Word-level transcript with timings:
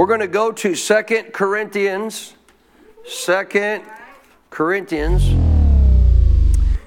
We're 0.00 0.06
going 0.06 0.20
to 0.20 0.28
go 0.28 0.50
to 0.50 0.74
Second 0.74 1.34
Corinthians, 1.34 2.32
Second 3.04 3.84
Corinthians 4.48 5.30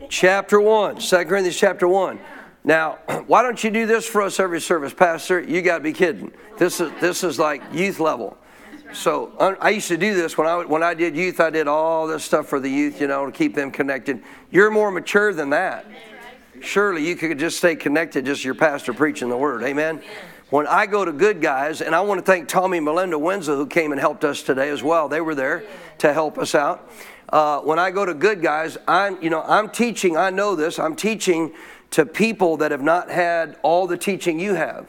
chapter 0.10 0.60
1. 0.60 0.96
2 0.96 1.26
Corinthians 1.26 1.56
chapter 1.56 1.88
1. 1.88 2.20
Now, 2.64 2.94
why 3.28 3.44
don't 3.44 3.64
you 3.64 3.70
do 3.70 3.86
this 3.86 4.08
for 4.08 4.24
us 4.24 4.40
every 4.40 4.60
service, 4.60 4.96
Pastor? 4.96 5.40
You 5.40 5.62
got 5.62 5.78
to 5.78 5.84
be 5.84 5.94
kidding. 5.94 6.32
This 6.58 6.82
is, 6.82 6.92
this 7.00 7.24
is 7.24 7.38
like 7.38 7.62
youth 7.72 8.00
level. 8.00 8.36
So 8.94 9.32
I 9.62 9.70
used 9.70 9.90
to 9.90 9.98
do 9.98 10.16
this 10.16 10.36
when 10.36 10.48
I, 10.48 10.66
when 10.66 10.82
I 10.82 10.96
did 10.96 11.16
youth, 11.16 11.40
I 11.40 11.52
did 11.52 11.68
all 11.68 12.08
this 12.08 12.24
stuff 12.24 12.48
for 12.48 12.60
the 12.60 12.70
youth, 12.70 13.00
you 13.00 13.06
know, 13.06 13.28
to 13.28 13.32
keep 13.32 13.54
them 13.54 13.70
connected. 13.70 14.24
You're 14.50 14.72
more 14.72 14.90
mature 14.90 15.34
than 15.34 15.52
that. 15.52 15.86
Surely 16.62 17.08
you 17.08 17.16
could 17.16 17.38
just 17.38 17.60
stay 17.60 17.76
connected, 17.76 18.26
just 18.26 18.44
your 18.44 18.56
pastor 18.56 18.92
preaching 18.92 19.30
the 19.30 19.38
word. 19.38 19.62
Amen 19.62 20.02
when 20.54 20.68
I 20.68 20.86
go 20.86 21.04
to 21.04 21.12
Good 21.12 21.42
Guys, 21.42 21.82
and 21.82 21.96
I 21.96 22.02
want 22.02 22.20
to 22.20 22.24
thank 22.24 22.48
Tommy 22.48 22.78
and 22.78 22.86
Melinda 22.86 23.18
Winslow 23.18 23.56
who 23.56 23.66
came 23.66 23.92
and 23.92 24.00
helped 24.00 24.24
us 24.24 24.44
today 24.44 24.70
as 24.70 24.84
well. 24.84 25.10
They 25.10 25.20
were 25.20 25.34
there 25.34 25.64
to 25.98 26.14
help 26.14 26.38
us 26.38 26.54
out. 26.54 26.92
Uh, 27.30 27.62
when 27.62 27.80
I 27.80 27.90
go 27.90 28.06
to 28.06 28.14
Good 28.14 28.44
Guys, 28.44 28.78
I'm 28.88 29.20
you 29.20 29.32
know 29.32 29.42
I'm 29.42 29.68
teaching. 29.68 30.16
I 30.16 30.30
know 30.30 30.54
this. 30.54 30.78
I'm 30.78 30.96
teaching 30.96 31.54
to 31.90 32.06
people 32.06 32.58
that 32.58 32.70
have 32.70 32.84
not 32.84 33.10
had 33.10 33.58
all 33.64 33.88
the 33.88 33.98
teaching 33.98 34.40
you 34.40 34.54
have. 34.54 34.86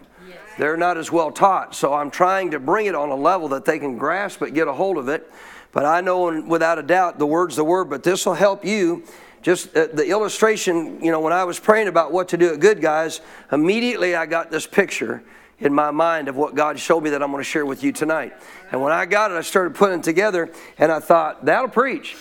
They're 0.58 0.76
not 0.76 0.98
as 0.98 1.10
well 1.10 1.30
taught, 1.30 1.74
so 1.74 1.94
I'm 1.94 2.10
trying 2.10 2.50
to 2.50 2.60
bring 2.60 2.84
it 2.84 2.94
on 2.94 3.08
a 3.08 3.16
level 3.16 3.48
that 3.48 3.64
they 3.64 3.78
can 3.78 3.96
grasp 3.96 4.42
it, 4.42 4.52
get 4.52 4.68
a 4.68 4.72
hold 4.74 4.98
of 4.98 5.08
it. 5.08 5.32
But 5.72 5.86
I 5.86 6.02
know, 6.02 6.42
without 6.42 6.78
a 6.78 6.82
doubt, 6.82 7.18
the 7.18 7.26
word's 7.26 7.56
the 7.56 7.64
word. 7.64 7.88
But 7.88 8.02
this 8.02 8.26
will 8.26 8.34
help 8.34 8.66
you 8.66 9.02
just 9.40 9.74
uh, 9.74 9.86
the 9.94 10.06
illustration, 10.06 11.02
you 11.02 11.10
know, 11.10 11.20
when 11.20 11.32
I 11.32 11.44
was 11.44 11.58
praying 11.58 11.88
about 11.88 12.12
what 12.12 12.28
to 12.28 12.36
do 12.36 12.52
at 12.52 12.60
Good 12.60 12.82
Guys, 12.82 13.22
immediately 13.50 14.14
I 14.14 14.26
got 14.26 14.50
this 14.50 14.66
picture 14.66 15.24
in 15.58 15.72
my 15.72 15.90
mind 15.90 16.28
of 16.28 16.36
what 16.36 16.54
God 16.54 16.78
showed 16.78 17.02
me 17.02 17.10
that 17.10 17.22
I'm 17.22 17.30
going 17.30 17.40
to 17.40 17.48
share 17.48 17.66
with 17.66 17.82
you 17.82 17.92
tonight. 17.92 18.34
And 18.72 18.82
when 18.82 18.92
I 18.92 19.06
got 19.06 19.30
it, 19.30 19.34
I 19.34 19.42
started 19.42 19.74
putting 19.74 20.00
it 20.00 20.02
together, 20.02 20.50
and 20.78 20.90
I 20.90 21.00
thought, 21.00 21.44
that'll 21.44 21.68
preach 21.68 22.16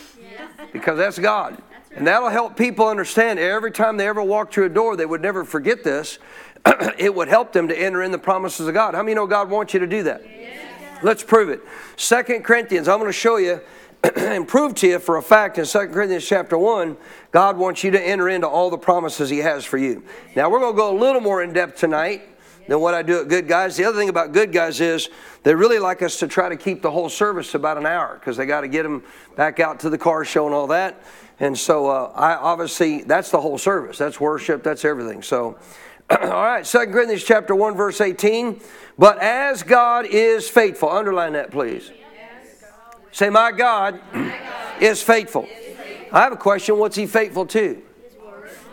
because 0.72 0.98
that's 0.98 1.20
God. 1.20 1.62
And 1.96 2.08
that'll 2.08 2.30
help 2.30 2.58
people 2.58 2.88
understand 2.88 3.40
every 3.40 3.72
time 3.72 3.98
they 3.98 4.08
ever 4.08 4.24
walk 4.24 4.52
through 4.52 4.66
a 4.66 4.70
door, 4.70 4.96
they 4.96 5.06
would 5.06 5.22
never 5.22 5.44
forget 5.44 5.84
this. 5.84 6.18
it 6.98 7.14
would 7.14 7.28
help 7.28 7.54
them 7.54 7.68
to 7.68 7.78
enter 7.80 8.02
in 8.02 8.12
the 8.12 8.18
promises 8.18 8.68
of 8.68 8.74
God. 8.74 8.96
How 8.96 9.04
many 9.04 9.14
know 9.16 9.28
God 9.28 9.50
wants 9.50 9.74
you 9.74 9.80
to 9.80 9.88
do 9.88 10.04
that? 10.04 10.24
Let's 11.04 11.22
prove 11.22 11.50
it. 11.50 11.62
Second 11.98 12.44
Corinthians, 12.44 12.88
I'm 12.88 12.98
going 12.98 13.10
to 13.10 13.14
show 13.14 13.38
you 13.38 13.60
and 14.16 14.48
prove 14.48 14.74
to 14.76 14.88
you 14.88 15.00
for 15.00 15.18
a 15.18 15.22
fact 15.22 15.58
in 15.58 15.66
Second 15.66 15.94
Corinthians 15.94 16.26
chapter 16.26 16.58
1, 16.58 16.98
God 17.32 17.58
wants 17.58 17.84
you 17.84 17.92
to 17.92 18.02
enter 18.02 18.30
into 18.30 18.48
all 18.48 18.70
the 18.70 18.78
promises 18.78 19.30
He 19.30 19.40
has 19.40 19.66
for 19.66 19.78
you. 19.78 20.04
Now, 20.36 20.50
we're 20.50 20.60
going 20.60 20.74
to 20.74 20.78
go 20.78 20.96
a 20.96 20.98
little 20.98 21.22
more 21.22 21.44
in 21.44 21.54
depth 21.54 21.78
tonight 21.78 22.24
than 22.68 22.80
what 22.80 22.94
I 22.94 23.02
do 23.02 23.22
at 23.22 23.28
Good 23.28 23.48
Guys. 23.48 23.76
The 23.78 23.86
other 23.86 23.98
thing 23.98 24.10
about 24.10 24.32
Good 24.32 24.52
Guys 24.52 24.82
is 24.82 25.10
they 25.44 25.54
really 25.54 25.80
like 25.80 26.02
us 26.02 26.20
to 26.20 26.28
try 26.28 26.50
to 26.50 26.58
keep 26.58 26.82
the 26.82 26.92
whole 26.92 27.10
service 27.10 27.56
about 27.56 27.78
an 27.78 27.86
hour 27.86 28.18
because 28.20 28.38
they 28.38 28.46
got 28.46 28.62
to 28.62 28.68
get 28.68 28.84
them 28.84 29.04
back 29.36 29.60
out 29.60 29.80
to 29.82 29.90
the 29.90 29.98
car 29.98 30.26
show 30.26 30.46
and 30.46 30.56
all 30.56 30.68
that. 30.68 31.02
And 31.40 31.58
so 31.58 31.90
uh, 31.90 32.12
I 32.16 32.36
obviously 32.36 33.04
that's 33.04 33.32
the 33.32 33.42
whole 33.42 33.58
service. 33.58 33.98
That's 33.98 34.20
worship. 34.20 34.64
That's 34.64 34.86
everything. 34.86 35.22
So. 35.22 35.58
all 36.10 36.18
right, 36.20 36.68
Second 36.68 36.94
Corinthians 36.94 37.24
chapter 37.24 37.56
1, 37.56 37.76
verse 37.76 38.02
18. 38.02 38.60
But 38.98 39.20
as 39.20 39.64
God 39.64 40.06
is 40.06 40.50
faithful, 40.50 40.90
underline 40.90 41.34
that 41.34 41.50
please. 41.50 41.92
Say, 43.14 43.30
my 43.30 43.52
God, 43.52 44.00
is 44.82 45.02
faithful. 45.04 45.48
I 46.12 46.22
have 46.22 46.34
a 46.34 46.38
question. 46.38 46.78
What's 46.78 46.96
he 46.96 47.06
faithful 47.06 47.46
to? 47.48 47.82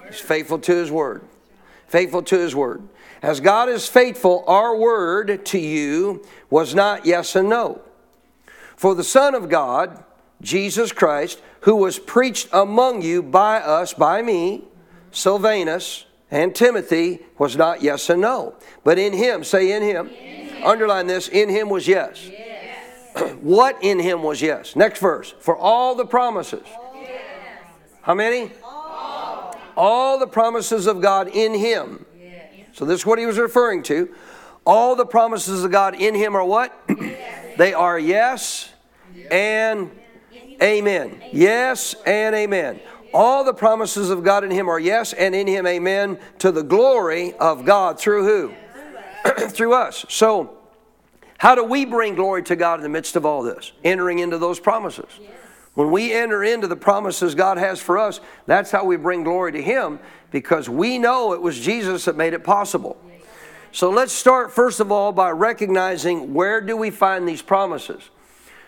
He's 0.08 0.20
faithful 0.20 0.58
to 0.60 0.72
his 0.72 0.90
word. 0.90 1.22
Faithful 1.86 2.22
to 2.22 2.38
his 2.38 2.54
word. 2.54 2.82
As 3.22 3.40
God 3.40 3.68
is 3.68 3.86
faithful, 3.86 4.44
our 4.46 4.74
word 4.74 5.44
to 5.46 5.58
you 5.58 6.24
was 6.48 6.74
not 6.74 7.04
yes 7.04 7.36
and 7.36 7.48
no. 7.48 7.82
For 8.76 8.94
the 8.94 9.04
Son 9.04 9.34
of 9.34 9.50
God, 9.50 10.02
Jesus 10.40 10.90
Christ, 10.90 11.42
who 11.60 11.76
was 11.76 11.98
preached 11.98 12.48
among 12.52 13.02
you 13.02 13.22
by 13.22 13.58
us, 13.60 13.92
by 13.92 14.22
me, 14.22 14.64
Silvanus, 15.12 16.06
and 16.30 16.54
Timothy, 16.54 17.20
was 17.36 17.56
not 17.56 17.82
yes 17.82 18.08
and 18.08 18.22
no. 18.22 18.54
But 18.84 18.98
in 18.98 19.12
him, 19.12 19.44
say 19.44 19.72
in 19.72 19.82
him, 19.82 20.08
in 20.08 20.46
him. 20.46 20.66
underline 20.66 21.06
this, 21.06 21.28
in 21.28 21.50
him 21.50 21.68
was 21.68 21.86
yes. 21.86 22.26
yes. 22.26 23.32
what 23.42 23.76
in 23.82 23.98
him 23.98 24.22
was 24.22 24.40
yes? 24.40 24.74
Next 24.76 24.98
verse. 24.98 25.34
For 25.40 25.54
all 25.54 25.94
the 25.94 26.06
promises. 26.06 26.66
Yes. 26.94 27.20
How 28.00 28.14
many? 28.14 28.50
All. 28.64 29.58
all 29.76 30.18
the 30.18 30.26
promises 30.26 30.86
of 30.86 31.02
God 31.02 31.28
in 31.28 31.52
him 31.52 32.06
so 32.80 32.86
this 32.86 33.00
is 33.00 33.06
what 33.06 33.18
he 33.18 33.26
was 33.26 33.36
referring 33.36 33.82
to. 33.82 34.08
All 34.64 34.96
the 34.96 35.04
promises 35.04 35.64
of 35.64 35.70
God 35.70 35.94
in 35.94 36.14
him 36.14 36.34
are 36.34 36.42
what? 36.42 36.74
Yes. 36.88 37.54
they 37.58 37.74
are 37.74 37.98
yes 37.98 38.72
and 39.30 39.90
amen. 40.62 41.22
Yes 41.30 41.94
and 42.06 42.34
amen. 42.34 42.80
All 43.12 43.44
the 43.44 43.52
promises 43.52 44.08
of 44.08 44.24
God 44.24 44.44
in 44.44 44.50
him 44.50 44.66
are 44.70 44.80
yes 44.80 45.12
and 45.12 45.34
in 45.34 45.46
him 45.46 45.66
amen 45.66 46.18
to 46.38 46.50
the 46.50 46.62
glory 46.62 47.34
of 47.34 47.66
God 47.66 47.98
through 48.00 48.24
who? 48.24 49.48
through 49.50 49.74
us. 49.74 50.06
So 50.08 50.56
how 51.36 51.54
do 51.54 51.64
we 51.64 51.84
bring 51.84 52.14
glory 52.14 52.44
to 52.44 52.56
God 52.56 52.78
in 52.78 52.82
the 52.82 52.88
midst 52.88 53.14
of 53.14 53.26
all 53.26 53.42
this? 53.42 53.72
Entering 53.84 54.20
into 54.20 54.38
those 54.38 54.58
promises. 54.58 55.20
When 55.74 55.90
we 55.90 56.12
enter 56.12 56.42
into 56.42 56.66
the 56.66 56.76
promises 56.76 57.34
God 57.34 57.56
has 57.56 57.80
for 57.80 57.98
us, 57.98 58.20
that's 58.46 58.70
how 58.70 58.84
we 58.84 58.96
bring 58.96 59.22
glory 59.22 59.52
to 59.52 59.62
Him 59.62 60.00
because 60.30 60.68
we 60.68 60.98
know 60.98 61.32
it 61.32 61.42
was 61.42 61.58
Jesus 61.58 62.04
that 62.04 62.16
made 62.16 62.34
it 62.34 62.44
possible. 62.44 63.00
So 63.72 63.90
let's 63.90 64.12
start 64.12 64.52
first 64.52 64.80
of 64.80 64.90
all 64.90 65.12
by 65.12 65.30
recognizing 65.30 66.34
where 66.34 66.60
do 66.60 66.76
we 66.76 66.90
find 66.90 67.28
these 67.28 67.42
promises. 67.42 68.10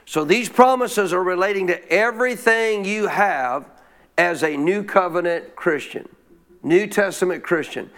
So 0.04 0.24
these 0.24 0.48
promises 0.48 1.12
are 1.12 1.22
relating 1.22 1.66
to 1.68 1.92
everything 1.92 2.84
you 2.84 3.08
have 3.08 3.68
as 4.16 4.44
a 4.44 4.56
new 4.56 4.84
covenant 4.84 5.56
Christian, 5.56 6.08
New 6.62 6.86
Testament 6.86 7.42
Christian. 7.42 7.90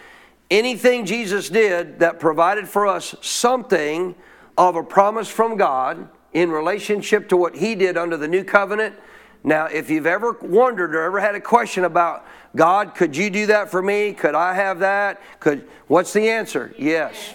Anything 0.50 1.04
Jesus 1.04 1.48
did 1.48 1.98
that 1.98 2.20
provided 2.20 2.68
for 2.68 2.86
us 2.86 3.14
something 3.20 4.14
of 4.56 4.76
a 4.76 4.82
promise 4.82 5.28
from 5.28 5.56
God 5.56 6.08
in 6.34 6.50
relationship 6.50 7.28
to 7.30 7.36
what 7.36 7.56
he 7.56 7.74
did 7.74 7.96
under 7.96 8.16
the 8.16 8.28
new 8.28 8.44
covenant. 8.44 8.94
Now, 9.44 9.66
if 9.66 9.90
you've 9.90 10.06
ever 10.06 10.32
wondered 10.40 10.94
or 10.94 11.02
ever 11.02 11.20
had 11.20 11.34
a 11.34 11.40
question 11.40 11.84
about 11.84 12.26
God, 12.56 12.94
could 12.94 13.16
you 13.16 13.30
do 13.30 13.46
that 13.46 13.70
for 13.70 13.80
me? 13.80 14.12
Could 14.12 14.34
I 14.34 14.54
have 14.54 14.80
that? 14.80 15.20
Could 15.40 15.68
what's 15.86 16.12
the 16.12 16.30
answer? 16.30 16.74
Yes. 16.78 17.34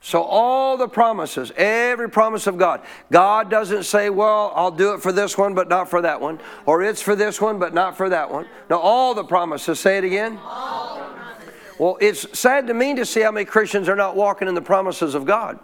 So 0.00 0.22
all 0.22 0.76
the 0.76 0.88
promises, 0.88 1.52
every 1.56 2.08
promise 2.08 2.46
of 2.46 2.56
God, 2.56 2.82
God 3.10 3.50
doesn't 3.50 3.82
say, 3.82 4.10
"Well, 4.10 4.52
I'll 4.54 4.70
do 4.70 4.94
it 4.94 5.02
for 5.02 5.12
this 5.12 5.36
one, 5.36 5.54
but 5.54 5.68
not 5.68 5.90
for 5.90 6.00
that 6.02 6.20
one," 6.20 6.38
or 6.66 6.82
"It's 6.82 7.02
for 7.02 7.16
this 7.16 7.40
one, 7.40 7.58
but 7.58 7.74
not 7.74 7.96
for 7.96 8.08
that 8.08 8.30
one." 8.30 8.46
No, 8.70 8.78
all 8.78 9.14
the 9.14 9.24
promises. 9.24 9.80
Say 9.80 9.98
it 9.98 10.04
again. 10.04 10.38
All 10.44 10.98
promises. 10.98 11.54
Well, 11.78 11.98
it's 12.00 12.38
sad 12.38 12.68
to 12.68 12.74
me 12.74 12.94
to 12.94 13.04
see 13.04 13.20
how 13.20 13.32
many 13.32 13.44
Christians 13.44 13.88
are 13.88 13.96
not 13.96 14.16
walking 14.16 14.48
in 14.48 14.54
the 14.54 14.62
promises 14.62 15.14
of 15.14 15.24
God. 15.24 15.58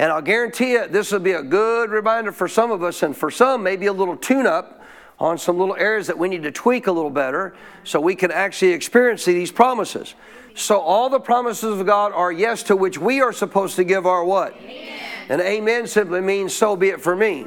And 0.00 0.10
I'll 0.10 0.22
guarantee 0.22 0.72
you, 0.72 0.86
this 0.86 1.12
will 1.12 1.20
be 1.20 1.32
a 1.32 1.42
good 1.42 1.90
reminder 1.90 2.32
for 2.32 2.48
some 2.48 2.70
of 2.70 2.82
us, 2.82 3.02
and 3.02 3.14
for 3.14 3.30
some, 3.30 3.62
maybe 3.62 3.84
a 3.84 3.92
little 3.92 4.16
tune 4.16 4.46
up 4.46 4.82
on 5.18 5.36
some 5.36 5.58
little 5.58 5.76
areas 5.76 6.06
that 6.06 6.16
we 6.16 6.26
need 6.26 6.42
to 6.44 6.50
tweak 6.50 6.86
a 6.86 6.92
little 6.92 7.10
better 7.10 7.54
so 7.84 8.00
we 8.00 8.14
can 8.14 8.30
actually 8.32 8.72
experience 8.72 9.26
these 9.26 9.52
promises. 9.52 10.14
So 10.54 10.80
all 10.80 11.10
the 11.10 11.20
promises 11.20 11.78
of 11.78 11.84
God 11.84 12.12
are 12.14 12.32
yes 12.32 12.62
to 12.62 12.76
which 12.76 12.96
we 12.96 13.20
are 13.20 13.30
supposed 13.30 13.76
to 13.76 13.84
give 13.84 14.06
our 14.06 14.24
what? 14.24 14.56
Amen. 14.56 15.00
And 15.28 15.42
amen 15.42 15.86
simply 15.86 16.22
means 16.22 16.54
so 16.54 16.76
be 16.76 16.88
it 16.88 17.02
for 17.02 17.14
me. 17.14 17.44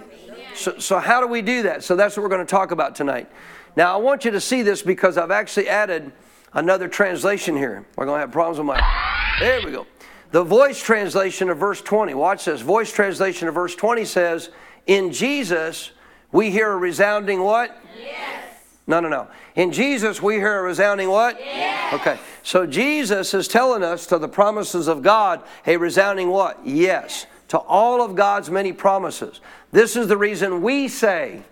So, 0.53 0.77
so 0.77 0.99
how 0.99 1.21
do 1.21 1.25
we 1.25 1.41
do 1.41 1.63
that? 1.63 1.83
So 1.83 1.95
that's 1.95 2.15
what 2.15 2.21
we're 2.21 2.29
going 2.29 2.45
to 2.45 2.51
talk 2.51 2.69
about 2.69 2.95
tonight. 2.95 3.31
Now 3.75 3.95
I 3.95 3.97
want 3.97 4.25
you 4.25 4.31
to 4.31 4.39
see 4.39 4.61
this 4.61 4.83
because 4.83 5.17
I've 5.17 5.31
actually 5.31 5.69
added 5.69 6.11
another 6.53 6.87
translation 6.87 7.57
here. 7.57 7.83
We're 7.95 8.05
going 8.05 8.17
to 8.17 8.21
have 8.21 8.31
problems 8.31 8.59
with 8.59 8.67
my. 8.67 9.37
There 9.39 9.65
we 9.65 9.71
go. 9.71 9.87
The 10.33 10.43
voice 10.43 10.81
translation 10.81 11.51
of 11.51 11.59
verse 11.59 11.79
20. 11.79 12.15
Watch 12.15 12.45
this. 12.45 12.61
Voice 12.61 12.91
translation 12.91 13.47
of 13.47 13.53
verse 13.53 13.75
20 13.75 14.03
says, 14.03 14.49
In 14.87 15.13
Jesus 15.13 15.91
we 16.31 16.49
hear 16.49 16.71
a 16.71 16.75
resounding 16.75 17.43
what? 17.43 17.77
Yes. 17.95 18.43
No, 18.87 18.99
no, 18.99 19.09
no. 19.09 19.27
In 19.55 19.71
Jesus, 19.71 20.23
we 20.23 20.37
hear 20.37 20.57
a 20.57 20.63
resounding 20.63 21.07
what? 21.09 21.39
Yes. 21.39 21.93
Okay. 21.93 22.17
So 22.41 22.65
Jesus 22.65 23.35
is 23.35 23.47
telling 23.47 23.83
us 23.83 24.07
to 24.07 24.17
the 24.17 24.27
promises 24.27 24.87
of 24.87 25.03
God 25.03 25.43
a 25.67 25.77
resounding 25.77 26.29
what? 26.29 26.59
Yes. 26.65 27.27
To 27.49 27.59
all 27.59 28.01
of 28.01 28.15
God's 28.15 28.49
many 28.49 28.73
promises. 28.73 29.39
This 29.71 29.95
is 29.95 30.07
the 30.07 30.17
reason 30.17 30.63
we 30.63 30.87
say, 30.87 31.43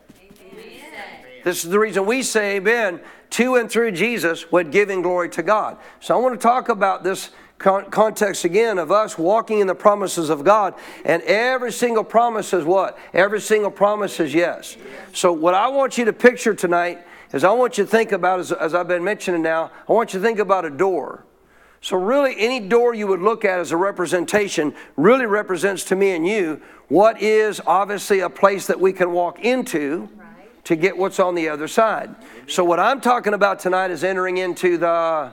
this 1.43 1.63
is 1.63 1.69
the 1.69 1.79
reason 1.79 2.07
we 2.07 2.23
say 2.23 2.55
amen 2.55 2.99
to 3.31 3.55
and 3.55 3.69
through 3.69 3.91
Jesus 3.91 4.51
when 4.51 4.71
giving 4.71 5.03
glory 5.03 5.29
to 5.29 5.43
God. 5.43 5.77
So 5.99 6.15
I 6.15 6.19
want 6.19 6.33
to 6.33 6.41
talk 6.41 6.69
about 6.69 7.03
this 7.03 7.29
context 7.61 8.43
again 8.43 8.77
of 8.77 8.91
us 8.91 9.17
walking 9.17 9.59
in 9.59 9.67
the 9.67 9.75
promises 9.75 10.29
of 10.29 10.43
God. 10.43 10.73
And 11.05 11.21
every 11.23 11.71
single 11.71 12.03
promise 12.03 12.53
is 12.53 12.65
what? 12.65 12.97
Every 13.13 13.39
single 13.39 13.71
promise 13.71 14.19
is 14.19 14.33
yes. 14.33 14.77
So, 15.13 15.31
what 15.31 15.53
I 15.53 15.67
want 15.67 15.97
you 15.97 16.05
to 16.05 16.13
picture 16.13 16.53
tonight 16.53 16.99
is 17.33 17.43
I 17.43 17.51
want 17.51 17.77
you 17.77 17.85
to 17.85 17.89
think 17.89 18.11
about, 18.11 18.39
as, 18.39 18.51
as 18.51 18.73
I've 18.73 18.87
been 18.87 19.03
mentioning 19.03 19.41
now, 19.41 19.71
I 19.87 19.93
want 19.93 20.13
you 20.13 20.19
to 20.19 20.25
think 20.25 20.39
about 20.39 20.65
a 20.65 20.69
door. 20.69 21.25
So, 21.81 21.97
really, 21.97 22.35
any 22.37 22.59
door 22.59 22.93
you 22.93 23.07
would 23.07 23.21
look 23.21 23.45
at 23.45 23.59
as 23.59 23.71
a 23.71 23.77
representation 23.77 24.73
really 24.97 25.25
represents 25.25 25.83
to 25.85 25.95
me 25.95 26.11
and 26.11 26.27
you 26.27 26.61
what 26.89 27.21
is 27.21 27.61
obviously 27.65 28.19
a 28.19 28.29
place 28.29 28.67
that 28.67 28.79
we 28.79 28.91
can 28.91 29.13
walk 29.13 29.39
into 29.39 30.09
to 30.65 30.75
get 30.75 30.97
what's 30.97 31.19
on 31.19 31.35
the 31.35 31.49
other 31.49 31.67
side. 31.67 32.13
So, 32.47 32.63
what 32.63 32.79
I'm 32.79 33.01
talking 33.01 33.33
about 33.33 33.59
tonight 33.59 33.91
is 33.91 34.03
entering 34.03 34.37
into 34.37 34.77
the 34.77 35.31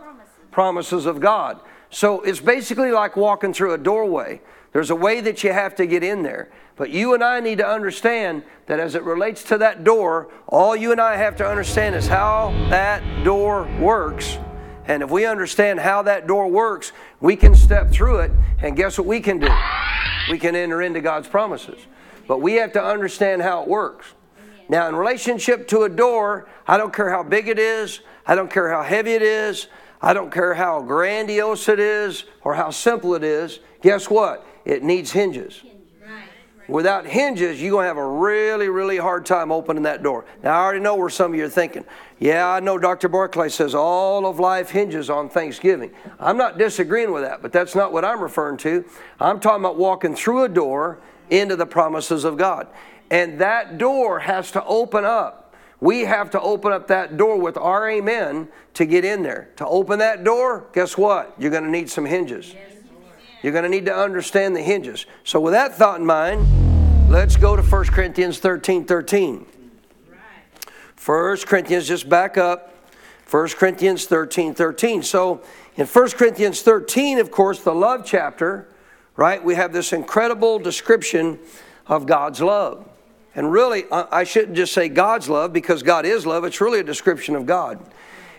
promises 0.50 1.06
of 1.06 1.20
God. 1.20 1.60
So 1.90 2.20
it's 2.20 2.40
basically 2.40 2.90
like 2.90 3.16
walking 3.16 3.52
through 3.52 3.74
a 3.74 3.78
doorway. 3.78 4.40
There's 4.72 4.90
a 4.90 4.96
way 4.96 5.20
that 5.22 5.42
you 5.42 5.52
have 5.52 5.74
to 5.76 5.86
get 5.86 6.02
in 6.02 6.22
there. 6.22 6.50
But 6.76 6.90
you 6.90 7.14
and 7.14 7.24
I 7.24 7.40
need 7.40 7.58
to 7.58 7.66
understand 7.66 8.44
that 8.66 8.78
as 8.78 8.94
it 8.94 9.02
relates 9.02 9.42
to 9.44 9.58
that 9.58 9.82
door, 9.82 10.28
all 10.46 10.76
you 10.76 10.92
and 10.92 11.00
I 11.00 11.16
have 11.16 11.36
to 11.36 11.46
understand 11.46 11.96
is 11.96 12.06
how 12.06 12.50
that 12.70 13.02
door 13.24 13.68
works. 13.80 14.38
And 14.86 15.02
if 15.02 15.10
we 15.10 15.26
understand 15.26 15.80
how 15.80 16.02
that 16.02 16.26
door 16.26 16.48
works, 16.48 16.92
we 17.20 17.36
can 17.36 17.54
step 17.54 17.90
through 17.90 18.20
it. 18.20 18.32
And 18.62 18.76
guess 18.76 18.96
what 18.96 19.06
we 19.06 19.20
can 19.20 19.38
do? 19.38 19.50
We 20.30 20.38
can 20.38 20.54
enter 20.54 20.82
into 20.82 21.00
God's 21.00 21.28
promises. 21.28 21.78
But 22.26 22.40
we 22.40 22.54
have 22.54 22.72
to 22.74 22.82
understand 22.82 23.42
how 23.42 23.62
it 23.62 23.68
works. 23.68 24.06
Now, 24.68 24.88
in 24.88 24.94
relationship 24.94 25.66
to 25.68 25.82
a 25.82 25.88
door, 25.88 26.48
I 26.66 26.76
don't 26.76 26.92
care 26.92 27.10
how 27.10 27.22
big 27.22 27.48
it 27.48 27.58
is, 27.58 28.00
I 28.26 28.34
don't 28.34 28.50
care 28.50 28.70
how 28.70 28.82
heavy 28.82 29.12
it 29.12 29.22
is, 29.22 29.68
I 30.00 30.12
don't 30.12 30.32
care 30.32 30.54
how 30.54 30.82
grandiose 30.82 31.68
it 31.68 31.80
is 31.80 32.24
or 32.44 32.54
how 32.54 32.70
simple 32.70 33.14
it 33.14 33.24
is. 33.24 33.60
Guess 33.82 34.08
what? 34.08 34.46
It 34.64 34.82
needs 34.82 35.12
hinges. 35.12 35.62
Without 36.68 37.06
hinges, 37.06 37.62
you're 37.62 37.70
going 37.70 37.84
to 37.84 37.88
have 37.88 37.96
a 37.96 38.06
really, 38.06 38.68
really 38.68 38.98
hard 38.98 39.24
time 39.24 39.50
opening 39.50 39.84
that 39.84 40.02
door. 40.02 40.26
Now, 40.42 40.60
I 40.60 40.62
already 40.62 40.80
know 40.80 40.96
where 40.96 41.08
some 41.08 41.32
of 41.32 41.38
you 41.38 41.46
are 41.46 41.48
thinking. 41.48 41.82
Yeah, 42.18 42.46
I 42.46 42.60
know 42.60 42.76
Dr. 42.76 43.08
Barclay 43.08 43.48
says 43.48 43.74
all 43.74 44.26
of 44.26 44.38
life 44.38 44.68
hinges 44.68 45.08
on 45.08 45.30
Thanksgiving. 45.30 45.92
I'm 46.20 46.36
not 46.36 46.58
disagreeing 46.58 47.10
with 47.10 47.22
that, 47.22 47.40
but 47.40 47.52
that's 47.52 47.74
not 47.74 47.90
what 47.90 48.04
I'm 48.04 48.20
referring 48.20 48.58
to. 48.58 48.84
I'm 49.18 49.40
talking 49.40 49.64
about 49.64 49.78
walking 49.78 50.14
through 50.14 50.44
a 50.44 50.48
door 50.48 51.00
into 51.30 51.56
the 51.56 51.64
promises 51.64 52.24
of 52.24 52.36
God. 52.36 52.68
And 53.10 53.40
that 53.40 53.78
door 53.78 54.18
has 54.18 54.50
to 54.52 54.62
open 54.64 55.06
up 55.06 55.37
we 55.80 56.00
have 56.00 56.30
to 56.30 56.40
open 56.40 56.72
up 56.72 56.88
that 56.88 57.16
door 57.16 57.38
with 57.40 57.56
our 57.56 57.88
amen 57.88 58.48
to 58.74 58.84
get 58.84 59.04
in 59.04 59.22
there. 59.22 59.50
To 59.56 59.66
open 59.66 60.00
that 60.00 60.24
door, 60.24 60.66
guess 60.72 60.98
what? 60.98 61.34
You're 61.38 61.50
going 61.50 61.64
to 61.64 61.70
need 61.70 61.88
some 61.88 62.04
hinges. 62.04 62.54
You're 63.42 63.52
going 63.52 63.64
to 63.64 63.70
need 63.70 63.86
to 63.86 63.96
understand 63.96 64.56
the 64.56 64.62
hinges. 64.62 65.06
So, 65.22 65.38
with 65.40 65.52
that 65.52 65.76
thought 65.76 66.00
in 66.00 66.06
mind, 66.06 67.10
let's 67.10 67.36
go 67.36 67.54
to 67.54 67.62
1 67.62 67.84
Corinthians 67.86 68.38
13 68.38 68.84
13. 68.84 69.46
1 71.04 71.36
Corinthians, 71.46 71.86
just 71.86 72.08
back 72.08 72.36
up. 72.36 72.74
1 73.30 73.48
Corinthians 73.50 74.06
13 74.06 74.54
13. 74.54 75.02
So, 75.02 75.42
in 75.76 75.86
1 75.86 76.10
Corinthians 76.10 76.62
13, 76.62 77.20
of 77.20 77.30
course, 77.30 77.60
the 77.60 77.74
love 77.74 78.04
chapter, 78.04 78.68
right, 79.14 79.42
we 79.42 79.54
have 79.54 79.72
this 79.72 79.92
incredible 79.92 80.58
description 80.58 81.38
of 81.86 82.06
God's 82.06 82.40
love. 82.40 82.88
And 83.38 83.52
really, 83.52 83.84
I 83.92 84.24
shouldn't 84.24 84.56
just 84.56 84.72
say 84.72 84.88
God's 84.88 85.28
love 85.28 85.52
because 85.52 85.84
God 85.84 86.04
is 86.04 86.26
love, 86.26 86.42
it's 86.42 86.60
really 86.60 86.80
a 86.80 86.82
description 86.82 87.36
of 87.36 87.46
God. 87.46 87.78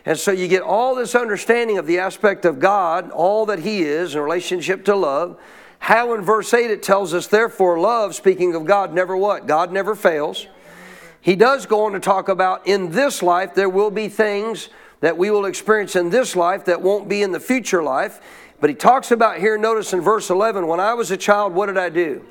And 0.06 0.19
so 0.19 0.34
you 0.34 0.50
get 0.50 0.62
all 0.62 0.94
this 0.94 1.16
understanding 1.16 1.78
of 1.78 1.88
the 1.88 2.00
aspect 2.00 2.44
of 2.44 2.60
God, 2.60 3.10
all 3.12 3.46
that 3.46 3.60
He 3.60 3.80
is 3.81 4.13
in 4.13 4.19
relationship 4.19 4.84
to 4.86 4.98
love. 4.98 5.40
How 5.78 6.13
in 6.16 6.22
verse 6.22 6.54
8 6.54 6.69
it 6.69 6.84
tells 6.84 7.13
us, 7.13 7.28
therefore, 7.28 7.80
love, 7.80 8.13
speaking 8.13 8.54
of 8.56 8.66
God, 8.66 8.94
never 8.94 9.16
what? 9.16 9.48
God 9.48 9.72
never 9.72 9.96
fails. 9.96 10.48
He 11.22 11.38
does 11.38 11.66
go 11.66 11.86
on 11.86 11.94
to 11.94 12.02
talk 12.02 12.28
about 12.28 12.68
in 12.68 12.92
this 12.92 13.24
life, 13.24 13.56
there 13.56 13.69
will 13.69 13.92
be 13.92 14.10
things 14.10 14.68
that 15.00 15.18
we 15.18 15.31
will 15.31 15.45
experience 15.45 15.95
in 15.95 16.10
this 16.10 16.36
life 16.36 16.66
that 16.66 16.81
won't 16.81 17.07
be 17.07 17.22
in 17.22 17.31
the 17.31 17.40
future 17.40 17.81
life. 17.81 18.19
But 18.60 18.69
he 18.69 18.75
talks 18.75 19.12
about 19.12 19.38
here, 19.38 19.57
notice 19.57 19.94
in 19.94 20.02
verse 20.02 20.30
11, 20.30 20.68
when 20.68 20.81
I 20.81 20.94
was 20.94 21.10
a 21.10 21.16
child, 21.16 21.54
what 21.54 21.68
did 21.68 21.78
I 21.78 21.88
do? 21.88 22.25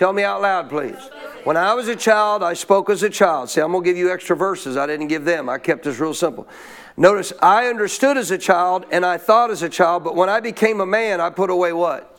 Tell 0.00 0.14
me 0.14 0.22
out 0.22 0.40
loud, 0.40 0.70
please. 0.70 0.96
When 1.44 1.58
I 1.58 1.74
was 1.74 1.86
a 1.88 1.94
child, 1.94 2.42
I 2.42 2.54
spoke 2.54 2.88
as 2.88 3.02
a 3.02 3.10
child. 3.10 3.50
See, 3.50 3.60
I'm 3.60 3.70
going 3.70 3.84
to 3.84 3.90
give 3.90 3.98
you 3.98 4.10
extra 4.10 4.34
verses. 4.34 4.78
I 4.78 4.86
didn't 4.86 5.08
give 5.08 5.26
them. 5.26 5.50
I 5.50 5.58
kept 5.58 5.84
this 5.84 5.98
real 5.98 6.14
simple. 6.14 6.48
Notice, 6.96 7.34
I 7.42 7.66
understood 7.66 8.16
as 8.16 8.30
a 8.30 8.38
child 8.38 8.86
and 8.90 9.04
I 9.04 9.18
thought 9.18 9.50
as 9.50 9.62
a 9.62 9.68
child, 9.68 10.02
but 10.02 10.16
when 10.16 10.30
I 10.30 10.40
became 10.40 10.80
a 10.80 10.86
man, 10.86 11.20
I 11.20 11.28
put 11.28 11.50
away 11.50 11.74
what? 11.74 12.18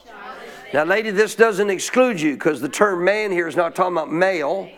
Now, 0.75 0.83
lady, 0.83 1.09
this 1.09 1.33
doesn't 1.33 1.71
exclude 1.71 2.21
you 2.21 2.33
because 2.33 2.61
the 2.61 2.69
term 2.69 3.03
man 3.03 3.31
here 3.31 3.47
is 3.47 3.55
not 3.55 3.73
talking 3.73 3.97
about 3.97 4.11
male. 4.11 4.69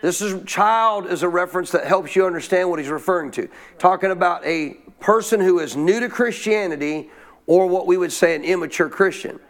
This 0.00 0.20
is 0.20 0.40
child 0.44 1.08
is 1.08 1.24
a 1.24 1.28
reference 1.28 1.72
that 1.72 1.84
helps 1.84 2.14
you 2.14 2.26
understand 2.26 2.70
what 2.70 2.78
he's 2.78 2.90
referring 2.90 3.32
to. 3.32 3.48
Talking 3.80 4.12
about 4.12 4.46
a 4.46 4.74
person 5.00 5.40
who 5.40 5.58
is 5.58 5.74
new 5.74 5.98
to 5.98 6.08
Christianity 6.08 7.10
or 7.48 7.66
what 7.66 7.88
we 7.88 7.96
would 7.96 8.12
say 8.12 8.36
an 8.36 8.44
immature 8.44 8.88
Christian. 8.88 9.40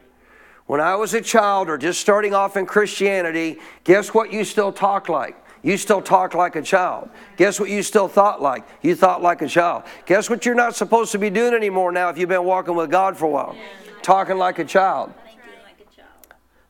When 0.73 0.81
I 0.81 0.95
was 0.95 1.13
a 1.13 1.21
child 1.21 1.69
or 1.69 1.77
just 1.77 2.01
starting 2.01 2.33
off 2.33 2.57
in 2.57 2.65
Christianity, 2.65 3.59
guess 3.85 4.15
what 4.15 4.33
you 4.33 4.43
still 4.43 4.73
talk 4.73 5.11
like? 5.11 5.37
You 5.63 5.77
still 5.77 6.01
talk 6.01 6.33
like 6.33 6.57
a 6.57 6.63
child. 6.63 7.11
Guess 7.37 7.61
what 7.61 7.69
you 7.69 7.83
still 7.83 8.09
thought 8.09 8.41
like? 8.41 8.67
You 8.81 8.95
thought 8.95 9.21
like 9.21 9.43
a 9.43 9.49
child. 9.49 9.83
Guess 10.07 10.31
what 10.31 10.47
you're 10.47 10.55
not 10.55 10.75
supposed 10.75 11.13
to 11.13 11.19
be 11.19 11.29
doing 11.29 11.53
anymore 11.53 11.93
now 11.93 12.09
if 12.09 12.17
you've 12.17 12.31
been 12.31 12.45
walking 12.45 12.75
with 12.75 12.91
God 12.91 13.19
for 13.19 13.27
a 13.27 13.29
while? 13.29 13.55
Talking 14.01 14.39
like 14.39 14.61
a 14.61 14.65
child. 14.65 15.13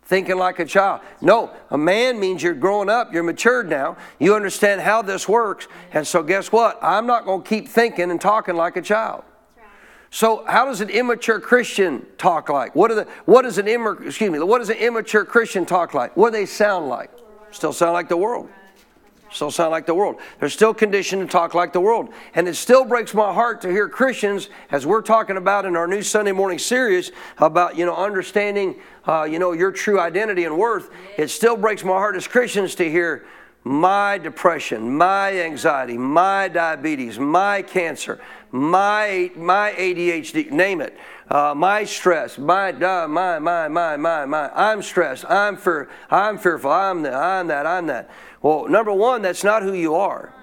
Thinking 0.02 0.36
like 0.36 0.58
a 0.58 0.64
child. 0.64 1.02
No, 1.20 1.52
a 1.70 1.78
man 1.78 2.18
means 2.18 2.42
you're 2.42 2.54
growing 2.54 2.88
up, 2.88 3.14
you're 3.14 3.22
matured 3.22 3.70
now, 3.70 3.96
you 4.18 4.34
understand 4.34 4.80
how 4.80 5.02
this 5.02 5.28
works, 5.28 5.68
and 5.92 6.04
so 6.04 6.24
guess 6.24 6.50
what? 6.50 6.76
I'm 6.82 7.06
not 7.06 7.24
going 7.24 7.44
to 7.44 7.48
keep 7.48 7.68
thinking 7.68 8.10
and 8.10 8.20
talking 8.20 8.56
like 8.56 8.76
a 8.76 8.82
child. 8.82 9.22
So, 10.14 10.44
how 10.46 10.66
does 10.66 10.82
an 10.82 10.90
immature 10.90 11.40
Christian 11.40 12.04
talk 12.18 12.50
like? 12.50 12.76
What, 12.76 12.90
are 12.90 12.94
the, 12.94 13.08
what 13.24 13.42
does 13.42 13.56
an 13.56 13.66
immature, 13.66 14.06
excuse 14.06 14.30
me, 14.30 14.38
what 14.40 14.58
does 14.58 14.68
an 14.68 14.76
immature 14.76 15.24
Christian 15.24 15.64
talk 15.64 15.94
like? 15.94 16.14
What 16.18 16.32
do 16.32 16.38
they 16.38 16.44
sound 16.44 16.88
like? 16.88 17.10
Still 17.50 17.72
sound 17.72 17.94
like 17.94 18.10
the 18.10 18.16
world. 18.18 18.50
Still 19.30 19.50
sound 19.50 19.70
like 19.70 19.86
the 19.86 19.94
world. 19.94 20.20
They're 20.38 20.50
still 20.50 20.74
conditioned 20.74 21.22
to 21.22 21.32
talk 21.32 21.54
like 21.54 21.72
the 21.72 21.80
world. 21.80 22.12
And 22.34 22.46
it 22.46 22.56
still 22.56 22.84
breaks 22.84 23.14
my 23.14 23.32
heart 23.32 23.62
to 23.62 23.70
hear 23.70 23.88
Christians, 23.88 24.50
as 24.70 24.84
we're 24.84 25.00
talking 25.00 25.38
about 25.38 25.64
in 25.64 25.76
our 25.76 25.86
new 25.86 26.02
Sunday 26.02 26.32
morning 26.32 26.58
series 26.58 27.10
about, 27.38 27.78
you 27.78 27.86
know, 27.86 27.96
understanding, 27.96 28.80
uh, 29.06 29.22
you 29.22 29.38
know, 29.38 29.52
your 29.52 29.72
true 29.72 29.98
identity 29.98 30.44
and 30.44 30.58
worth. 30.58 30.90
It 31.16 31.28
still 31.28 31.56
breaks 31.56 31.84
my 31.84 31.92
heart 31.92 32.16
as 32.16 32.28
Christians 32.28 32.74
to 32.74 32.90
hear 32.90 33.24
my 33.64 34.18
depression, 34.18 34.94
my 34.94 35.40
anxiety, 35.40 35.96
my 35.96 36.48
diabetes, 36.48 37.18
my 37.18 37.62
cancer, 37.62 38.20
my, 38.52 39.30
my 39.34 39.72
ADHD, 39.72 40.50
name 40.50 40.82
it, 40.82 40.96
uh, 41.28 41.54
my 41.56 41.84
stress, 41.84 42.36
my, 42.36 42.70
uh, 42.70 43.08
my, 43.08 43.38
my, 43.38 43.66
my, 43.66 43.96
my, 43.96 44.26
my, 44.26 44.50
I'm 44.54 44.82
stressed, 44.82 45.24
I'm, 45.28 45.56
fear, 45.56 45.88
I'm 46.10 46.36
fearful, 46.36 46.70
I'm 46.70 47.02
that, 47.02 47.14
I'm 47.14 47.46
that, 47.48 47.66
I'm 47.66 47.86
that. 47.86 48.10
Well, 48.42 48.68
number 48.68 48.92
one, 48.92 49.22
that's 49.22 49.42
not 49.42 49.62
who 49.62 49.72
you 49.72 49.94
are 49.94 50.34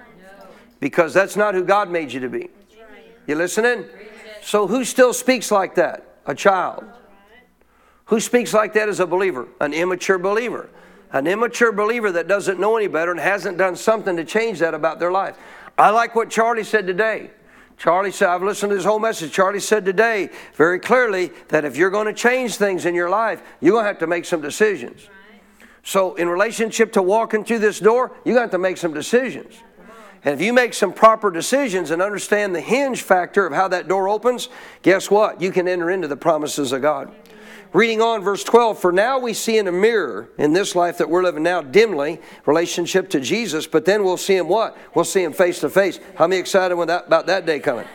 because 0.80 1.14
that's 1.14 1.36
not 1.36 1.54
who 1.54 1.64
God 1.64 1.92
made 1.92 2.12
you 2.12 2.20
to 2.22 2.30
be. 2.30 2.50
You 3.28 3.36
listening? 3.36 3.86
So 4.42 4.66
who 4.66 4.84
still 4.84 5.14
speaks 5.14 5.52
like 5.52 5.76
that? 5.76 6.18
A 6.26 6.34
child. 6.34 6.86
Who 8.06 8.20
speaks 8.20 8.56
like 8.56 8.74
that 8.74 8.90
as 8.90 9.00
a 9.00 9.06
believer? 9.06 9.48
An 9.62 9.72
immature 9.72 10.18
believer. 10.18 10.70
An 11.12 11.28
immature 11.28 11.72
believer 11.72 12.12
that 12.14 12.28
doesn't 12.28 12.60
know 12.60 12.76
any 12.76 12.88
better 12.88 13.12
and 13.12 13.20
hasn't 13.20 13.60
done 13.60 13.76
something 13.76 14.16
to 14.16 14.26
change 14.26 14.60
that 14.60 14.74
about 14.74 15.00
their 15.00 15.12
life. 15.12 15.38
I 15.78 15.92
like 15.92 16.16
what 16.16 16.32
Charlie 16.32 16.64
said 16.64 16.88
today. 16.88 17.30
Charlie 17.80 18.12
said, 18.12 18.28
I've 18.28 18.44
listened 18.44 18.72
to 18.72 18.76
his 18.76 18.84
whole 18.84 19.00
message. 19.00 19.32
Charlie 19.32 19.62
said 19.62 19.86
today 19.86 20.30
very 20.54 20.80
clearly 20.80 21.32
that 21.48 21.64
if 21.64 21.78
you're 21.78 21.90
going 21.90 22.08
to 22.08 22.14
change 22.14 22.58
things 22.58 22.86
in 22.86 22.94
your 22.94 23.10
life, 23.10 23.42
you're 23.62 23.72
going 23.72 23.86
to 23.86 23.88
have 23.88 24.00
to 24.00 24.08
make 24.08 24.26
some 24.26 24.42
decisions. 24.42 25.08
So, 25.82 26.14
in 26.16 26.28
relationship 26.28 26.92
to 26.94 27.02
walking 27.02 27.46
through 27.46 27.60
this 27.60 27.80
door, 27.80 28.12
you're 28.26 28.36
going 28.36 28.36
to 28.36 28.42
have 28.42 28.52
to 28.52 28.58
make 28.58 28.76
some 28.76 28.94
decisions. 28.94 29.56
And 30.26 30.34
if 30.34 30.42
you 30.42 30.52
make 30.52 30.74
some 30.74 30.92
proper 30.92 31.32
decisions 31.32 31.92
and 31.92 32.02
understand 32.02 32.54
the 32.54 32.60
hinge 32.60 33.02
factor 33.02 33.48
of 33.48 33.54
how 33.54 33.70
that 33.70 33.88
door 33.88 34.10
opens, 34.10 34.50
guess 34.82 35.10
what? 35.10 35.42
You 35.42 35.50
can 35.50 35.66
enter 35.66 35.90
into 35.90 36.10
the 36.10 36.18
promises 36.18 36.74
of 36.74 36.82
God. 36.82 37.16
Reading 37.72 38.02
on, 38.02 38.24
verse 38.24 38.44
12, 38.44 38.80
for 38.80 38.92
now 38.92 39.20
we 39.20 39.34
see 39.34 39.60
in 39.60 39.68
a 39.68 39.72
mirror 39.72 40.30
in 40.40 40.54
this 40.54 40.74
life 40.74 40.98
that 40.98 41.10
we're 41.10 41.22
living 41.22 41.44
now 41.44 41.62
dimly, 41.62 42.20
relationship 42.48 43.12
to 43.12 43.20
Jesus, 43.20 43.68
but 43.68 43.86
then 43.86 44.04
we'll 44.04 44.18
see 44.18 44.36
him 44.36 44.48
what? 44.48 44.76
We'll 44.96 45.06
see 45.06 45.22
him 45.22 45.34
face 45.34 45.60
to 45.60 45.70
face. 45.70 46.00
How 46.16 46.26
many 46.26 46.40
excited 46.40 46.76
that, 46.88 47.06
about 47.06 47.28
that 47.28 47.46
day 47.46 47.60
coming? 47.60 47.86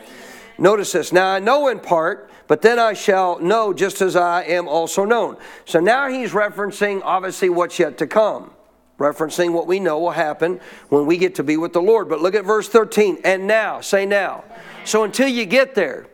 Notice 0.57 0.93
this. 0.93 1.11
Now 1.11 1.27
I 1.27 1.39
know 1.39 1.67
in 1.67 1.81
part, 1.81 2.29
but 2.47 2.61
then 2.61 2.79
I 2.79 2.93
shall 2.93 3.37
know 3.39 3.73
just 3.73 4.01
as 4.01 4.15
I 4.15 4.43
am 4.43 4.69
also 4.69 5.03
known. 5.03 5.35
So 5.65 5.81
now 5.81 6.07
he's 6.09 6.31
referencing 6.31 7.01
obviously 7.03 7.49
what's 7.49 7.77
yet 7.77 7.97
to 7.97 8.07
come, 8.07 8.51
referencing 8.97 9.51
what 9.51 9.67
we 9.67 9.81
know 9.81 9.99
will 9.99 10.11
happen 10.11 10.61
when 10.87 11.05
we 11.05 11.17
get 11.17 11.35
to 11.35 11.43
be 11.43 11.57
with 11.57 11.73
the 11.73 11.81
Lord. 11.81 12.07
But 12.07 12.21
look 12.21 12.35
at 12.35 12.45
verse 12.45 12.69
13. 12.69 13.19
And 13.25 13.45
now, 13.45 13.81
say 13.81 14.05
now. 14.05 14.45
So 14.85 15.03
until 15.03 15.27
you 15.27 15.45
get 15.45 15.75
there, 15.75 16.07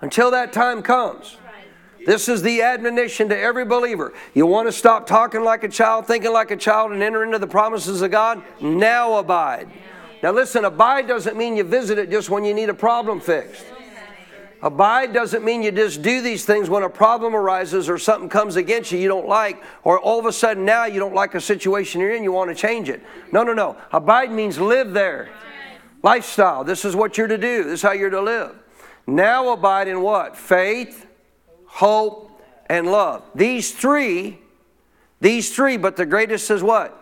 until 0.00 0.32
that 0.32 0.52
time 0.52 0.82
comes, 0.82 1.36
this 2.06 2.28
is 2.28 2.42
the 2.42 2.62
admonition 2.62 3.28
to 3.28 3.38
every 3.38 3.64
believer. 3.64 4.12
You 4.34 4.46
want 4.46 4.68
to 4.68 4.72
stop 4.72 5.06
talking 5.06 5.42
like 5.42 5.64
a 5.64 5.68
child, 5.68 6.06
thinking 6.06 6.32
like 6.32 6.50
a 6.50 6.56
child, 6.56 6.92
and 6.92 7.02
enter 7.02 7.24
into 7.24 7.38
the 7.38 7.46
promises 7.46 8.02
of 8.02 8.10
God? 8.10 8.42
Now 8.60 9.18
abide. 9.18 9.68
Now, 10.22 10.30
listen, 10.30 10.64
abide 10.64 11.08
doesn't 11.08 11.36
mean 11.36 11.56
you 11.56 11.64
visit 11.64 11.98
it 11.98 12.10
just 12.10 12.30
when 12.30 12.44
you 12.44 12.54
need 12.54 12.68
a 12.68 12.74
problem 12.74 13.20
fixed. 13.20 13.66
Abide 14.62 15.12
doesn't 15.12 15.44
mean 15.44 15.64
you 15.64 15.72
just 15.72 16.02
do 16.02 16.20
these 16.20 16.44
things 16.44 16.70
when 16.70 16.84
a 16.84 16.88
problem 16.88 17.34
arises 17.34 17.88
or 17.88 17.98
something 17.98 18.28
comes 18.28 18.54
against 18.54 18.92
you 18.92 18.98
you 19.00 19.08
don't 19.08 19.26
like, 19.26 19.60
or 19.82 19.98
all 19.98 20.20
of 20.20 20.26
a 20.26 20.32
sudden 20.32 20.64
now 20.64 20.84
you 20.84 21.00
don't 21.00 21.14
like 21.14 21.34
a 21.34 21.40
situation 21.40 22.00
you're 22.00 22.14
in, 22.14 22.22
you 22.22 22.30
want 22.30 22.48
to 22.48 22.54
change 22.54 22.88
it. 22.88 23.02
No, 23.32 23.42
no, 23.42 23.54
no. 23.54 23.76
Abide 23.90 24.30
means 24.30 24.60
live 24.60 24.92
there. 24.92 25.30
Lifestyle. 26.04 26.62
This 26.62 26.84
is 26.84 26.94
what 26.94 27.18
you're 27.18 27.26
to 27.26 27.38
do, 27.38 27.64
this 27.64 27.74
is 27.74 27.82
how 27.82 27.90
you're 27.90 28.10
to 28.10 28.20
live. 28.20 28.54
Now 29.04 29.52
abide 29.52 29.88
in 29.88 30.00
what? 30.00 30.36
Faith, 30.36 31.08
hope, 31.72 32.30
and 32.66 32.86
love. 32.86 33.22
These 33.34 33.72
three, 33.72 34.38
these 35.20 35.54
three, 35.54 35.78
but 35.78 35.96
the 35.96 36.04
greatest 36.04 36.50
is 36.50 36.62
what? 36.62 36.98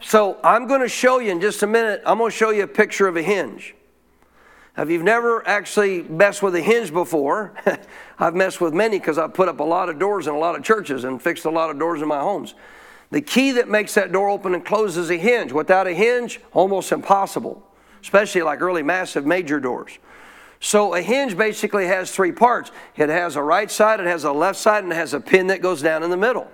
So 0.00 0.38
I'm 0.42 0.66
going 0.66 0.80
to 0.80 0.88
show 0.88 1.20
you 1.20 1.30
in 1.30 1.40
just 1.40 1.62
a 1.62 1.66
minute, 1.68 2.02
I'm 2.04 2.18
going 2.18 2.30
to 2.30 2.36
show 2.36 2.50
you 2.50 2.64
a 2.64 2.68
picture 2.68 3.06
of 3.06 3.16
a 3.16 3.22
hinge. 3.22 3.76
If 4.76 4.90
you've 4.90 5.04
never 5.04 5.46
actually 5.46 6.02
messed 6.02 6.42
with 6.42 6.56
a 6.56 6.60
hinge 6.60 6.92
before, 6.92 7.52
I've 8.18 8.34
messed 8.34 8.60
with 8.60 8.74
many 8.74 8.98
because 8.98 9.18
I've 9.18 9.34
put 9.34 9.48
up 9.48 9.60
a 9.60 9.64
lot 9.64 9.88
of 9.88 9.98
doors 10.00 10.26
in 10.26 10.34
a 10.34 10.38
lot 10.38 10.56
of 10.56 10.64
churches 10.64 11.04
and 11.04 11.22
fixed 11.22 11.44
a 11.44 11.50
lot 11.50 11.70
of 11.70 11.78
doors 11.78 12.02
in 12.02 12.08
my 12.08 12.20
homes. 12.20 12.54
The 13.10 13.20
key 13.20 13.52
that 13.52 13.68
makes 13.68 13.94
that 13.94 14.10
door 14.10 14.30
open 14.30 14.54
and 14.54 14.64
close 14.64 14.96
is 14.96 15.10
a 15.10 15.16
hinge. 15.16 15.52
Without 15.52 15.86
a 15.86 15.92
hinge, 15.92 16.40
almost 16.52 16.90
impossible, 16.90 17.62
especially 18.02 18.42
like 18.42 18.60
early 18.62 18.82
massive 18.82 19.26
major 19.26 19.60
doors. 19.60 19.98
So 20.64 20.94
a 20.94 21.02
hinge 21.02 21.36
basically 21.36 21.86
has 21.88 22.12
three 22.12 22.30
parts. 22.30 22.70
It 22.96 23.08
has 23.08 23.34
a 23.34 23.42
right 23.42 23.68
side, 23.68 23.98
it 23.98 24.06
has 24.06 24.22
a 24.22 24.30
left 24.30 24.60
side, 24.60 24.84
and 24.84 24.92
it 24.92 24.96
has 24.96 25.12
a 25.12 25.18
pin 25.18 25.48
that 25.48 25.60
goes 25.60 25.82
down 25.82 26.04
in 26.04 26.10
the 26.10 26.16
middle. 26.16 26.48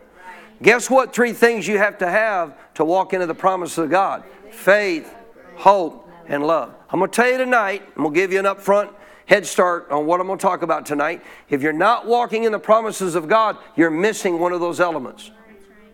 Guess 0.63 0.89
what 0.89 1.13
three 1.13 1.35
things 1.35 1.69
you 1.69 1.77
have 1.77 1.99
to 1.99 2.09
have 2.09 2.57
to 2.75 2.87
walk 2.87 3.13
into 3.13 3.27
the 3.27 3.35
promise 3.35 3.77
of 3.77 3.91
God? 3.91 4.25
Faith, 4.51 5.15
hope, 5.57 6.11
and 6.27 6.43
love. 6.47 6.75
I'm 6.89 7.01
going 7.01 7.11
to 7.11 7.15
tell 7.15 7.31
you 7.31 7.37
tonight, 7.37 7.83
I'm 7.97 8.03
going 8.03 8.15
to 8.15 8.21
give 8.21 8.33
you 8.33 8.39
an 8.39 8.47
upfront 8.47 8.95
head 9.27 9.45
start 9.45 9.91
on 9.91 10.07
what 10.07 10.21
I'm 10.21 10.27
going 10.27 10.39
to 10.39 10.43
talk 10.43 10.63
about 10.63 10.87
tonight. 10.87 11.23
If 11.51 11.61
you're 11.61 11.75
not 11.75 12.07
walking 12.07 12.45
in 12.45 12.53
the 12.53 12.59
promises 12.59 13.15
of 13.15 13.29
God, 13.29 13.59
you're 13.77 13.91
missing 13.91 14.39
one 14.39 14.55
of 14.55 14.61
those 14.61 14.81
elements. 14.81 15.31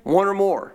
One 0.05 0.29
or 0.29 0.35
more. 0.35 0.73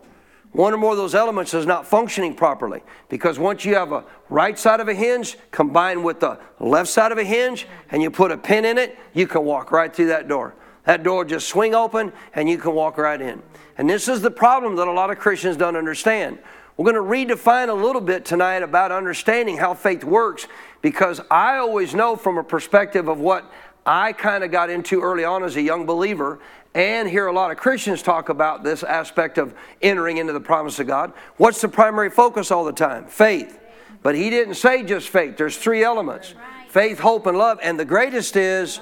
One 0.51 0.73
or 0.73 0.77
more 0.77 0.91
of 0.91 0.97
those 0.97 1.13
elements 1.13 1.53
is 1.53 1.65
not 1.65 1.85
functioning 1.85 2.33
properly 2.33 2.81
because 3.07 3.37
once 3.37 3.65
you 3.65 3.75
have 3.75 3.91
a 3.91 4.03
right 4.29 4.57
side 4.57 4.79
of 4.79 4.87
a 4.87 4.95
hinge 4.95 5.37
combined 5.51 6.03
with 6.03 6.19
the 6.19 6.39
left 6.59 6.89
side 6.89 7.11
of 7.11 7.19
a 7.19 7.23
hinge 7.23 7.67
and 7.91 8.01
you 8.01 8.09
put 8.09 8.31
a 8.31 8.37
pin 8.37 8.65
in 8.65 8.77
it, 8.77 8.97
you 9.13 9.27
can 9.27 9.45
walk 9.45 9.71
right 9.71 9.95
through 9.95 10.07
that 10.07 10.27
door. 10.27 10.55
That 10.85 11.03
door 11.03 11.23
just 11.23 11.47
swing 11.47 11.75
open 11.75 12.11
and 12.33 12.49
you 12.49 12.57
can 12.57 12.73
walk 12.73 12.97
right 12.97 13.21
in. 13.21 13.43
And 13.77 13.87
this 13.87 14.07
is 14.07 14.21
the 14.21 14.31
problem 14.31 14.75
that 14.77 14.87
a 14.87 14.91
lot 14.91 15.11
of 15.11 15.19
Christians 15.19 15.55
don't 15.55 15.75
understand. 15.75 16.39
We're 16.77 16.91
going 16.91 17.27
to 17.27 17.35
redefine 17.35 17.69
a 17.69 17.73
little 17.73 18.01
bit 18.01 18.25
tonight 18.25 18.63
about 18.63 18.91
understanding 18.91 19.57
how 19.57 19.73
faith 19.75 20.03
works 20.03 20.47
because 20.81 21.21
I 21.29 21.57
always 21.57 21.93
know 21.93 22.15
from 22.15 22.37
a 22.37 22.43
perspective 22.43 23.07
of 23.07 23.19
what 23.19 23.51
I 23.85 24.13
kind 24.13 24.43
of 24.43 24.51
got 24.51 24.69
into 24.69 25.01
early 25.01 25.23
on 25.23 25.43
as 25.43 25.55
a 25.55 25.61
young 25.61 25.85
believer 25.85 26.39
and 26.73 27.09
hear 27.09 27.27
a 27.27 27.33
lot 27.33 27.51
of 27.51 27.57
Christians 27.57 28.01
talk 28.01 28.29
about 28.29 28.63
this 28.63 28.83
aspect 28.83 29.37
of 29.37 29.53
entering 29.81 30.17
into 30.17 30.33
the 30.33 30.39
promise 30.39 30.79
of 30.79 30.87
God. 30.87 31.13
What's 31.37 31.61
the 31.61 31.69
primary 31.69 32.09
focus 32.09 32.51
all 32.51 32.63
the 32.63 32.73
time? 32.73 33.05
Faith. 33.05 33.59
But 34.01 34.15
he 34.15 34.29
didn't 34.29 34.55
say 34.55 34.83
just 34.83 35.09
faith, 35.09 35.37
there's 35.37 35.57
three 35.57 35.83
elements 35.83 36.33
faith, 36.69 36.99
hope, 36.99 37.25
and 37.25 37.35
love. 37.35 37.59
And 37.63 37.79
the 37.79 37.85
greatest 37.85 38.35
is 38.35 38.79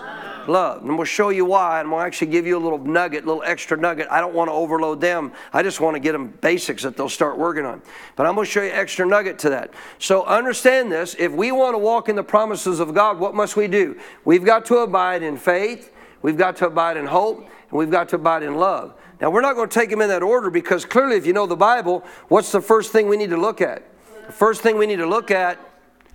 love. 0.47 0.83
And 0.83 0.97
we'll 0.97 1.05
show 1.05 1.29
you 1.29 1.45
why, 1.45 1.79
and 1.79 1.89
we'll 1.89 2.01
actually 2.01 2.27
give 2.27 2.45
you 2.45 2.57
a 2.57 2.59
little 2.59 2.77
nugget, 2.79 3.23
a 3.23 3.27
little 3.27 3.43
extra 3.43 3.77
nugget. 3.77 4.07
I 4.11 4.19
don't 4.19 4.33
want 4.33 4.49
to 4.49 4.53
overload 4.53 5.01
them. 5.01 5.31
I 5.53 5.63
just 5.63 5.79
want 5.79 5.95
to 5.95 5.99
get 5.99 6.11
them 6.11 6.33
basics 6.41 6.83
that 6.83 6.97
they'll 6.97 7.09
start 7.09 7.37
working 7.37 7.65
on. 7.65 7.81
But 8.15 8.25
I'm 8.25 8.35
going 8.35 8.45
to 8.45 8.51
show 8.51 8.61
you 8.61 8.71
extra 8.71 9.05
nugget 9.05 9.39
to 9.39 9.49
that. 9.51 9.73
So 9.99 10.25
understand 10.25 10.91
this. 10.91 11.15
If 11.17 11.31
we 11.31 11.51
want 11.51 11.75
to 11.75 11.79
walk 11.79 12.09
in 12.09 12.15
the 12.15 12.23
promises 12.23 12.79
of 12.79 12.93
God, 12.93 13.19
what 13.19 13.33
must 13.33 13.55
we 13.55 13.67
do? 13.67 13.97
We've 14.25 14.45
got 14.45 14.65
to 14.65 14.77
abide 14.77 15.23
in 15.23 15.37
faith, 15.37 15.93
we've 16.21 16.37
got 16.37 16.57
to 16.57 16.67
abide 16.67 16.97
in 16.97 17.05
hope, 17.05 17.47
and 17.69 17.77
we've 17.77 17.91
got 17.91 18.09
to 18.09 18.15
abide 18.15 18.43
in 18.43 18.55
love. 18.55 18.93
Now, 19.19 19.29
we're 19.29 19.41
not 19.41 19.55
going 19.55 19.69
to 19.69 19.73
take 19.73 19.89
them 19.89 20.01
in 20.01 20.09
that 20.09 20.23
order 20.23 20.49
because 20.49 20.85
clearly, 20.85 21.17
if 21.17 21.25
you 21.25 21.33
know 21.33 21.47
the 21.47 21.55
Bible, 21.55 22.05
what's 22.27 22.51
the 22.51 22.61
first 22.61 22.91
thing 22.91 23.07
we 23.07 23.17
need 23.17 23.31
to 23.31 23.37
look 23.37 23.61
at? 23.61 23.83
The 24.27 24.31
first 24.31 24.61
thing 24.61 24.77
we 24.77 24.85
need 24.85 24.97
to 24.97 25.07
look 25.07 25.31
at 25.31 25.59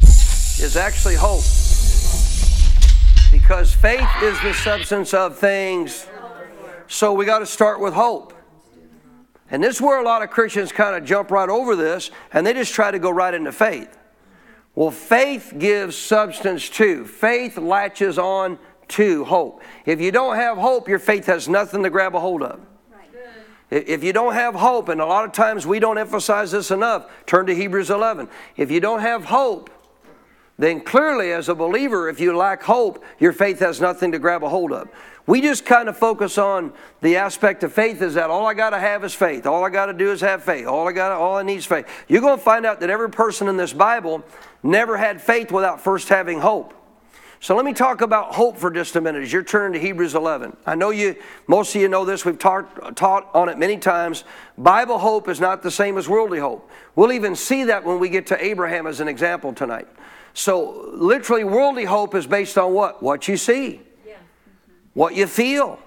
is 0.01 0.77
actually 0.77 1.17
hope. 1.17 1.43
Because 3.33 3.73
faith 3.73 4.09
is 4.23 4.41
the 4.43 4.53
substance 4.55 5.15
of 5.15 5.37
things. 5.37 6.07
So 6.87 7.13
we 7.13 7.25
got 7.25 7.41
to 7.41 7.47
start 7.47 7.81
with 7.81 7.95
hope. 7.95 8.35
And 9.51 9.63
this 9.63 9.77
is 9.77 9.83
where 9.83 10.01
a 10.01 10.05
lot 10.05 10.23
of 10.23 10.31
Christians 10.31 10.73
kind 10.73 10.97
of 10.97 11.05
jump 11.05 11.31
right 11.31 11.49
over 11.49 11.77
this 11.77 12.11
and 12.33 12.47
they 12.47 12.55
just 12.55 12.73
try 12.73 12.91
to 12.91 12.99
go 12.99 13.11
right 13.11 13.35
into 13.35 13.53
faith. 13.53 13.99
Well, 14.75 14.91
faith 14.91 15.53
gives 15.59 15.97
substance 15.97 16.71
to, 16.71 17.05
faith 17.05 17.59
latches 17.59 18.19
on 18.19 18.59
to 18.93 19.25
hope. 19.25 19.63
If 19.85 20.01
you 20.01 20.13
don't 20.13 20.37
have 20.37 20.59
hope, 20.59 20.89
your 20.89 20.99
faith 20.99 21.27
has 21.27 21.49
nothing 21.49 21.83
to 21.83 21.91
grab 21.91 22.15
a 22.15 22.21
hold 22.21 22.43
of. 22.43 22.61
If 23.71 24.05
you 24.05 24.13
don't 24.13 24.35
have 24.35 24.55
hope, 24.55 24.91
and 24.91 25.01
a 25.01 25.07
lot 25.07 25.25
of 25.25 25.33
times 25.33 25.67
we 25.67 25.79
don't 25.79 25.97
emphasize 25.97 26.53
this 26.53 26.71
enough, 26.71 27.11
turn 27.25 27.47
to 27.47 27.55
Hebrews 27.55 27.89
11. 27.89 28.29
If 28.57 28.71
you 28.71 28.81
don't 28.81 29.01
have 29.01 29.25
hope, 29.25 29.71
then 30.59 30.81
clearly, 30.81 31.33
as 31.33 31.49
a 31.49 31.55
believer, 31.55 32.11
if 32.11 32.21
you 32.21 32.37
lack 32.37 32.63
hope, 32.63 33.03
your 33.19 33.33
faith 33.33 33.61
has 33.61 33.81
nothing 33.81 34.13
to 34.13 34.19
grab 34.19 34.45
a 34.45 34.49
hold 34.51 34.73
of. 34.73 34.89
We 35.27 35.41
just 35.41 35.65
kind 35.65 35.89
of 35.89 35.97
focus 35.97 36.37
on 36.37 36.75
the 37.01 37.17
aspect 37.17 37.65
of 37.65 37.73
faith 37.73 38.03
is 38.03 38.15
that 38.15 38.29
all 38.29 38.47
I 38.47 38.53
got 38.53 38.71
to 38.71 38.79
have 38.79 39.05
is 39.05 39.15
faith. 39.15 39.47
All 39.47 39.65
I 39.65 39.71
got 39.71 39.87
to 39.87 39.95
do 39.95 40.13
is 40.13 40.21
have 40.21 40.43
faith. 40.43 40.67
All 40.67 40.87
I 40.87 40.93
got, 40.93 41.13
all 41.13 41.37
I 41.37 41.43
need 41.43 41.57
is 41.57 41.67
faith. 41.67 41.87
You're 42.09 42.21
going 42.21 42.37
to 42.37 42.45
find 42.45 42.67
out 42.67 42.81
that 42.81 42.91
every 42.91 43.09
person 43.09 43.49
in 43.49 43.57
this 43.57 43.73
Bible 43.73 44.23
never 44.63 44.99
had 44.99 45.23
faith 45.23 45.51
without 45.51 45.81
first 45.81 46.11
having 46.11 46.41
hope. 46.41 46.75
So 47.43 47.57
let 47.57 47.65
me 47.65 47.73
talk 47.73 48.03
about 48.03 48.37
hope 48.37 48.57
for 48.57 48.71
just 48.71 48.95
a 48.95 49.01
minute 49.01 49.25
as 49.25 49.33
you're 49.33 49.43
turning 49.43 49.73
to 49.73 49.85
Hebrews 49.85 50.15
11. 50.15 50.57
I 50.65 50.77
know 50.77 50.91
you, 50.91 51.17
most 51.49 51.75
of 51.75 51.83
you 51.83 51.89
know 51.89 52.05
this. 52.05 52.25
We've 52.25 52.39
taught, 52.39 52.97
taught 52.97 53.29
on 53.35 53.49
it 53.49 53.59
many 53.59 53.79
times. 53.79 54.23
Bible 54.57 54.97
hope 54.97 55.29
is 55.29 55.41
not 55.41 55.61
the 55.61 55.71
same 55.73 55.99
as 55.99 56.09
worldly 56.09 56.39
hope. 56.39 56.71
We'll 56.95 57.11
even 57.11 57.35
see 57.35 57.65
that 57.65 57.83
when 57.83 57.99
we 57.99 58.11
get 58.11 58.29
to 58.29 58.43
Abraham 58.43 58.87
as 58.87 59.01
an 59.01 59.09
example 59.09 59.53
tonight. 59.53 59.89
So, 60.35 60.89
literally, 60.95 61.43
worldly 61.43 61.85
hope 61.85 62.15
is 62.15 62.29
based 62.29 62.57
on 62.57 62.75
what? 62.75 63.03
What 63.03 63.27
you 63.27 63.37
see, 63.37 63.81
yeah. 64.07 64.19
what 64.95 65.17
you 65.17 65.27
feel, 65.27 65.81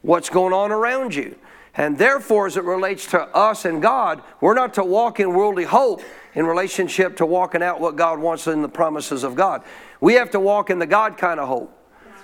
what's 0.00 0.30
going 0.30 0.54
on 0.54 0.72
around 0.72 1.14
you. 1.14 1.36
And 1.76 1.98
therefore, 1.98 2.46
as 2.46 2.56
it 2.56 2.64
relates 2.64 3.06
to 3.08 3.20
us 3.36 3.66
and 3.66 3.82
God, 3.82 4.22
we're 4.40 4.54
not 4.54 4.72
to 4.74 4.84
walk 4.84 5.20
in 5.20 5.34
worldly 5.34 5.64
hope 5.64 6.00
in 6.34 6.46
relationship 6.46 7.16
to 7.16 7.26
walking 7.26 7.62
out 7.62 7.80
what 7.80 7.96
God 7.96 8.18
wants 8.18 8.46
in 8.46 8.62
the 8.62 8.68
promises 8.68 9.22
of 9.22 9.34
God. 9.34 9.62
We 10.04 10.12
have 10.16 10.32
to 10.32 10.40
walk 10.40 10.68
in 10.68 10.78
the 10.78 10.86
God 10.86 11.16
kind 11.16 11.40
of 11.40 11.48
hope. 11.48 11.74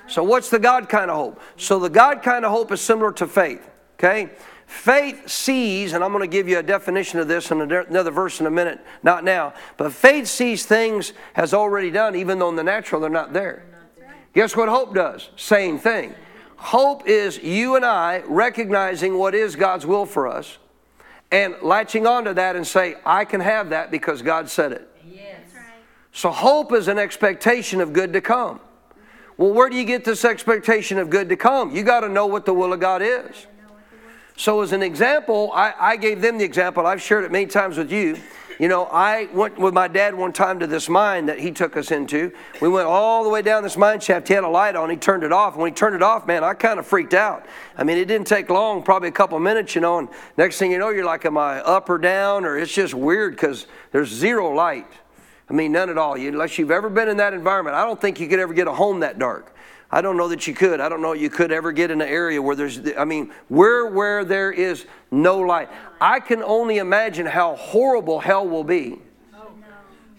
So, 0.07 0.23
what's 0.23 0.51
the 0.51 0.59
God 0.59 0.91
kind 0.91 1.11
of 1.11 1.17
hope? 1.17 1.41
So, 1.57 1.79
the 1.79 1.89
God 1.89 2.23
kind 2.23 2.45
of 2.45 2.51
hope 2.51 2.71
is 2.73 2.81
similar 2.83 3.11
to 3.13 3.27
faith. 3.27 3.67
Okay? 3.95 4.29
Faith 4.67 5.27
sees, 5.31 5.95
and 5.95 6.05
I'm 6.05 6.13
going 6.13 6.21
to 6.23 6.31
give 6.31 6.47
you 6.47 6.59
a 6.59 6.63
definition 6.63 7.21
of 7.21 7.27
this 7.27 7.51
in 7.51 7.63
another 7.63 8.11
verse 8.11 8.39
in 8.39 8.45
a 8.45 8.51
minute, 8.51 8.81
not 9.03 9.25
now, 9.25 9.55
but 9.79 9.95
faith 9.95 10.27
sees 10.27 10.67
things 10.67 11.15
has 11.33 11.55
already 11.55 11.91
done, 11.91 12.17
even 12.17 12.39
though 12.39 12.51
in 12.51 12.57
the 12.57 12.63
natural 12.63 13.01
they're 13.01 13.09
not 13.09 13.33
there. 13.33 13.65
Guess 14.35 14.55
what 14.55 14.69
hope 14.69 14.95
does? 14.95 15.31
Same 15.37 15.79
thing. 15.79 16.15
Hope 16.57 17.09
is 17.09 17.43
you 17.43 17.77
and 17.77 17.85
I 17.87 18.23
recognizing 18.27 19.17
what 19.17 19.35
is 19.35 19.57
God's 19.57 19.87
will 19.87 20.05
for 20.05 20.29
us 20.29 20.59
and 21.33 21.55
latching 21.63 22.07
onto 22.07 22.35
that 22.35 22.57
and 22.57 22.67
say, 22.67 22.97
I 23.07 23.25
can 23.25 23.41
have 23.41 23.71
that 23.71 23.91
because 23.91 24.21
God 24.21 24.51
said 24.51 24.73
it. 24.73 24.90
So 26.13 26.31
hope 26.31 26.73
is 26.73 26.89
an 26.89 26.99
expectation 26.99 27.81
of 27.81 27.93
good 27.93 28.13
to 28.13 28.21
come. 28.21 28.61
Well, 29.37 29.53
where 29.53 29.71
do 29.71 29.77
you 29.77 29.85
get 29.85 30.05
this 30.05 30.25
expectation 30.25 30.99
of 30.99 31.09
good 31.09 31.29
to 31.31 31.37
come? 31.37 31.75
You 31.75 31.83
got 31.83 32.01
to 32.01 32.09
know 32.09 32.27
what 32.27 32.45
the 32.45 32.53
will 32.53 32.73
of 32.73 32.81
God 32.81 33.01
is. 33.01 33.47
So, 34.37 34.63
as 34.63 34.73
an 34.73 34.83
example, 34.83 35.51
I, 35.55 35.75
I, 35.79 35.97
gave 35.97 36.23
them 36.23 36.39
the 36.39 36.45
example. 36.45 36.87
I've 36.87 37.03
shared 37.03 37.25
it 37.25 37.33
many 37.33 37.47
times 37.47 37.77
with 37.77 37.93
you. 37.93 38.17
You 38.59 38.69
know, 38.69 38.85
I 38.85 39.29
went 39.33 39.59
with 39.59 39.73
my 39.73 39.89
dad 39.89 40.15
one 40.15 40.35
time 40.35 40.59
to 40.61 40.67
this 40.67 40.89
mine 40.89 41.27
that 41.27 41.39
he 41.39 41.51
took 41.51 41.77
us 41.77 41.91
into. 41.91 42.31
We 42.61 42.69
went 42.69 42.87
all 42.87 43.25
the 43.25 43.31
way 43.31 43.41
down 43.41 43.63
this 43.63 43.79
mine 43.79 44.01
shaft. 44.01 44.29
He 44.29 44.35
had 44.35 44.45
a 44.45 44.49
light 44.49 44.77
on. 44.77 44.91
He 44.91 44.97
turned 44.97 45.25
it 45.25 45.33
off. 45.33 45.55
And 45.55 45.63
when 45.63 45.73
he 45.73 45.75
turned 45.75 45.95
it 45.95 46.03
off, 46.03 46.27
man, 46.27 46.45
I 46.45 46.53
kind 46.53 46.79
of 46.79 46.87
freaked 46.87 47.15
out. 47.15 47.47
I 47.77 47.85
mean, 47.85 47.97
it 47.97 48.05
didn't 48.05 48.27
take 48.27 48.51
long, 48.51 48.83
probably 48.83 49.09
a 49.09 49.13
couple 49.13 49.39
minutes, 49.39 49.75
you 49.75 49.81
know. 49.81 49.99
And 49.99 50.09
next 50.37 50.59
thing 50.59 50.71
you 50.71 50.79
know, 50.79 50.91
you're 50.91 51.07
like, 51.07 51.25
am 51.25 51.39
I 51.39 51.61
up 51.61 51.89
or 51.89 51.97
down? 51.97 52.45
Or 52.45 52.59
it's 52.59 52.75
just 52.75 52.93
weird 52.93 53.33
because 53.33 53.67
there's 53.93 54.09
zero 54.09 54.55
light. 54.55 54.91
I 55.51 55.53
mean, 55.53 55.73
none 55.73 55.91
at 55.91 55.99
all. 55.99 56.17
You, 56.17 56.29
unless 56.29 56.59
you've 56.59 56.71
ever 56.71 56.89
been 56.89 57.09
in 57.09 57.17
that 57.17 57.35
environment, 57.35 57.75
I 57.75 57.85
don't 57.85 58.01
think 58.01 58.21
you 58.21 58.29
could 58.29 58.39
ever 58.39 58.55
get 58.55 58.69
a 58.69 58.73
home 58.73 59.01
that 59.01 59.19
dark. 59.19 59.53
I 59.91 60.01
don't 60.01 60.17
know 60.17 60.29
that 60.29 60.47
you 60.47 60.55
could. 60.55 60.81
I 60.81 60.89
don't 60.89 61.03
know 61.03 61.13
you 61.13 61.29
could 61.29 61.51
ever 61.51 61.73
get 61.73 61.91
in 61.91 62.01
an 62.01 62.07
area 62.07 62.41
where 62.41 62.55
there's, 62.55 62.81
I 62.97 63.05
mean, 63.05 63.33
where 63.49 63.87
where 63.87 64.25
there 64.25 64.53
is 64.53 64.87
no 65.11 65.39
light. 65.39 65.69
I 66.01 66.21
can 66.21 66.45
only 66.45 66.79
imagine 66.79 67.27
how 67.27 67.57
horrible 67.57 68.21
hell 68.21 68.47
will 68.47 68.63
be. 68.63 69.01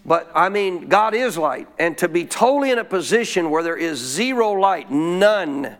But 0.05 0.29
I 0.35 0.49
mean, 0.49 0.89
God 0.89 1.13
is 1.13 1.37
light. 1.37 1.69
And 1.79 1.97
to 1.99 2.09
be 2.09 2.25
totally 2.25 2.71
in 2.71 2.79
a 2.79 2.83
position 2.83 3.49
where 3.49 3.63
there 3.63 3.77
is 3.77 3.99
zero 3.99 4.51
light, 4.51 4.91
none 4.91 5.77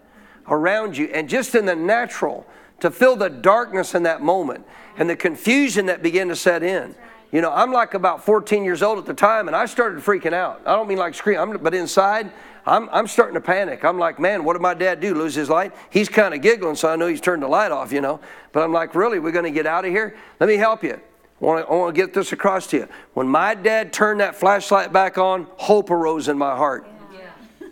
around 0.48 0.96
you, 0.96 1.08
and 1.08 1.27
just 1.27 1.55
in 1.55 1.65
the 1.65 1.75
natural, 1.75 2.46
to 2.79 2.89
feel 2.89 3.17
the 3.17 3.29
darkness 3.29 3.96
in 3.96 4.03
that 4.03 4.22
moment 4.22 4.65
and 4.96 5.10
the 5.10 5.15
confusion 5.15 5.88
that 5.88 6.01
began 6.01 6.29
to 6.29 6.36
set 6.36 6.63
in. 6.63 6.96
You 7.31 7.39
know, 7.41 7.51
I'm 7.51 7.71
like 7.71 7.93
about 7.93 8.25
14 8.25 8.63
years 8.65 8.83
old 8.83 8.97
at 8.97 9.05
the 9.05 9.13
time, 9.13 9.47
and 9.47 9.55
I 9.55 9.65
started 9.65 10.03
freaking 10.03 10.33
out. 10.33 10.61
I 10.65 10.75
don't 10.75 10.88
mean 10.88 10.97
like 10.97 11.13
screaming, 11.15 11.57
but 11.61 11.73
inside, 11.73 12.31
I'm, 12.65 12.89
I'm 12.91 13.07
starting 13.07 13.35
to 13.35 13.41
panic. 13.41 13.85
I'm 13.85 13.97
like, 13.97 14.19
man, 14.19 14.43
what 14.43 14.53
did 14.53 14.61
my 14.61 14.73
dad 14.73 15.00
do? 15.00 15.15
Lose 15.15 15.33
his 15.33 15.50
light? 15.50 15.73
He's 15.89 16.09
kind 16.09 16.33
of 16.33 16.41
giggling, 16.41 16.75
so 16.75 16.89
I 16.89 16.95
know 16.97 17.07
he's 17.07 17.21
turned 17.21 17.41
the 17.41 17.47
light 17.47 17.71
off, 17.71 17.91
you 17.93 18.01
know. 18.01 18.19
But 18.51 18.63
I'm 18.63 18.73
like, 18.73 18.95
really? 18.95 19.19
We're 19.19 19.31
going 19.31 19.45
to 19.45 19.51
get 19.51 19.65
out 19.65 19.85
of 19.85 19.91
here? 19.91 20.15
Let 20.39 20.47
me 20.47 20.57
help 20.57 20.83
you. 20.83 20.93
I 20.93 21.45
want, 21.45 21.65
to, 21.65 21.71
I 21.71 21.75
want 21.75 21.95
to 21.95 22.01
get 22.01 22.13
this 22.13 22.33
across 22.33 22.67
to 22.67 22.77
you. 22.77 22.88
When 23.13 23.27
my 23.27 23.55
dad 23.55 23.93
turned 23.93 24.19
that 24.19 24.35
flashlight 24.35 24.91
back 24.91 25.17
on, 25.17 25.47
hope 25.55 25.89
arose 25.89 26.27
in 26.27 26.38
my 26.38 26.55
heart. 26.55 26.85
Yeah. 27.13 27.69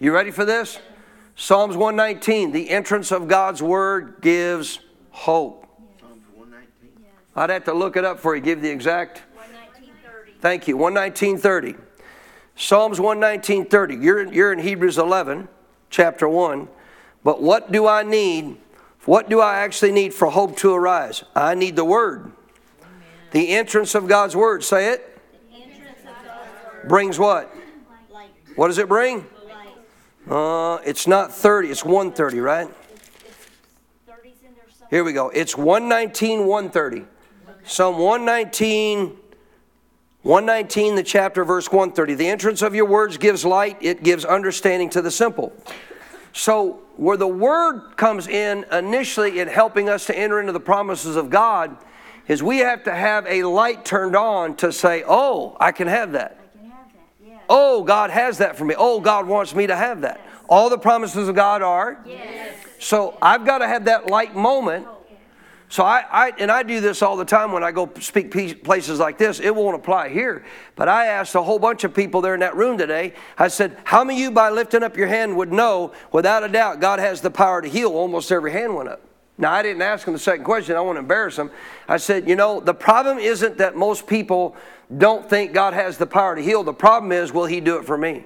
you 0.00 0.12
ready 0.12 0.30
for 0.30 0.44
this? 0.44 0.80
Psalms 1.36 1.76
119, 1.76 2.50
the 2.50 2.70
entrance 2.70 3.12
of 3.12 3.28
God's 3.28 3.62
word 3.62 4.16
gives 4.22 4.80
hope. 5.10 5.65
I'd 7.36 7.50
have 7.50 7.64
to 7.64 7.74
look 7.74 7.98
it 7.98 8.04
up 8.04 8.18
for 8.18 8.34
you, 8.34 8.40
give 8.40 8.62
the 8.62 8.70
exact. 8.70 9.22
Thank 10.40 10.66
you. 10.66 10.76
119.30. 10.76 11.78
Psalms 12.56 12.98
119.30. 12.98 14.02
You're, 14.02 14.32
you're 14.32 14.52
in 14.52 14.58
Hebrews 14.58 14.96
11, 14.96 15.48
chapter 15.90 16.26
1. 16.28 16.68
But 17.22 17.42
what 17.42 17.70
do 17.70 17.86
I 17.86 18.02
need? 18.02 18.56
What 19.04 19.28
do 19.28 19.40
I 19.40 19.58
actually 19.58 19.92
need 19.92 20.14
for 20.14 20.30
hope 20.30 20.56
to 20.58 20.72
arise? 20.72 21.24
I 21.34 21.54
need 21.54 21.76
the 21.76 21.84
Word. 21.84 22.32
The 23.32 23.50
entrance 23.50 23.94
of 23.94 24.08
God's 24.08 24.34
Word. 24.34 24.64
Say 24.64 24.92
it. 24.92 25.12
Brings 26.88 27.18
what? 27.18 27.54
What 28.54 28.68
does 28.68 28.78
it 28.78 28.88
bring? 28.88 29.26
Uh, 30.28 30.78
it's 30.84 31.06
not 31.06 31.32
30, 31.32 31.68
it's 31.68 31.84
130, 31.84 32.40
right? 32.40 32.68
Here 34.88 35.04
we 35.04 35.12
go. 35.12 35.28
It's 35.30 35.56
119, 35.56 36.46
130. 36.46 37.06
Psalm 37.68 37.98
119, 37.98 39.16
119, 40.22 40.94
the 40.94 41.02
chapter, 41.02 41.44
verse 41.44 41.66
130. 41.66 42.14
The 42.14 42.28
entrance 42.28 42.62
of 42.62 42.76
your 42.76 42.84
words 42.84 43.18
gives 43.18 43.44
light, 43.44 43.76
it 43.80 44.04
gives 44.04 44.24
understanding 44.24 44.88
to 44.90 45.02
the 45.02 45.10
simple. 45.10 45.52
So, 46.32 46.84
where 46.96 47.16
the 47.16 47.26
word 47.26 47.96
comes 47.96 48.28
in 48.28 48.64
initially 48.70 49.40
in 49.40 49.48
helping 49.48 49.88
us 49.88 50.06
to 50.06 50.16
enter 50.16 50.38
into 50.38 50.52
the 50.52 50.60
promises 50.60 51.16
of 51.16 51.28
God, 51.28 51.76
is 52.28 52.40
we 52.40 52.58
have 52.58 52.84
to 52.84 52.94
have 52.94 53.26
a 53.26 53.42
light 53.42 53.84
turned 53.84 54.14
on 54.14 54.54
to 54.58 54.72
say, 54.72 55.02
Oh, 55.04 55.56
I 55.58 55.72
can 55.72 55.88
have 55.88 56.12
that. 56.12 56.38
Can 56.52 56.70
have 56.70 56.92
that. 56.92 57.26
Yeah. 57.26 57.38
Oh, 57.48 57.82
God 57.82 58.10
has 58.10 58.38
that 58.38 58.56
for 58.56 58.64
me. 58.64 58.76
Oh, 58.78 59.00
God 59.00 59.26
wants 59.26 59.56
me 59.56 59.66
to 59.66 59.74
have 59.74 60.02
that. 60.02 60.20
Yes. 60.24 60.44
All 60.48 60.70
the 60.70 60.78
promises 60.78 61.26
of 61.28 61.34
God 61.34 61.62
are. 61.62 62.00
Yes. 62.06 62.56
So 62.78 63.18
I've 63.20 63.44
got 63.44 63.58
to 63.58 63.66
have 63.66 63.86
that 63.86 64.06
light 64.06 64.36
moment 64.36 64.86
so 65.68 65.84
I, 65.84 66.04
I, 66.10 66.32
and 66.38 66.50
I 66.50 66.62
do 66.62 66.80
this 66.80 67.02
all 67.02 67.16
the 67.16 67.24
time 67.24 67.50
when 67.50 67.64
I 67.64 67.72
go 67.72 67.90
speak 68.00 68.30
places 68.62 69.00
like 69.00 69.18
this. 69.18 69.40
It 69.40 69.54
won't 69.54 69.74
apply 69.74 70.10
here, 70.10 70.44
but 70.76 70.88
I 70.88 71.06
asked 71.06 71.34
a 71.34 71.42
whole 71.42 71.58
bunch 71.58 71.82
of 71.82 71.92
people 71.92 72.20
there 72.20 72.34
in 72.34 72.40
that 72.40 72.54
room 72.54 72.78
today. 72.78 73.14
I 73.36 73.48
said, 73.48 73.76
"How 73.84 74.04
many 74.04 74.20
of 74.20 74.22
you, 74.22 74.30
by 74.30 74.50
lifting 74.50 74.82
up 74.82 74.96
your 74.96 75.08
hand, 75.08 75.36
would 75.36 75.52
know 75.52 75.92
without 76.12 76.44
a 76.44 76.48
doubt 76.48 76.80
God 76.80 77.00
has 77.00 77.20
the 77.20 77.30
power 77.30 77.60
to 77.62 77.68
heal?" 77.68 77.92
Almost 77.92 78.30
every 78.30 78.52
hand 78.52 78.76
went 78.76 78.88
up. 78.88 79.00
Now 79.38 79.52
I 79.52 79.62
didn't 79.62 79.82
ask 79.82 80.04
them 80.04 80.14
the 80.14 80.20
second 80.20 80.44
question. 80.44 80.76
I 80.76 80.80
want 80.80 80.96
to 80.96 81.00
embarrass 81.00 81.36
them. 81.36 81.50
I 81.88 81.96
said, 81.96 82.28
"You 82.28 82.36
know, 82.36 82.60
the 82.60 82.72
problem 82.72 83.18
isn't 83.18 83.58
that 83.58 83.76
most 83.76 84.06
people 84.06 84.56
don't 84.96 85.28
think 85.28 85.52
God 85.52 85.74
has 85.74 85.98
the 85.98 86.06
power 86.06 86.36
to 86.36 86.42
heal. 86.42 86.62
The 86.62 86.72
problem 86.72 87.10
is, 87.10 87.32
will 87.32 87.46
He 87.46 87.60
do 87.60 87.76
it 87.76 87.84
for 87.84 87.98
me?" 87.98 88.24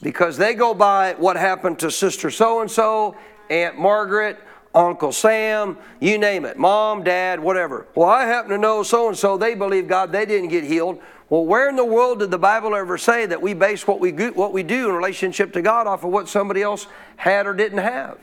Because 0.00 0.36
they 0.36 0.54
go 0.54 0.74
by 0.74 1.14
what 1.18 1.36
happened 1.36 1.80
to 1.80 1.90
Sister 1.90 2.30
So 2.30 2.60
and 2.60 2.70
So, 2.70 3.16
Aunt 3.50 3.78
Margaret 3.78 4.38
Uncle 4.74 5.12
Sam, 5.12 5.76
you 6.00 6.16
name 6.16 6.44
it, 6.44 6.58
mom, 6.58 7.02
dad, 7.02 7.40
whatever. 7.40 7.86
Well, 7.94 8.08
I 8.08 8.24
happen 8.24 8.50
to 8.50 8.58
know 8.58 8.82
so 8.82 9.08
and 9.08 9.16
so, 9.16 9.36
they 9.36 9.54
believe 9.54 9.86
God, 9.86 10.12
they 10.12 10.24
didn't 10.24 10.48
get 10.48 10.64
healed. 10.64 10.98
Well, 11.28 11.44
where 11.44 11.68
in 11.68 11.76
the 11.76 11.84
world 11.84 12.20
did 12.20 12.30
the 12.30 12.38
Bible 12.38 12.74
ever 12.74 12.96
say 12.96 13.26
that 13.26 13.40
we 13.40 13.54
base 13.54 13.86
what 13.86 14.00
we, 14.00 14.12
what 14.12 14.52
we 14.52 14.62
do 14.62 14.88
in 14.88 14.94
relationship 14.94 15.52
to 15.54 15.62
God 15.62 15.86
off 15.86 16.04
of 16.04 16.10
what 16.10 16.28
somebody 16.28 16.62
else 16.62 16.86
had 17.16 17.46
or 17.46 17.54
didn't 17.54 17.78
have? 17.78 18.18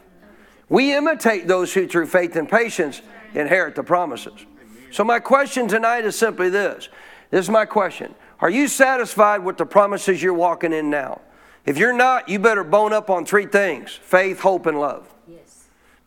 We 0.70 0.96
imitate 0.96 1.48
those 1.48 1.74
who, 1.74 1.88
through 1.88 2.08
faith 2.08 2.36
and 2.36 2.50
patience, 2.50 3.02
inherit 3.34 3.76
the 3.76 3.84
promises. 3.84 4.46
So, 4.92 5.04
my 5.04 5.20
question 5.20 5.68
tonight 5.68 6.06
is 6.06 6.18
simply 6.18 6.50
this 6.50 6.90
this 7.32 7.46
is 7.46 7.50
my 7.50 7.66
question 7.66 8.14
Are 8.40 8.50
you 8.50 8.68
satisfied 8.68 9.44
with 9.44 9.58
the 9.58 9.66
promises 9.66 10.22
you're 10.22 10.34
walking 10.34 10.74
in 10.74 10.90
now? 10.90 11.22
If 11.66 11.78
you're 11.78 11.94
not, 11.94 12.30
you 12.30 12.40
better 12.40 12.64
bone 12.64 12.94
up 12.94 13.10
on 13.10 13.26
three 13.26 13.46
things 13.46 14.00
faith, 14.04 14.40
hope, 14.40 14.66
and 14.66 14.80
love 14.80 15.08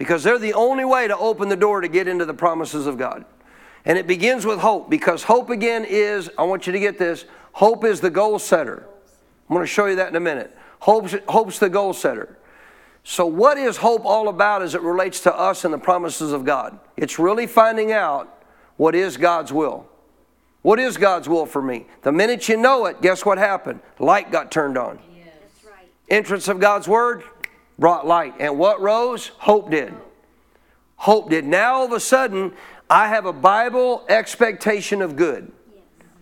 because 0.03 0.25
they're 0.25 0.37
the 0.37 0.55
only 0.55 0.85
way 0.85 1.07
to 1.07 1.17
open 1.17 1.49
the 1.49 1.55
door 1.55 1.81
to 1.81 1.87
get 1.87 2.09
into 2.09 2.25
the 2.25 2.35
promises 2.35 2.89
of 2.89 2.99
God. 2.99 3.25
And 3.85 3.97
it 3.97 4.09
begins 4.09 4.45
with 4.45 4.59
hope 4.59 4.91
because 4.91 5.23
hope 5.23 5.49
again 5.49 5.87
is, 5.89 6.29
I 6.37 6.43
want 6.43 6.67
you 6.67 6.73
to 6.73 6.81
get 6.81 6.99
this, 6.99 7.25
hope 7.53 7.85
is 7.85 8.01
the 8.01 8.11
goal 8.11 8.41
setter. 8.41 8.85
I'm 9.49 9.55
going 9.55 9.63
to 9.63 9.73
show 9.73 9.87
you 9.87 9.95
that 9.95 10.09
in 10.09 10.17
a 10.17 10.21
minute. 10.21 10.59
Hope's, 10.81 11.15
hope's 11.29 11.61
the 11.61 11.69
goal 11.69 11.93
setter. 11.93 12.37
So, 13.05 13.25
what 13.25 13.57
is 13.59 13.77
hope 13.77 14.05
all 14.05 14.27
about 14.27 14.61
as 14.61 14.75
it 14.75 14.81
relates 14.81 15.21
to 15.21 15.33
us 15.33 15.65
and 15.65 15.73
the 15.73 15.79
promises 15.79 16.33
of 16.33 16.45
God? 16.45 16.81
It's 16.97 17.21
really 17.21 17.47
finding 17.47 17.93
out 17.93 18.43
what 18.79 18.97
is 18.97 19.17
God's 19.17 19.53
will. 19.53 19.87
What 20.63 20.81
is 20.81 20.97
God's 20.97 21.29
will 21.29 21.47
for 21.47 21.63
me? 21.63 21.87
The 22.03 22.11
minute 22.11 22.49
you 22.49 22.57
know 22.57 22.87
it, 22.87 23.01
guess 23.03 23.25
what 23.25 23.39
happened? 23.39 23.79
Light 24.01 24.33
got 24.33 24.51
turned 24.51 24.77
on. 24.77 24.99
Yes. 25.17 25.29
Right. 25.65 25.89
Entrance 26.09 26.49
of 26.49 26.59
God's 26.59 26.89
Word, 26.89 27.23
brought 27.83 28.07
light. 28.07 28.35
And 28.39 28.59
what 28.61 28.81
rose? 28.81 29.33
Hope 29.39 29.71
did. 29.71 29.93
Hope 30.95 31.31
did. 31.31 31.45
Now 31.45 31.75
all 31.75 31.85
of 31.85 31.93
a 31.93 31.99
sudden, 31.99 32.53
I 32.89 33.09
have 33.09 33.27
a 33.27 33.33
Bible 33.33 34.05
expectation 34.09 35.03
of 35.03 35.17
good. 35.17 35.51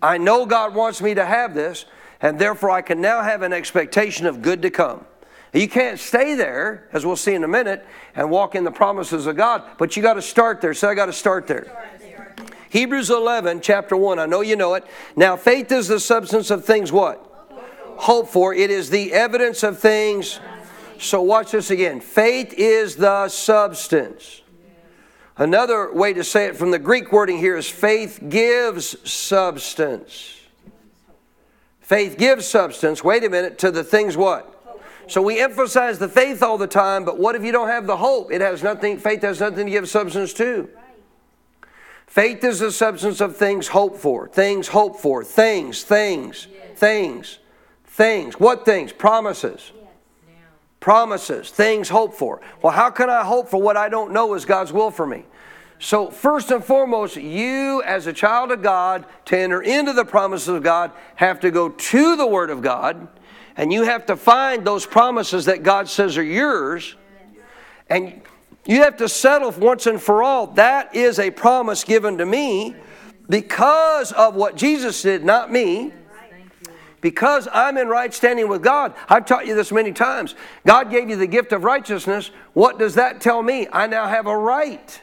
I 0.01 0.17
know 0.17 0.47
God 0.47 0.75
wants 0.75 1.03
me 1.03 1.13
to 1.13 1.25
have 1.27 1.55
this, 1.55 1.85
and 2.23 2.39
therefore 2.39 2.71
I 2.71 2.81
can 2.81 3.03
now 3.03 3.21
have 3.21 3.43
an 3.43 3.53
expectation 3.53 4.25
of 4.25 4.41
good 4.41 4.63
to 4.63 4.71
come. 4.71 5.05
You 5.53 5.69
can't 5.69 5.99
stay 5.99 6.35
there, 6.35 6.89
as 6.95 7.05
we'll 7.05 7.17
see 7.17 7.35
in 7.35 7.45
a 7.45 7.49
minute, 7.49 7.87
and 8.15 8.31
walk 8.31 8.55
in 8.55 8.65
the 8.65 8.71
promises 8.71 9.27
of 9.27 9.37
God, 9.37 9.63
but 9.77 9.97
you 9.97 10.03
got 10.03 10.15
to 10.15 10.23
start 10.23 10.63
there. 10.63 10.73
So 10.73 10.89
I 10.89 10.95
got 10.95 11.07
to 11.07 11.13
start 11.13 11.47
there. 11.47 11.67
Hebrews 12.71 13.11
11, 13.11 13.61
chapter 13.61 13.99
1. 13.99 14.19
I 14.19 14.25
know 14.25 14.41
you 14.41 14.57
know 14.57 14.75
it. 14.75 14.87
Now, 15.15 15.37
faith 15.37 15.71
is 15.73 15.89
the 15.89 16.01
substance 16.01 16.51
of 16.51 16.65
things 16.65 16.91
what? 16.91 17.27
Hope 17.97 18.29
for. 18.29 18.55
It 18.55 18.71
is 18.71 18.89
the 18.89 19.13
evidence 19.13 19.63
of 19.63 19.79
things 19.79 20.41
so 21.01 21.23
watch 21.23 21.53
this 21.53 21.71
again. 21.71 22.01
Faith 22.01 22.53
is 22.57 22.97
the 22.97 23.29
substance. 23.29 24.43
Another 25.37 25.93
way 25.93 26.13
to 26.13 26.23
say 26.23 26.47
it 26.47 26.57
from 26.57 26.71
the 26.71 26.79
Greek 26.79 27.11
wording 27.13 27.39
here 27.39 27.57
is 27.57 27.69
faith 27.69 28.21
gives 28.29 28.97
substance. 29.11 30.39
Faith 31.81 32.19
gives 32.19 32.47
substance, 32.47 33.03
wait 33.03 33.25
a 33.25 33.31
minute, 33.31 33.59
to 33.59 33.71
the 33.71 33.83
things 33.83 34.17
what? 34.17 34.57
So 35.09 35.23
we 35.23 35.41
emphasize 35.41 35.99
the 35.99 36.09
faith 36.09 36.43
all 36.43 36.59
the 36.59 36.67
time, 36.67 37.05
but 37.05 37.19
what 37.19 37.35
if 37.35 37.43
you 37.43 37.51
don't 37.51 37.69
have 37.69 37.87
the 37.87 37.97
hope? 37.97 38.31
It 38.31 38.43
has 38.43 38.63
nothing, 38.63 38.99
faith 38.99 39.23
has 39.23 39.41
nothing 39.41 39.67
to 39.67 39.73
give 39.73 39.89
substance 39.89 40.35
to. 40.35 40.69
Faith 42.07 42.45
is 42.45 42.59
the 42.59 42.71
substance 42.71 43.21
of 43.21 43.37
things 43.37 43.69
hoped 43.69 43.99
for, 43.99 44.29
things 44.29 44.69
hoped 44.69 45.01
for, 45.01 45.25
things, 45.25 45.83
things, 45.83 46.47
things, 46.75 47.39
things. 47.87 48.35
What 48.39 48.65
things? 48.67 48.93
Promises 48.93 49.73
promises, 50.81 51.51
things 51.51 51.91
hoped 51.91 52.15
for. 52.15 52.41
Well, 52.63 52.73
how 52.73 52.91
can 52.91 53.11
I 53.11 53.23
hope 53.23 53.49
for 53.49 53.61
what 53.61 53.77
I 53.77 53.89
don't 53.89 54.13
know 54.13 54.35
is 54.35 54.45
God's 54.45 54.73
will 54.73 54.91
for 54.91 55.07
me? 55.07 55.25
So, 55.79 56.11
first 56.11 56.51
and 56.51 56.63
foremost, 56.63 57.17
you 57.17 57.83
as 57.85 58.07
a 58.07 58.13
child 58.13 58.51
of 58.51 58.63
God, 58.63 59.07
to 59.27 59.39
enter 59.39 59.63
into 59.63 59.95
the 59.95 60.05
promises 60.05 60.49
of 60.49 60.63
God, 60.63 60.93
have 61.17 61.41
to 61.41 61.51
go 61.51 61.71
to 61.71 62.17
the 62.17 62.27
Word 62.27 62.51
of 62.51 62.61
God, 62.61 63.09
and 63.57 63.73
you 63.73 63.85
have 63.85 64.05
to 64.07 64.17
find 64.17 64.67
those 64.67 64.85
promises 64.85 65.47
that 65.47 65.63
God 65.63 65.89
says 65.89 66.19
are 66.19 66.23
yours, 66.23 66.97
and 67.89 68.21
you 68.67 68.83
have 68.83 68.99
to 68.99 69.09
settle 69.09 69.51
once 69.53 69.87
and 69.87 70.01
for 70.01 70.23
all 70.23 70.49
that 70.49 70.95
is 70.95 71.19
a 71.19 71.31
promise 71.31 71.83
given 71.83 72.19
to 72.19 72.27
me 72.27 72.77
because 73.29 74.13
of 74.13 74.35
what 74.35 74.57
Jesus 74.57 75.01
did, 75.01 75.25
not 75.25 75.51
me 75.51 75.93
because 77.01 77.49
I'm 77.53 77.79
in 77.79 77.89
right 77.89 78.13
standing 78.13 78.49
with 78.49 78.63
God, 78.63 78.95
I've 79.09 79.27
taught 79.27 79.47
you 79.47 79.55
this 79.55 79.73
many 79.73 79.93
times. 79.93 80.35
God 80.67 80.91
gave 80.91 81.09
you 81.09 81.17
the 81.17 81.27
gift 81.27 81.53
of 81.53 81.65
righteousness. 81.65 82.31
What 82.53 82.79
does 82.79 82.95
that 82.95 83.21
tell 83.21 83.43
me? 83.43 83.69
I 83.73 83.87
now 83.87 84.07
have 84.07 84.27
a 84.27 84.37
right 84.37 85.01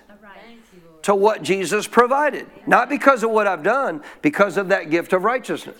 to 1.04 1.16
what 1.16 1.42
Jesus 1.42 1.88
provided. 1.88 2.48
Not 2.66 2.90
because 2.90 3.24
of 3.24 3.32
what 3.32 3.48
I've 3.48 3.64
done, 3.64 4.04
because 4.22 4.58
of 4.58 4.70
that 4.70 4.90
gift 4.90 5.14
of 5.14 5.24
righteousness. 5.24 5.78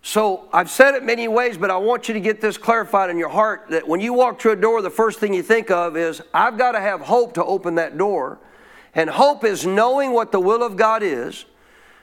So 0.00 0.48
I've 0.52 0.70
said 0.70 0.94
it 0.94 1.02
many 1.02 1.28
ways, 1.28 1.56
but 1.56 1.70
I 1.70 1.76
want 1.78 2.08
you 2.08 2.14
to 2.14 2.20
get 2.20 2.40
this 2.40 2.58
clarified 2.58 3.10
in 3.10 3.18
your 3.18 3.30
heart 3.30 3.66
that 3.70 3.88
when 3.88 4.00
you 4.00 4.12
walk 4.12 4.38
through 4.40 4.52
a 4.52 4.56
door, 4.56 4.82
the 4.82 4.90
first 4.90 5.18
thing 5.18 5.32
you 5.34 5.42
think 5.42 5.70
of 5.70 5.96
is, 5.96 6.22
I've 6.32 6.58
got 6.58 6.72
to 6.72 6.80
have 6.80 7.00
hope 7.00 7.34
to 7.34 7.44
open 7.44 7.76
that 7.76 7.98
door. 7.98 8.38
And 8.94 9.10
hope 9.10 9.44
is 9.44 9.66
knowing 9.66 10.12
what 10.12 10.30
the 10.30 10.38
will 10.38 10.62
of 10.62 10.76
God 10.76 11.02
is, 11.02 11.46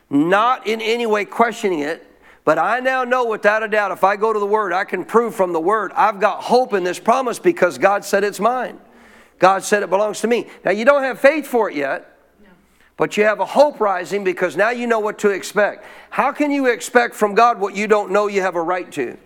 not 0.09 0.67
in 0.67 0.81
any 0.81 1.05
way 1.05 1.23
questioning 1.23 1.79
it, 1.79 2.10
but 2.43 2.57
I 2.57 2.79
now 2.79 3.03
know 3.03 3.25
without 3.25 3.63
a 3.63 3.67
doubt, 3.67 3.91
if 3.91 4.03
I 4.03 4.15
go 4.15 4.33
to 4.33 4.39
the 4.39 4.45
Word, 4.45 4.73
I 4.73 4.83
can 4.83 5.05
prove 5.05 5.35
from 5.35 5.53
the 5.53 5.59
Word, 5.59 5.91
I've 5.95 6.19
got 6.19 6.43
hope 6.43 6.73
in 6.73 6.83
this 6.83 6.99
promise 6.99 7.39
because 7.39 7.77
God 7.77 8.03
said 8.03 8.23
it's 8.23 8.39
mine. 8.39 8.79
God 9.37 9.63
said 9.63 9.83
it 9.83 9.89
belongs 9.89 10.21
to 10.21 10.27
me. 10.27 10.47
Now, 10.63 10.71
you 10.71 10.85
don't 10.85 11.03
have 11.03 11.19
faith 11.19 11.47
for 11.47 11.69
it 11.69 11.75
yet, 11.75 12.17
but 12.97 13.17
you 13.17 13.23
have 13.23 13.39
a 13.39 13.45
hope 13.45 13.79
rising 13.79 14.23
because 14.23 14.55
now 14.55 14.69
you 14.69 14.87
know 14.87 14.99
what 14.99 15.19
to 15.19 15.29
expect. 15.29 15.85
How 16.09 16.31
can 16.31 16.51
you 16.51 16.67
expect 16.67 17.15
from 17.15 17.33
God 17.33 17.59
what 17.59 17.75
you 17.75 17.87
don't 17.87 18.11
know 18.11 18.27
you 18.27 18.41
have 18.41 18.55
a 18.55 18.61
right 18.61 18.91
to? 18.93 19.17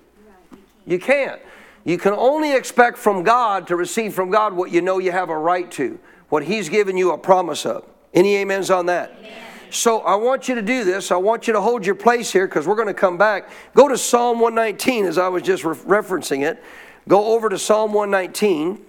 You 0.86 1.00
can't. 1.00 1.42
You 1.84 1.98
can 1.98 2.14
only 2.14 2.56
expect 2.56 2.98
from 2.98 3.24
God 3.24 3.68
to 3.68 3.76
receive 3.76 4.14
from 4.14 4.30
God 4.30 4.54
what 4.54 4.72
you 4.72 4.82
know 4.82 4.98
you 4.98 5.12
have 5.12 5.30
a 5.30 5.38
right 5.38 5.70
to, 5.72 6.00
what 6.30 6.44
He's 6.44 6.70
given 6.70 6.98
you 6.98 7.12
a 7.12 7.18
promise 7.18 7.66
of. 7.66 7.86
Any 8.14 8.42
amens 8.42 8.72
on 8.72 8.86
that? 8.88 9.12
Amen. 9.20 9.34
So 9.76 10.00
I 10.00 10.16
want 10.16 10.48
you 10.48 10.56
to 10.56 10.62
do 10.62 10.86
this. 10.86 11.12
I 11.12 11.18
want 11.18 11.48
you 11.48 11.54
to 11.54 11.60
hold 11.60 11.86
your 11.86 11.96
place 11.96 12.32
here 12.32 12.48
because 12.48 12.66
we're 12.66 12.76
going 12.76 12.88
to 12.88 12.94
come 12.94 13.18
back. 13.18 13.50
Go 13.74 13.90
to 13.90 13.98
Psalm 13.98 14.40
119 14.40 15.06
as 15.06 15.18
I 15.18 15.28
was 15.28 15.44
just 15.44 15.66
re- 15.66 15.76
referencing 15.76 16.48
it. 16.48 16.64
Go 17.10 17.34
over 17.34 17.50
to 17.50 17.60
Psalm 17.60 17.92
119. 17.92 18.84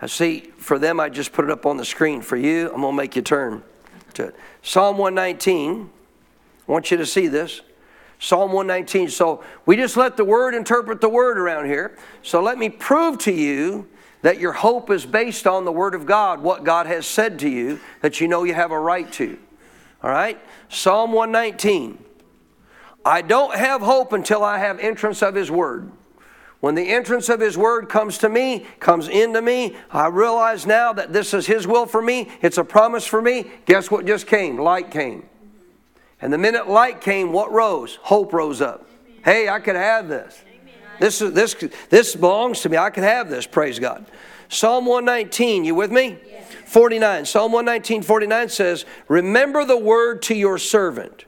I 0.00 0.06
see 0.06 0.40
for 0.56 0.78
them, 0.78 0.98
I 0.98 1.10
just 1.10 1.32
put 1.32 1.44
it 1.44 1.50
up 1.50 1.66
on 1.66 1.76
the 1.76 1.84
screen. 1.84 2.22
For 2.22 2.38
you, 2.38 2.68
I'm 2.72 2.80
going 2.80 2.94
to 2.94 2.96
make 2.96 3.14
you 3.14 3.20
turn 3.20 3.62
to 4.14 4.28
it. 4.28 4.36
Psalm 4.62 4.96
119. 4.96 5.90
I 6.66 6.72
want 6.72 6.90
you 6.90 6.96
to 6.96 7.06
see 7.06 7.26
this. 7.26 7.60
Psalm 8.18 8.52
119. 8.52 9.10
So 9.10 9.44
we 9.66 9.76
just 9.76 9.98
let 9.98 10.16
the 10.16 10.24
word 10.24 10.54
interpret 10.54 11.02
the 11.02 11.10
word 11.10 11.38
around 11.38 11.66
here. 11.66 11.98
So 12.22 12.42
let 12.42 12.56
me 12.56 12.70
prove 12.70 13.18
to 13.18 13.32
you 13.32 13.86
that 14.22 14.38
your 14.38 14.52
hope 14.52 14.90
is 14.90 15.06
based 15.06 15.46
on 15.46 15.64
the 15.64 15.72
Word 15.72 15.94
of 15.94 16.06
God, 16.06 16.40
what 16.40 16.64
God 16.64 16.86
has 16.86 17.06
said 17.06 17.38
to 17.40 17.48
you 17.48 17.80
that 18.02 18.20
you 18.20 18.28
know 18.28 18.44
you 18.44 18.54
have 18.54 18.70
a 18.70 18.78
right 18.78 19.10
to. 19.12 19.38
All 20.02 20.10
right? 20.10 20.38
Psalm 20.68 21.12
119. 21.12 22.04
I 23.04 23.22
don't 23.22 23.54
have 23.54 23.80
hope 23.80 24.12
until 24.12 24.44
I 24.44 24.58
have 24.58 24.78
entrance 24.78 25.22
of 25.22 25.34
His 25.34 25.50
Word. 25.50 25.90
When 26.60 26.74
the 26.74 26.88
entrance 26.88 27.30
of 27.30 27.40
His 27.40 27.56
Word 27.56 27.88
comes 27.88 28.18
to 28.18 28.28
me, 28.28 28.66
comes 28.78 29.08
into 29.08 29.40
me, 29.40 29.76
I 29.90 30.08
realize 30.08 30.66
now 30.66 30.92
that 30.92 31.12
this 31.12 31.32
is 31.32 31.46
His 31.46 31.66
will 31.66 31.86
for 31.86 32.02
me. 32.02 32.30
It's 32.42 32.58
a 32.58 32.64
promise 32.64 33.06
for 33.06 33.22
me. 33.22 33.50
Guess 33.64 33.90
what 33.90 34.06
just 34.06 34.26
came? 34.26 34.58
Light 34.58 34.90
came. 34.90 35.26
And 36.20 36.30
the 36.30 36.38
minute 36.38 36.68
light 36.68 37.00
came, 37.00 37.32
what 37.32 37.50
rose? 37.50 37.98
Hope 38.02 38.34
rose 38.34 38.60
up. 38.60 38.86
Hey, 39.24 39.48
I 39.48 39.60
could 39.60 39.76
have 39.76 40.08
this. 40.08 40.42
This, 41.00 41.22
is, 41.22 41.32
this, 41.32 41.56
this 41.88 42.14
belongs 42.14 42.60
to 42.60 42.68
me. 42.68 42.76
I 42.76 42.90
can 42.90 43.02
have 43.02 43.30
this, 43.30 43.46
praise 43.46 43.78
God. 43.78 44.04
Psalm 44.50 44.84
119, 44.84 45.64
you 45.64 45.74
with 45.74 45.90
me? 45.90 46.18
49. 46.66 47.24
Psalm 47.24 47.52
119, 47.52 48.02
49 48.02 48.48
says, 48.48 48.84
Remember 49.08 49.64
the 49.64 49.78
word 49.78 50.22
to 50.22 50.34
your 50.34 50.58
servant. 50.58 51.24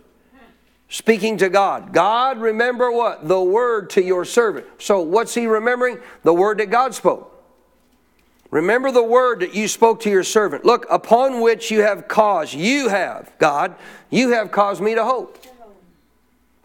Speaking 0.89 1.39
to 1.39 1.49
God. 1.49 1.95
God, 1.95 2.39
remember 2.39 2.93
what? 2.93 3.27
The 3.27 3.41
word 3.41 3.89
to 3.91 4.03
your 4.03 4.27
servant. 4.27 4.67
So, 4.79 5.01
what's 5.01 5.35
he 5.35 5.47
remembering? 5.47 5.99
The 6.23 6.35
word 6.35 6.59
that 6.59 6.71
God 6.71 6.95
spoke. 6.95 7.31
Remember 8.51 8.93
the 8.93 9.03
word 9.03 9.41
that 9.41 9.55
you 9.55 9.69
spoke 9.69 10.01
to 10.01 10.11
your 10.11 10.23
servant. 10.23 10.67
Look, 10.67 10.85
upon 10.91 11.41
which 11.41 11.71
you 11.71 11.81
have 11.81 12.09
caused, 12.09 12.53
you 12.53 12.91
have, 12.91 13.33
God, 13.39 13.75
you 14.11 14.33
have 14.33 14.53
caused 14.53 14.83
me 14.83 14.95
to 14.95 15.03
hope. 15.03 15.43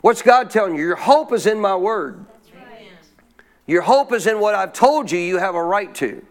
What's 0.02 0.22
God 0.22 0.50
telling 0.50 0.76
you? 0.76 0.82
Your 0.82 0.98
hope 0.98 1.32
is 1.32 1.48
in 1.48 1.62
my 1.62 1.78
word. 1.78 2.26
Your 3.68 3.82
hope 3.82 4.14
is 4.14 4.26
in 4.26 4.40
what 4.40 4.56
I've 4.56 4.74
told 4.74 5.12
you 5.12 5.20
you 5.20 5.38
have 5.38 5.56
a 5.56 5.64
right 5.64 5.94
to. 5.96 6.26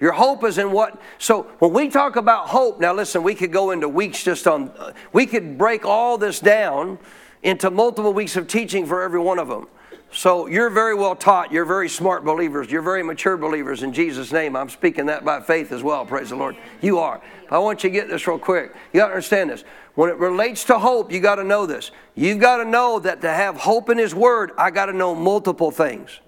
Your 0.00 0.12
hope 0.12 0.44
is 0.44 0.58
in 0.58 0.72
what. 0.72 1.00
So 1.18 1.42
when 1.58 1.72
we 1.72 1.88
talk 1.88 2.16
about 2.16 2.48
hope, 2.48 2.80
now 2.80 2.92
listen, 2.92 3.22
we 3.22 3.34
could 3.34 3.52
go 3.52 3.70
into 3.70 3.88
weeks 3.88 4.24
just 4.24 4.46
on, 4.46 4.72
we 5.12 5.26
could 5.26 5.56
break 5.56 5.84
all 5.84 6.18
this 6.18 6.40
down 6.40 6.98
into 7.42 7.70
multiple 7.70 8.12
weeks 8.12 8.36
of 8.36 8.48
teaching 8.48 8.86
for 8.86 9.02
every 9.02 9.20
one 9.20 9.38
of 9.38 9.48
them. 9.48 9.68
So 10.12 10.46
you're 10.46 10.70
very 10.70 10.94
well 10.94 11.14
taught. 11.14 11.52
You're 11.52 11.64
very 11.64 11.88
smart 11.88 12.24
believers. 12.24 12.70
You're 12.70 12.82
very 12.82 13.02
mature 13.02 13.36
believers 13.36 13.84
in 13.84 13.92
Jesus' 13.92 14.32
name. 14.32 14.56
I'm 14.56 14.68
speaking 14.68 15.06
that 15.06 15.24
by 15.24 15.40
faith 15.40 15.70
as 15.70 15.84
well. 15.84 16.04
Praise 16.04 16.30
the 16.30 16.36
Lord. 16.36 16.56
You 16.80 16.98
are. 16.98 17.20
I 17.48 17.58
want 17.58 17.84
you 17.84 17.90
to 17.90 17.94
get 17.94 18.08
this 18.08 18.26
real 18.26 18.38
quick. 18.38 18.74
You 18.92 19.00
got 19.00 19.08
to 19.08 19.12
understand 19.12 19.50
this. 19.50 19.62
When 19.94 20.10
it 20.10 20.16
relates 20.16 20.64
to 20.64 20.78
hope, 20.78 21.12
you 21.12 21.20
got 21.20 21.36
to 21.36 21.44
know 21.44 21.64
this. 21.66 21.92
You've 22.16 22.40
got 22.40 22.56
to 22.56 22.64
know 22.64 22.98
that 23.00 23.20
to 23.20 23.30
have 23.30 23.56
hope 23.56 23.88
in 23.88 23.98
His 23.98 24.14
Word, 24.14 24.50
I 24.58 24.70
got 24.70 24.86
to 24.86 24.92
know 24.92 25.14
multiple 25.14 25.70
things. 25.70 26.18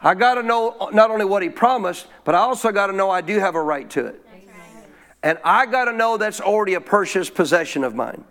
I 0.00 0.14
got 0.14 0.34
to 0.34 0.42
know 0.42 0.90
not 0.92 1.10
only 1.10 1.24
what 1.24 1.42
he 1.42 1.48
promised, 1.48 2.06
but 2.24 2.34
I 2.34 2.38
also 2.38 2.70
got 2.70 2.86
to 2.86 2.92
know 2.92 3.10
I 3.10 3.20
do 3.20 3.38
have 3.40 3.54
a 3.54 3.62
right 3.62 3.88
to 3.90 4.06
it. 4.06 4.24
And 5.22 5.38
I 5.44 5.66
got 5.66 5.86
to 5.86 5.92
know 5.92 6.16
that's 6.16 6.40
already 6.40 6.74
a 6.74 6.80
purchased 6.80 7.34
possession 7.34 7.82
of 7.82 7.94
mine. 7.94 8.24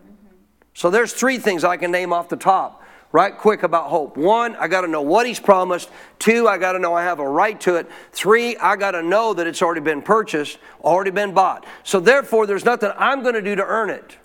So 0.74 0.90
there's 0.90 1.12
three 1.12 1.38
things 1.38 1.64
I 1.64 1.76
can 1.76 1.92
name 1.92 2.14
off 2.14 2.30
the 2.30 2.38
top 2.38 2.84
right 3.12 3.38
quick 3.38 3.64
about 3.64 3.90
hope. 3.90 4.18
One, 4.18 4.56
I 4.58 4.68
got 4.68 4.82
to 4.82 4.88
know 4.88 5.02
what 5.02 5.26
he's 5.26 5.40
promised. 5.40 5.90
Two, 6.20 6.48
I 6.48 6.58
got 6.58 6.74
to 6.74 6.80
know 6.80 6.94
I 6.94 7.04
have 7.04 7.20
a 7.20 7.28
right 7.28 7.60
to 7.62 7.76
it. 7.76 7.90
Three, 8.12 8.58
I 8.58 8.76
got 8.76 8.92
to 8.92 9.02
know 9.02 9.34
that 9.34 9.48
it's 9.48 9.62
already 9.62 9.82
been 9.82 10.02
purchased, 10.02 10.60
already 10.84 11.12
been 11.12 11.34
bought. 11.34 11.66
So 11.84 12.00
therefore, 12.00 12.46
there's 12.46 12.66
nothing 12.66 12.92
I'm 12.98 13.22
going 13.24 13.36
to 13.36 13.42
do 13.42 13.56
to 13.56 13.66
earn 13.66 13.90
it. 13.90 14.18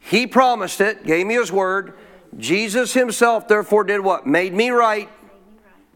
He 0.00 0.26
promised 0.26 0.80
it, 0.80 1.04
gave 1.04 1.26
me 1.26 1.34
his 1.34 1.50
word. 1.50 1.94
Jesus 2.36 2.92
himself, 2.92 3.48
therefore, 3.48 3.84
did 3.84 4.00
what? 4.00 4.26
Made 4.26 4.52
me 4.52 4.70
right 4.70 5.08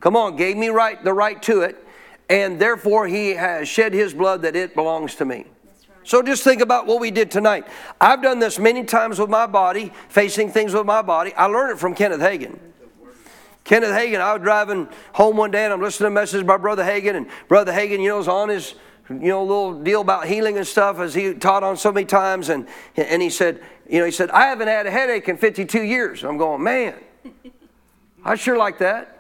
Come 0.00 0.16
on, 0.16 0.36
gave 0.36 0.56
me 0.56 0.68
right 0.68 1.02
the 1.02 1.12
right 1.12 1.40
to 1.42 1.60
it, 1.60 1.84
and 2.28 2.58
therefore 2.58 3.06
he 3.06 3.30
has 3.30 3.68
shed 3.68 3.92
his 3.92 4.14
blood 4.14 4.42
that 4.42 4.56
it 4.56 4.74
belongs 4.74 5.14
to 5.16 5.24
me. 5.24 5.44
So 6.04 6.22
just 6.22 6.42
think 6.42 6.62
about 6.62 6.86
what 6.86 7.00
we 7.00 7.10
did 7.10 7.30
tonight. 7.30 7.66
I've 8.00 8.22
done 8.22 8.38
this 8.38 8.58
many 8.58 8.84
times 8.84 9.18
with 9.18 9.28
my 9.28 9.46
body, 9.46 9.92
facing 10.08 10.50
things 10.50 10.72
with 10.72 10.86
my 10.86 11.02
body. 11.02 11.34
I 11.34 11.44
learned 11.46 11.72
it 11.72 11.78
from 11.78 11.94
Kenneth 11.94 12.20
Hagin. 12.20 12.58
Kenneth 13.64 13.90
Hagin, 13.90 14.20
I 14.20 14.32
was 14.32 14.42
driving 14.42 14.88
home 15.12 15.36
one 15.36 15.50
day 15.50 15.64
and 15.64 15.72
I'm 15.72 15.80
listening 15.80 16.06
to 16.06 16.12
a 16.12 16.20
message 16.20 16.46
by 16.46 16.56
Brother 16.56 16.82
Hagin, 16.82 17.14
and 17.16 17.26
Brother 17.46 17.72
Hagin, 17.72 18.00
you 18.00 18.08
know, 18.08 18.18
is 18.18 18.28
on 18.28 18.48
his 18.48 18.74
you 19.08 19.28
know 19.28 19.42
little 19.42 19.74
deal 19.82 20.00
about 20.00 20.26
healing 20.26 20.56
and 20.56 20.66
stuff 20.66 20.98
as 20.98 21.14
he 21.14 21.34
taught 21.34 21.62
on 21.62 21.76
so 21.76 21.92
many 21.92 22.06
times, 22.06 22.48
and 22.48 22.66
and 22.96 23.20
he 23.20 23.28
said, 23.28 23.62
you 23.88 23.98
know, 23.98 24.06
he 24.06 24.12
said, 24.12 24.30
I 24.30 24.46
haven't 24.46 24.68
had 24.68 24.86
a 24.86 24.90
headache 24.90 25.28
in 25.28 25.36
52 25.36 25.82
years. 25.82 26.24
I'm 26.24 26.38
going, 26.38 26.62
man, 26.62 26.94
I 28.24 28.36
sure 28.36 28.56
like 28.56 28.78
that. 28.78 29.19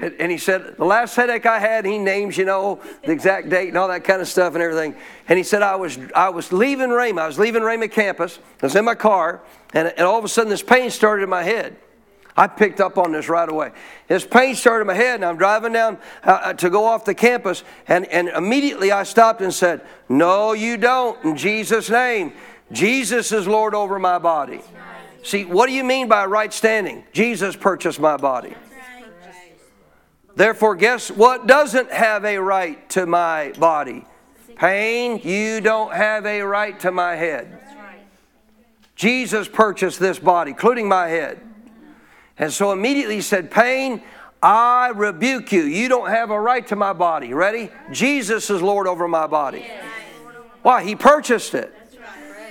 And 0.00 0.30
he 0.30 0.36
said, 0.36 0.76
the 0.76 0.84
last 0.84 1.16
headache 1.16 1.46
I 1.46 1.58
had, 1.58 1.86
he 1.86 1.96
names, 1.96 2.36
you 2.36 2.44
know, 2.44 2.80
the 3.04 3.12
exact 3.12 3.48
date 3.48 3.68
and 3.68 3.78
all 3.78 3.88
that 3.88 4.04
kind 4.04 4.20
of 4.20 4.28
stuff 4.28 4.54
and 4.54 4.62
everything. 4.62 4.94
And 5.28 5.38
he 5.38 5.42
said, 5.42 5.62
I 5.62 5.76
was, 5.76 5.98
I 6.14 6.28
was 6.28 6.52
leaving 6.52 6.90
Rhema. 6.90 7.20
I 7.20 7.26
was 7.26 7.38
leaving 7.38 7.62
Rhema 7.62 7.90
campus. 7.90 8.38
I 8.62 8.66
was 8.66 8.76
in 8.76 8.84
my 8.84 8.94
car, 8.94 9.40
and, 9.72 9.88
and 9.88 10.00
all 10.06 10.18
of 10.18 10.24
a 10.24 10.28
sudden 10.28 10.50
this 10.50 10.62
pain 10.62 10.90
started 10.90 11.22
in 11.22 11.30
my 11.30 11.42
head. 11.42 11.76
I 12.36 12.46
picked 12.46 12.80
up 12.80 12.98
on 12.98 13.12
this 13.12 13.30
right 13.30 13.48
away. 13.48 13.72
This 14.08 14.26
pain 14.26 14.54
started 14.54 14.82
in 14.82 14.86
my 14.88 14.94
head, 14.94 15.14
and 15.14 15.24
I'm 15.24 15.38
driving 15.38 15.72
down 15.72 15.96
uh, 16.22 16.30
uh 16.30 16.52
to 16.54 16.68
go 16.68 16.84
off 16.84 17.06
the 17.06 17.14
campus, 17.14 17.64
and, 17.88 18.04
and 18.06 18.28
immediately 18.28 18.92
I 18.92 19.04
stopped 19.04 19.40
and 19.40 19.54
said, 19.54 19.80
No, 20.10 20.52
you 20.52 20.76
don't, 20.76 21.22
in 21.24 21.36
Jesus' 21.38 21.88
name. 21.88 22.34
Jesus 22.72 23.32
is 23.32 23.46
Lord 23.46 23.74
over 23.74 23.98
my 23.98 24.18
body. 24.18 24.60
See, 25.22 25.44
what 25.44 25.66
do 25.66 25.72
you 25.72 25.84
mean 25.84 26.08
by 26.08 26.26
right 26.26 26.52
standing? 26.52 27.04
Jesus 27.12 27.56
purchased 27.56 27.98
my 27.98 28.16
body. 28.16 28.54
Therefore, 30.36 30.76
guess 30.76 31.10
what 31.10 31.46
doesn't 31.46 31.90
have 31.90 32.26
a 32.26 32.38
right 32.38 32.88
to 32.90 33.06
my 33.06 33.52
body? 33.58 34.04
Pain, 34.56 35.20
you 35.24 35.62
don't 35.62 35.92
have 35.92 36.26
a 36.26 36.42
right 36.42 36.78
to 36.80 36.92
my 36.92 37.16
head. 37.16 37.58
Jesus 38.94 39.48
purchased 39.48 39.98
this 39.98 40.18
body, 40.18 40.52
including 40.52 40.88
my 40.88 41.08
head. 41.08 41.40
And 42.38 42.52
so 42.52 42.72
immediately 42.72 43.16
he 43.16 43.20
said, 43.22 43.50
Pain, 43.50 44.02
I 44.42 44.92
rebuke 44.94 45.52
you. 45.52 45.62
You 45.62 45.88
don't 45.88 46.10
have 46.10 46.30
a 46.30 46.38
right 46.38 46.66
to 46.68 46.76
my 46.76 46.92
body. 46.92 47.32
Ready? 47.32 47.70
Jesus 47.90 48.50
is 48.50 48.60
Lord 48.60 48.86
over 48.86 49.08
my 49.08 49.26
body. 49.26 49.66
Why? 50.62 50.84
He 50.84 50.94
purchased 50.96 51.54
it. 51.54 51.74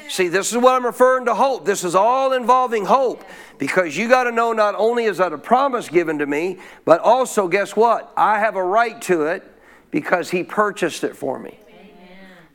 See, 0.09 0.27
this 0.27 0.51
is 0.51 0.57
what 0.57 0.75
I'm 0.75 0.85
referring 0.85 1.25
to 1.25 1.35
hope. 1.35 1.65
This 1.65 1.83
is 1.83 1.95
all 1.95 2.33
involving 2.33 2.85
hope. 2.85 3.23
Because 3.57 3.97
you 3.97 4.07
got 4.07 4.25
to 4.25 4.31
know 4.31 4.53
not 4.53 4.75
only 4.75 5.05
is 5.05 5.17
that 5.17 5.33
a 5.33 5.37
promise 5.37 5.89
given 5.89 6.19
to 6.19 6.25
me, 6.25 6.59
but 6.83 7.01
also, 7.01 7.47
guess 7.47 7.75
what? 7.75 8.11
I 8.15 8.39
have 8.39 8.55
a 8.55 8.63
right 8.63 9.01
to 9.03 9.23
it 9.23 9.43
because 9.91 10.29
He 10.29 10.43
purchased 10.43 11.03
it 11.03 11.15
for 11.15 11.39
me. 11.39 11.59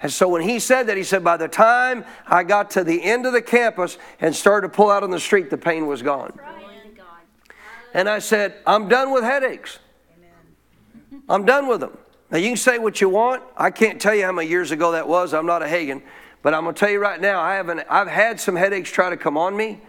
And 0.03 0.11
so 0.11 0.29
when 0.29 0.43
he 0.43 0.59
said 0.61 0.87
that, 0.87 0.97
he 0.97 1.03
said, 1.03 1.23
by 1.23 1.37
the 1.37 1.49
time 1.49 2.07
I 2.27 2.43
got 2.43 2.71
to 2.73 2.85
the 2.85 3.03
end 3.03 3.27
of 3.27 3.35
the 3.35 3.43
campus 3.43 3.99
and 4.21 4.35
started 4.35 4.69
to 4.69 4.75
pull 4.75 4.91
out 4.91 5.03
on 5.03 5.11
the 5.11 5.21
street, 5.21 5.51
the 5.51 5.59
pain 5.59 5.87
was 5.87 6.01
gone. 6.01 6.39
And 7.93 8.09
I 8.09 8.21
said, 8.21 8.55
I'm 8.67 8.89
done 8.89 9.13
with 9.13 9.25
headaches. 9.25 9.79
I'm 11.29 11.45
done 11.45 11.67
with 11.67 11.81
them. 11.81 11.99
Now, 12.31 12.39
you 12.39 12.49
can 12.49 12.57
say 12.57 12.79
what 12.79 13.01
you 13.01 13.09
want. 13.09 13.43
I 13.57 13.71
can't 13.71 14.01
tell 14.01 14.15
you 14.15 14.25
how 14.25 14.33
many 14.33 14.49
years 14.49 14.71
ago 14.71 14.93
that 14.93 15.07
was. 15.07 15.35
I'm 15.35 15.47
not 15.47 15.63
a 15.63 15.67
Hagin. 15.67 16.03
But 16.43 16.55
I'm 16.55 16.65
going 16.65 16.75
to 16.75 16.79
tell 16.79 16.91
you 16.91 16.99
right 16.99 17.21
now, 17.21 17.41
I 17.41 17.55
haven't, 17.55 17.83
I've 17.91 18.09
had 18.09 18.41
some 18.41 18.57
headaches 18.57 18.91
try 18.91 19.11
to 19.11 19.17
come 19.17 19.37
on 19.37 19.57
me, 19.57 19.81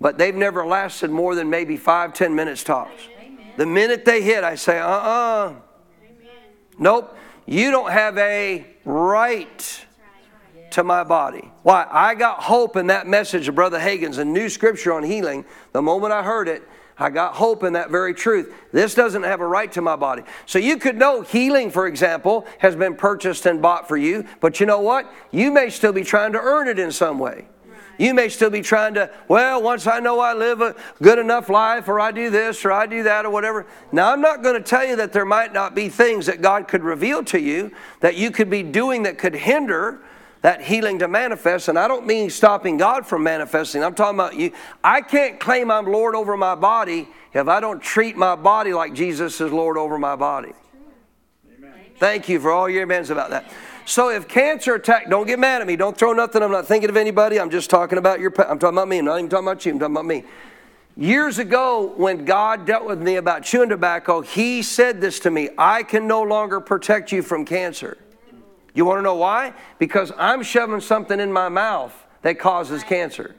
but 0.00 0.18
they've 0.18 0.34
never 0.34 0.66
lasted 0.66 1.10
more 1.10 1.34
than 1.34 1.50
maybe 1.50 1.76
five, 1.76 2.14
ten 2.14 2.34
minutes 2.34 2.64
tops. 2.64 3.02
Amen. 3.20 3.38
The 3.56 3.66
minute 3.66 4.04
they 4.04 4.22
hit, 4.22 4.42
I 4.42 4.56
say, 4.56 4.78
uh 4.78 4.88
uh-uh. 4.88 5.50
uh 5.50 5.54
Nope. 6.78 7.16
You 7.46 7.70
don't 7.70 7.90
have 7.90 8.16
a 8.18 8.66
right 8.84 9.86
to 10.70 10.84
my 10.84 11.04
body. 11.04 11.50
Why? 11.62 11.86
I 11.90 12.14
got 12.14 12.42
hope 12.42 12.76
in 12.76 12.86
that 12.88 13.06
message 13.06 13.48
of 13.48 13.54
Brother 13.54 13.78
Hagin's, 13.78 14.18
a 14.18 14.24
new 14.24 14.48
scripture 14.48 14.92
on 14.92 15.02
healing. 15.02 15.44
The 15.72 15.82
moment 15.82 16.12
I 16.12 16.22
heard 16.22 16.48
it, 16.48 16.62
I 17.00 17.08
got 17.08 17.34
hope 17.34 17.64
in 17.64 17.72
that 17.72 17.90
very 17.90 18.12
truth. 18.12 18.54
This 18.72 18.94
doesn't 18.94 19.22
have 19.22 19.40
a 19.40 19.46
right 19.46 19.72
to 19.72 19.80
my 19.80 19.96
body. 19.96 20.22
So 20.44 20.58
you 20.58 20.76
could 20.76 20.98
know 20.98 21.22
healing, 21.22 21.70
for 21.70 21.86
example, 21.86 22.46
has 22.58 22.76
been 22.76 22.94
purchased 22.94 23.46
and 23.46 23.62
bought 23.62 23.88
for 23.88 23.96
you, 23.96 24.26
but 24.40 24.60
you 24.60 24.66
know 24.66 24.80
what? 24.80 25.10
You 25.30 25.50
may 25.50 25.70
still 25.70 25.92
be 25.92 26.04
trying 26.04 26.32
to 26.32 26.40
earn 26.40 26.68
it 26.68 26.78
in 26.78 26.92
some 26.92 27.18
way. 27.18 27.46
You 28.00 28.14
may 28.14 28.30
still 28.30 28.48
be 28.48 28.62
trying 28.62 28.94
to, 28.94 29.10
well, 29.28 29.62
once 29.62 29.86
I 29.86 30.00
know 30.00 30.20
I 30.20 30.32
live 30.32 30.62
a 30.62 30.74
good 31.02 31.18
enough 31.18 31.50
life, 31.50 31.86
or 31.86 32.00
I 32.00 32.12
do 32.12 32.30
this, 32.30 32.64
or 32.64 32.72
I 32.72 32.86
do 32.86 33.02
that, 33.02 33.26
or 33.26 33.30
whatever. 33.30 33.66
Now, 33.92 34.10
I'm 34.10 34.22
not 34.22 34.42
going 34.42 34.54
to 34.54 34.62
tell 34.62 34.86
you 34.86 34.96
that 34.96 35.12
there 35.12 35.26
might 35.26 35.52
not 35.52 35.74
be 35.74 35.90
things 35.90 36.24
that 36.24 36.40
God 36.40 36.66
could 36.66 36.82
reveal 36.82 37.22
to 37.24 37.38
you 37.38 37.72
that 38.00 38.16
you 38.16 38.30
could 38.30 38.48
be 38.48 38.62
doing 38.62 39.02
that 39.02 39.18
could 39.18 39.34
hinder 39.34 40.00
that 40.42 40.62
healing 40.62 40.98
to 41.00 41.08
manifest. 41.08 41.68
And 41.68 41.78
I 41.78 41.86
don't 41.86 42.06
mean 42.06 42.30
stopping 42.30 42.76
God 42.76 43.06
from 43.06 43.22
manifesting. 43.22 43.84
I'm 43.84 43.94
talking 43.94 44.16
about 44.16 44.36
you. 44.36 44.52
I 44.82 45.00
can't 45.00 45.38
claim 45.38 45.70
I'm 45.70 45.86
Lord 45.86 46.14
over 46.14 46.36
my 46.36 46.54
body 46.54 47.08
if 47.32 47.46
I 47.48 47.60
don't 47.60 47.82
treat 47.82 48.16
my 48.16 48.36
body 48.36 48.72
like 48.72 48.94
Jesus 48.94 49.40
is 49.40 49.52
Lord 49.52 49.76
over 49.76 49.98
my 49.98 50.16
body. 50.16 50.52
Amen. 51.58 51.72
Thank 51.98 52.28
you 52.28 52.40
for 52.40 52.50
all 52.50 52.68
your 52.68 52.84
amens 52.84 53.10
about 53.10 53.30
that. 53.30 53.50
So 53.84 54.10
if 54.10 54.28
cancer 54.28 54.74
attack, 54.74 55.10
don't 55.10 55.26
get 55.26 55.38
mad 55.38 55.60
at 55.60 55.66
me. 55.66 55.76
Don't 55.76 55.96
throw 55.96 56.12
nothing. 56.12 56.42
I'm 56.42 56.52
not 56.52 56.66
thinking 56.66 56.90
of 56.90 56.96
anybody. 56.96 57.40
I'm 57.40 57.50
just 57.50 57.70
talking 57.70 57.98
about 57.98 58.20
your. 58.20 58.30
I'm 58.48 58.58
talking 58.58 58.78
about 58.78 58.88
me. 58.88 58.98
I'm 58.98 59.04
not 59.06 59.18
even 59.18 59.28
talking 59.28 59.46
about 59.46 59.66
you. 59.66 59.72
I'm 59.72 59.78
talking 59.78 59.96
about 59.96 60.06
me. 60.06 60.24
Years 60.96 61.38
ago, 61.38 61.92
when 61.96 62.24
God 62.24 62.66
dealt 62.66 62.84
with 62.84 63.00
me 63.00 63.16
about 63.16 63.42
chewing 63.42 63.68
tobacco, 63.68 64.20
He 64.20 64.62
said 64.62 65.00
this 65.00 65.18
to 65.20 65.30
me 65.30 65.50
I 65.58 65.82
can 65.82 66.06
no 66.06 66.22
longer 66.22 66.60
protect 66.60 67.10
you 67.10 67.22
from 67.22 67.44
cancer. 67.44 67.98
You 68.74 68.84
want 68.84 68.98
to 68.98 69.02
know 69.02 69.16
why? 69.16 69.54
Because 69.78 70.12
I'm 70.16 70.42
shoving 70.42 70.80
something 70.80 71.18
in 71.18 71.32
my 71.32 71.48
mouth 71.48 71.94
that 72.22 72.38
causes 72.38 72.82
cancer. 72.82 73.34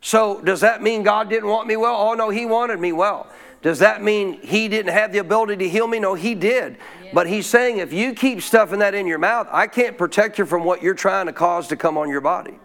So, 0.00 0.40
does 0.42 0.60
that 0.60 0.82
mean 0.82 1.02
God 1.02 1.30
didn't 1.30 1.48
want 1.48 1.66
me 1.66 1.76
well? 1.76 1.96
Oh, 1.96 2.14
no, 2.14 2.28
He 2.28 2.44
wanted 2.44 2.78
me 2.78 2.92
well. 2.92 3.26
Does 3.62 3.78
that 3.78 4.02
mean 4.02 4.38
He 4.42 4.68
didn't 4.68 4.92
have 4.92 5.12
the 5.12 5.18
ability 5.18 5.56
to 5.64 5.68
heal 5.68 5.86
me? 5.86 5.98
No, 5.98 6.14
He 6.14 6.34
did. 6.34 6.76
But 7.14 7.26
He's 7.26 7.46
saying 7.46 7.78
if 7.78 7.92
you 7.92 8.12
keep 8.12 8.42
stuffing 8.42 8.80
that 8.80 8.94
in 8.94 9.06
your 9.06 9.18
mouth, 9.18 9.48
I 9.50 9.66
can't 9.66 9.96
protect 9.96 10.38
you 10.38 10.44
from 10.44 10.62
what 10.64 10.82
you're 10.82 10.94
trying 10.94 11.26
to 11.26 11.32
cause 11.32 11.68
to 11.68 11.76
come 11.76 11.96
on 11.96 12.10
your 12.10 12.20
body. 12.20 12.58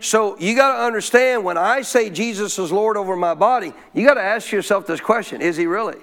So 0.00 0.38
you 0.38 0.54
got 0.54 0.76
to 0.78 0.82
understand 0.82 1.44
when 1.44 1.58
I 1.58 1.82
say 1.82 2.10
Jesus 2.10 2.58
is 2.58 2.72
Lord 2.72 2.96
over 2.96 3.16
my 3.16 3.34
body, 3.34 3.72
you 3.92 4.06
got 4.06 4.14
to 4.14 4.22
ask 4.22 4.50
yourself 4.50 4.86
this 4.86 5.00
question 5.00 5.40
Is 5.40 5.56
He 5.56 5.66
really? 5.66 5.96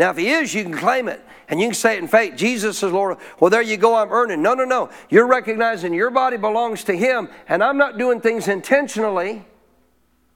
Now, 0.00 0.08
if 0.08 0.16
he 0.16 0.30
is, 0.30 0.54
you 0.54 0.62
can 0.62 0.72
claim 0.72 1.08
it. 1.08 1.22
And 1.50 1.60
you 1.60 1.66
can 1.66 1.74
say 1.74 1.96
it 1.96 1.98
in 1.98 2.08
faith. 2.08 2.34
Jesus 2.34 2.82
is 2.82 2.90
Lord. 2.90 3.18
Well, 3.38 3.50
there 3.50 3.60
you 3.60 3.76
go, 3.76 3.96
I'm 3.96 4.10
earning. 4.10 4.40
No, 4.40 4.54
no, 4.54 4.64
no. 4.64 4.88
You're 5.10 5.26
recognizing 5.26 5.92
your 5.92 6.08
body 6.08 6.38
belongs 6.38 6.84
to 6.84 6.96
him, 6.96 7.28
and 7.46 7.62
I'm 7.62 7.76
not 7.76 7.98
doing 7.98 8.22
things 8.22 8.48
intentionally 8.48 9.44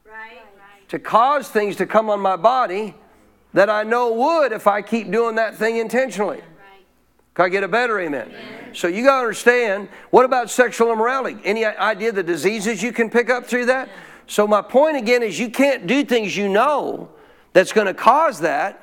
right. 0.04 0.88
to 0.88 0.98
cause 0.98 1.48
things 1.48 1.76
to 1.76 1.86
come 1.86 2.10
on 2.10 2.20
my 2.20 2.36
body 2.36 2.94
that 3.54 3.70
I 3.70 3.84
know 3.84 4.12
would 4.12 4.52
if 4.52 4.66
I 4.66 4.82
keep 4.82 5.10
doing 5.10 5.36
that 5.36 5.56
thing 5.56 5.78
intentionally. 5.78 6.42
Can 7.32 7.46
I 7.46 7.48
get 7.48 7.64
a 7.64 7.68
better 7.68 7.98
amen? 7.98 8.28
amen. 8.28 8.74
So 8.74 8.86
you 8.86 9.02
got 9.02 9.16
to 9.16 9.22
understand 9.22 9.88
what 10.10 10.26
about 10.26 10.50
sexual 10.50 10.92
immorality? 10.92 11.38
Any 11.42 11.64
idea 11.64 12.12
the 12.12 12.22
diseases 12.22 12.82
you 12.82 12.92
can 12.92 13.08
pick 13.08 13.30
up 13.30 13.46
through 13.46 13.64
that? 13.66 13.88
So 14.26 14.46
my 14.46 14.60
point 14.60 14.98
again 14.98 15.22
is 15.22 15.40
you 15.40 15.48
can't 15.48 15.86
do 15.86 16.04
things 16.04 16.36
you 16.36 16.50
know 16.50 17.08
that's 17.54 17.72
going 17.72 17.86
to 17.86 17.94
cause 17.94 18.40
that 18.40 18.82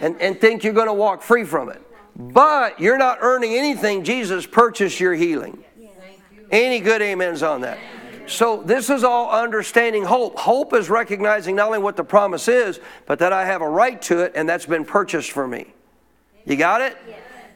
and, 0.00 0.20
and 0.20 0.40
think 0.40 0.64
you're 0.64 0.72
going 0.72 0.86
to 0.86 0.92
walk 0.92 1.22
free 1.22 1.44
from 1.44 1.68
it. 1.68 1.80
But 2.16 2.78
you're 2.78 2.98
not 2.98 3.18
earning 3.20 3.54
anything. 3.54 4.04
Jesus 4.04 4.46
purchased 4.46 5.00
your 5.00 5.14
healing. 5.14 5.64
Any 6.50 6.80
good 6.80 7.02
amens 7.02 7.42
on 7.42 7.62
that? 7.62 7.78
So, 8.26 8.62
this 8.62 8.88
is 8.88 9.04
all 9.04 9.30
understanding 9.30 10.04
hope. 10.04 10.38
Hope 10.38 10.72
is 10.72 10.88
recognizing 10.88 11.56
not 11.56 11.66
only 11.66 11.78
what 11.78 11.96
the 11.96 12.04
promise 12.04 12.48
is, 12.48 12.80
but 13.06 13.18
that 13.18 13.32
I 13.32 13.44
have 13.44 13.60
a 13.60 13.68
right 13.68 14.00
to 14.02 14.20
it 14.20 14.32
and 14.34 14.48
that's 14.48 14.64
been 14.64 14.84
purchased 14.84 15.32
for 15.32 15.46
me. 15.46 15.74
You 16.46 16.56
got 16.56 16.80
it? 16.80 16.96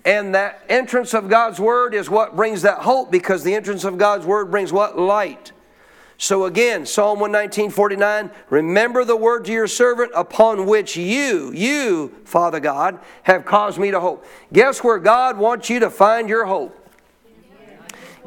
And 0.04 0.34
that 0.34 0.62
entrance 0.68 1.14
of 1.14 1.28
God's 1.28 1.58
word 1.58 1.94
is 1.94 2.10
what 2.10 2.36
brings 2.36 2.62
that 2.62 2.78
hope 2.78 3.10
because 3.10 3.44
the 3.44 3.54
entrance 3.54 3.84
of 3.84 3.98
God's 3.98 4.26
word 4.26 4.50
brings 4.50 4.72
what? 4.72 4.98
Light. 4.98 5.52
So 6.20 6.46
again, 6.46 6.84
Psalm 6.84 7.20
119, 7.20 7.70
49, 7.70 8.30
remember 8.50 9.04
the 9.04 9.16
word 9.16 9.44
to 9.44 9.52
your 9.52 9.68
servant 9.68 10.10
upon 10.16 10.66
which 10.66 10.96
you, 10.96 11.52
you, 11.52 12.12
Father 12.24 12.58
God, 12.58 12.98
have 13.22 13.44
caused 13.44 13.78
me 13.78 13.92
to 13.92 14.00
hope. 14.00 14.26
Guess 14.52 14.82
where 14.82 14.98
God 14.98 15.38
wants 15.38 15.70
you 15.70 15.78
to 15.78 15.90
find 15.90 16.28
your 16.28 16.46
hope? 16.46 16.74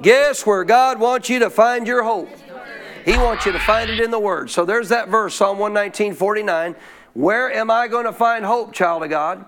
Guess 0.01 0.45
where 0.45 0.63
God 0.63 1.01
wants 1.01 1.27
you 1.29 1.39
to 1.39 1.49
find 1.49 1.85
your 1.85 2.01
hope? 2.01 2.29
He 3.03 3.17
wants 3.17 3.45
you 3.45 3.51
to 3.51 3.59
find 3.59 3.89
it 3.89 3.99
in 3.99 4.09
the 4.09 4.19
Word. 4.19 4.49
So 4.49 4.63
there's 4.63 4.89
that 4.89 5.09
verse, 5.09 5.35
Psalm 5.35 5.59
119, 5.59 6.13
49. 6.13 6.75
Where 7.13 7.51
am 7.51 7.69
I 7.69 7.89
going 7.89 8.05
to 8.05 8.13
find 8.13 8.45
hope, 8.45 8.71
child 8.73 9.03
of 9.03 9.09
God? 9.09 9.43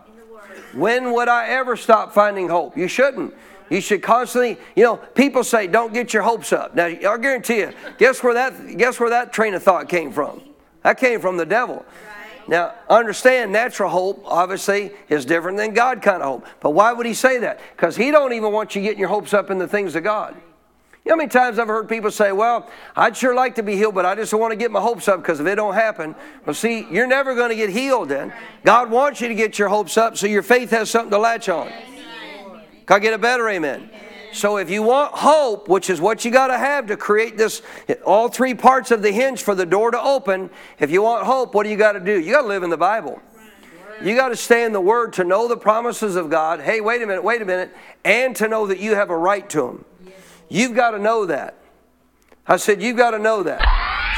When 0.74 1.14
would 1.14 1.30
I 1.30 1.48
ever 1.48 1.78
stop 1.78 2.14
finding 2.14 2.50
hope? 2.50 2.76
You 2.76 2.90
shouldn't. 2.90 3.34
You 3.74 3.82
should 3.82 4.04
constantly, 4.04 4.60
you 4.76 4.84
know, 4.84 4.98
people 4.98 5.44
say 5.44 5.66
don't 5.66 5.96
get 5.96 6.14
your 6.14 6.22
hopes 6.22 6.54
up. 6.54 6.76
Now, 6.76 6.86
I'll 6.86 7.18
guarantee 7.18 7.58
you, 7.58 7.74
guess 7.98 8.22
where 8.22 8.36
that 8.36 8.78
guess 8.78 9.00
where 9.00 9.10
that 9.10 9.34
train 9.34 9.56
of 9.56 9.64
thought 9.64 9.90
came 9.90 10.12
from? 10.12 10.44
That 10.84 11.00
came 11.00 11.20
from 11.20 11.38
the 11.38 11.46
devil. 11.46 11.84
Now, 12.48 12.76
understand 12.88 13.52
natural 13.52 13.90
hope 13.90 14.22
obviously 14.26 14.92
is 15.10 15.26
different 15.26 15.58
than 15.58 15.74
God 15.74 16.04
kind 16.04 16.22
of 16.22 16.28
hope. 16.28 16.48
But 16.60 16.72
why 16.72 16.94
would 16.94 17.08
he 17.08 17.16
say 17.16 17.40
that? 17.40 17.62
Because 17.76 17.96
he 17.96 18.12
don't 18.12 18.34
even 18.34 18.52
want 18.52 18.76
you 18.76 18.84
getting 18.84 19.00
your 19.00 19.08
hopes 19.08 19.34
up 19.34 19.50
in 19.50 19.58
the 19.58 19.68
things 19.68 19.96
of 19.96 20.04
God. 20.04 20.36
You 21.04 21.10
know 21.10 21.16
how 21.16 21.18
many 21.18 21.30
times 21.30 21.58
I've 21.58 21.68
heard 21.68 21.90
people 21.90 22.12
say, 22.12 22.32
Well, 22.32 22.70
I'd 22.96 23.18
sure 23.18 23.34
like 23.34 23.56
to 23.56 23.64
be 23.64 23.76
healed, 23.76 23.96
but 23.96 24.06
I 24.06 24.14
just 24.14 24.30
don't 24.30 24.40
want 24.40 24.52
to 24.52 24.56
get 24.56 24.70
my 24.70 24.82
hopes 24.82 25.08
up 25.08 25.20
because 25.20 25.40
if 25.40 25.48
it 25.48 25.56
don't 25.56 25.74
happen, 25.74 26.14
well, 26.46 26.54
see, 26.54 26.86
you're 26.92 27.08
never 27.08 27.34
going 27.34 27.50
to 27.50 27.56
get 27.56 27.72
healed 27.72 28.10
then. 28.10 28.32
God 28.64 28.92
wants 28.92 29.20
you 29.20 29.30
to 29.30 29.36
get 29.36 29.58
your 29.58 29.70
hopes 29.70 29.98
up 29.98 30.16
so 30.16 30.28
your 30.28 30.44
faith 30.44 30.70
has 30.70 30.92
something 30.92 31.10
to 31.10 31.18
latch 31.18 31.50
on. 31.50 31.72
Can 32.86 32.98
I 32.98 33.00
get 33.00 33.14
a 33.14 33.18
better 33.18 33.48
amen? 33.50 33.90
So 34.34 34.58
if 34.58 34.70
you 34.70 34.82
want 34.82 35.14
hope, 35.14 35.70
which 35.70 35.90
is 35.90 36.02
what 36.02 36.26
you 36.26 36.32
got 36.32 36.48
to 36.48 36.58
have 36.58 36.88
to 36.88 36.98
create 36.98 37.38
this, 37.38 37.62
all 38.04 38.30
three 38.30 38.56
parts 38.56 38.90
of 38.90 39.02
the 39.04 39.12
hinge 39.12 39.44
for 39.44 39.54
the 39.54 39.66
door 39.66 39.92
to 39.92 40.02
open, 40.02 40.50
if 40.80 40.90
you 40.90 41.04
want 41.04 41.26
hope, 41.26 41.54
what 41.54 41.64
do 41.64 41.70
you 41.70 41.78
got 41.78 41.92
to 41.94 42.00
do? 42.00 42.20
You 42.20 42.34
got 42.34 42.42
to 42.42 42.48
live 42.48 42.64
in 42.64 42.72
the 42.72 42.78
Bible. 42.78 43.22
You 44.02 44.16
got 44.16 44.30
to 44.30 44.36
stay 44.36 44.66
in 44.66 44.74
the 44.74 44.82
Word 44.82 45.14
to 45.14 45.24
know 45.24 45.48
the 45.48 45.56
promises 45.56 46.16
of 46.16 46.30
God. 46.30 46.60
Hey, 46.62 46.82
wait 46.82 47.02
a 47.04 47.06
minute, 47.06 47.24
wait 47.24 47.42
a 47.42 47.46
minute. 47.46 47.76
And 48.04 48.36
to 48.38 48.48
know 48.48 48.66
that 48.68 48.80
you 48.80 48.96
have 48.96 49.12
a 49.12 49.18
right 49.18 49.48
to 49.52 49.62
them. 49.62 49.86
You've 50.50 50.76
got 50.76 50.92
to 50.92 51.00
know 51.00 51.28
that. 51.28 51.56
I 52.48 52.58
said, 52.58 52.82
you've 52.82 52.98
got 52.98 53.12
to 53.12 53.20
know 53.20 53.44
that. 53.44 53.62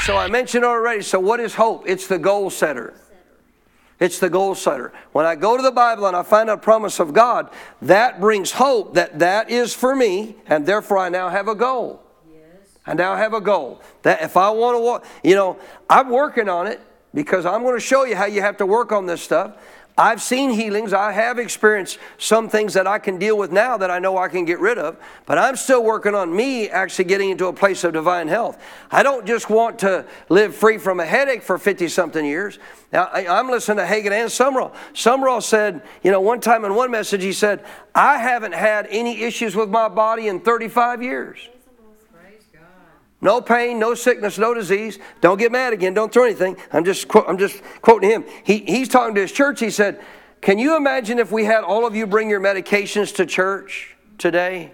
So 0.02 0.16
I 0.16 0.28
mentioned 0.28 0.64
already. 0.64 1.02
So 1.02 1.20
what 1.20 1.40
is 1.40 1.54
hope? 1.54 1.84
It's 1.86 2.06
the 2.06 2.18
goal 2.18 2.50
setter. 2.50 2.94
It's 3.98 4.18
the 4.18 4.28
goal 4.28 4.54
setter. 4.54 4.92
When 5.12 5.24
I 5.24 5.36
go 5.36 5.56
to 5.56 5.62
the 5.62 5.70
Bible 5.70 6.06
and 6.06 6.16
I 6.16 6.22
find 6.22 6.50
a 6.50 6.56
promise 6.56 7.00
of 7.00 7.14
God, 7.14 7.50
that 7.80 8.20
brings 8.20 8.52
hope 8.52 8.94
that 8.94 9.18
that 9.20 9.50
is 9.50 9.74
for 9.74 9.96
me, 9.96 10.36
and 10.46 10.66
therefore 10.66 10.98
I 10.98 11.08
now 11.08 11.30
have 11.30 11.48
a 11.48 11.54
goal. 11.54 12.02
Yes. 12.30 12.78
I 12.86 12.92
now 12.92 13.16
have 13.16 13.32
a 13.32 13.40
goal. 13.40 13.80
That 14.02 14.20
if 14.20 14.36
I 14.36 14.50
want 14.50 14.76
to 14.76 14.80
walk, 14.80 15.06
you 15.24 15.34
know, 15.34 15.58
I'm 15.88 16.10
working 16.10 16.48
on 16.48 16.66
it 16.66 16.80
because 17.14 17.46
I'm 17.46 17.62
going 17.62 17.74
to 17.74 17.80
show 17.80 18.04
you 18.04 18.16
how 18.16 18.26
you 18.26 18.42
have 18.42 18.58
to 18.58 18.66
work 18.66 18.92
on 18.92 19.06
this 19.06 19.22
stuff. 19.22 19.56
I've 19.98 20.20
seen 20.20 20.50
healings. 20.50 20.92
I 20.92 21.12
have 21.12 21.38
experienced 21.38 21.98
some 22.18 22.50
things 22.50 22.74
that 22.74 22.86
I 22.86 22.98
can 22.98 23.18
deal 23.18 23.38
with 23.38 23.50
now 23.50 23.78
that 23.78 23.90
I 23.90 23.98
know 23.98 24.18
I 24.18 24.28
can 24.28 24.44
get 24.44 24.60
rid 24.60 24.76
of, 24.76 24.98
but 25.24 25.38
I'm 25.38 25.56
still 25.56 25.82
working 25.82 26.14
on 26.14 26.34
me 26.34 26.68
actually 26.68 27.06
getting 27.06 27.30
into 27.30 27.46
a 27.46 27.52
place 27.52 27.82
of 27.82 27.94
divine 27.94 28.28
health. 28.28 28.62
I 28.90 29.02
don't 29.02 29.26
just 29.26 29.48
want 29.48 29.78
to 29.78 30.04
live 30.28 30.54
free 30.54 30.76
from 30.76 31.00
a 31.00 31.06
headache 31.06 31.42
for 31.42 31.56
50 31.56 31.88
something 31.88 32.24
years. 32.24 32.58
Now, 32.92 33.04
I, 33.04 33.38
am 33.38 33.48
listening 33.48 33.78
to 33.78 33.84
Hagin 33.84 34.12
and 34.12 34.28
Sumrall. 34.30 34.74
Sumrall 34.92 35.42
said, 35.42 35.82
you 36.02 36.10
know, 36.10 36.20
one 36.20 36.40
time 36.40 36.66
in 36.66 36.74
one 36.74 36.90
message, 36.90 37.22
he 37.22 37.32
said, 37.32 37.64
I 37.94 38.18
haven't 38.18 38.54
had 38.54 38.86
any 38.90 39.22
issues 39.22 39.56
with 39.56 39.70
my 39.70 39.88
body 39.88 40.28
in 40.28 40.40
35 40.40 41.02
years. 41.02 41.38
No 43.26 43.40
pain, 43.40 43.80
no 43.80 43.96
sickness, 43.96 44.38
no 44.38 44.54
disease. 44.54 45.00
Don't 45.20 45.36
get 45.36 45.50
mad 45.50 45.72
again. 45.72 45.94
Don't 45.94 46.12
throw 46.12 46.22
anything. 46.22 46.56
I'm 46.72 46.84
just, 46.84 47.08
I'm 47.26 47.38
just 47.38 47.60
quoting 47.82 48.08
him. 48.08 48.24
He, 48.44 48.58
he's 48.58 48.88
talking 48.88 49.16
to 49.16 49.20
his 49.20 49.32
church. 49.32 49.58
He 49.58 49.70
said, 49.70 50.00
Can 50.40 50.60
you 50.60 50.76
imagine 50.76 51.18
if 51.18 51.32
we 51.32 51.44
had 51.44 51.64
all 51.64 51.84
of 51.88 51.96
you 51.96 52.06
bring 52.06 52.30
your 52.30 52.38
medications 52.38 53.12
to 53.16 53.26
church 53.26 53.96
today? 54.16 54.70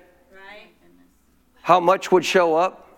How 1.62 1.80
much 1.80 2.12
would 2.12 2.26
show 2.26 2.54
up? 2.54 2.90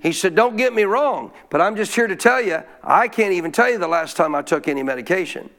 He 0.00 0.12
said, 0.12 0.34
Don't 0.34 0.56
get 0.56 0.72
me 0.72 0.84
wrong, 0.84 1.32
but 1.50 1.60
I'm 1.60 1.76
just 1.76 1.94
here 1.94 2.06
to 2.06 2.16
tell 2.16 2.40
you, 2.40 2.62
I 2.82 3.08
can't 3.08 3.34
even 3.34 3.52
tell 3.52 3.68
you 3.68 3.76
the 3.76 3.86
last 3.86 4.16
time 4.16 4.34
I 4.34 4.40
took 4.40 4.66
any 4.66 4.82
medication. 4.82 5.50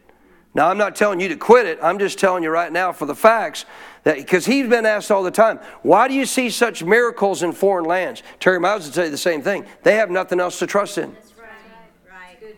Now, 0.56 0.70
I'm 0.70 0.80
not 0.80 0.96
telling 0.96 1.20
you 1.20 1.28
to 1.28 1.36
quit 1.36 1.68
it. 1.68 1.78
I'm 1.84 2.00
just 2.00 2.18
telling 2.18 2.42
you 2.42 2.50
right 2.50 2.72
now 2.72 2.92
for 2.92 3.06
the 3.06 3.14
facts 3.14 3.66
because 4.06 4.46
he's 4.46 4.70
been 4.70 4.86
asked 4.86 5.10
all 5.10 5.24
the 5.24 5.32
time, 5.32 5.60
why 5.82 6.08
do 6.08 6.14
you 6.14 6.28
see 6.28 6.52
such 6.52 6.84
miracles 6.84 7.42
in 7.42 7.52
foreign 7.52 7.86
lands? 7.86 8.22
Terry 8.40 8.60
Miles 8.60 8.86
would 8.86 8.94
say 8.94 9.10
the 9.10 9.18
same 9.18 9.42
thing. 9.42 9.66
They 9.82 9.96
have 9.96 10.12
nothing 10.12 10.40
else 10.40 10.60
to 10.60 10.68
trust 10.68 11.00
in. 11.00 11.10
Right, 11.10 12.40
right. 12.40 12.56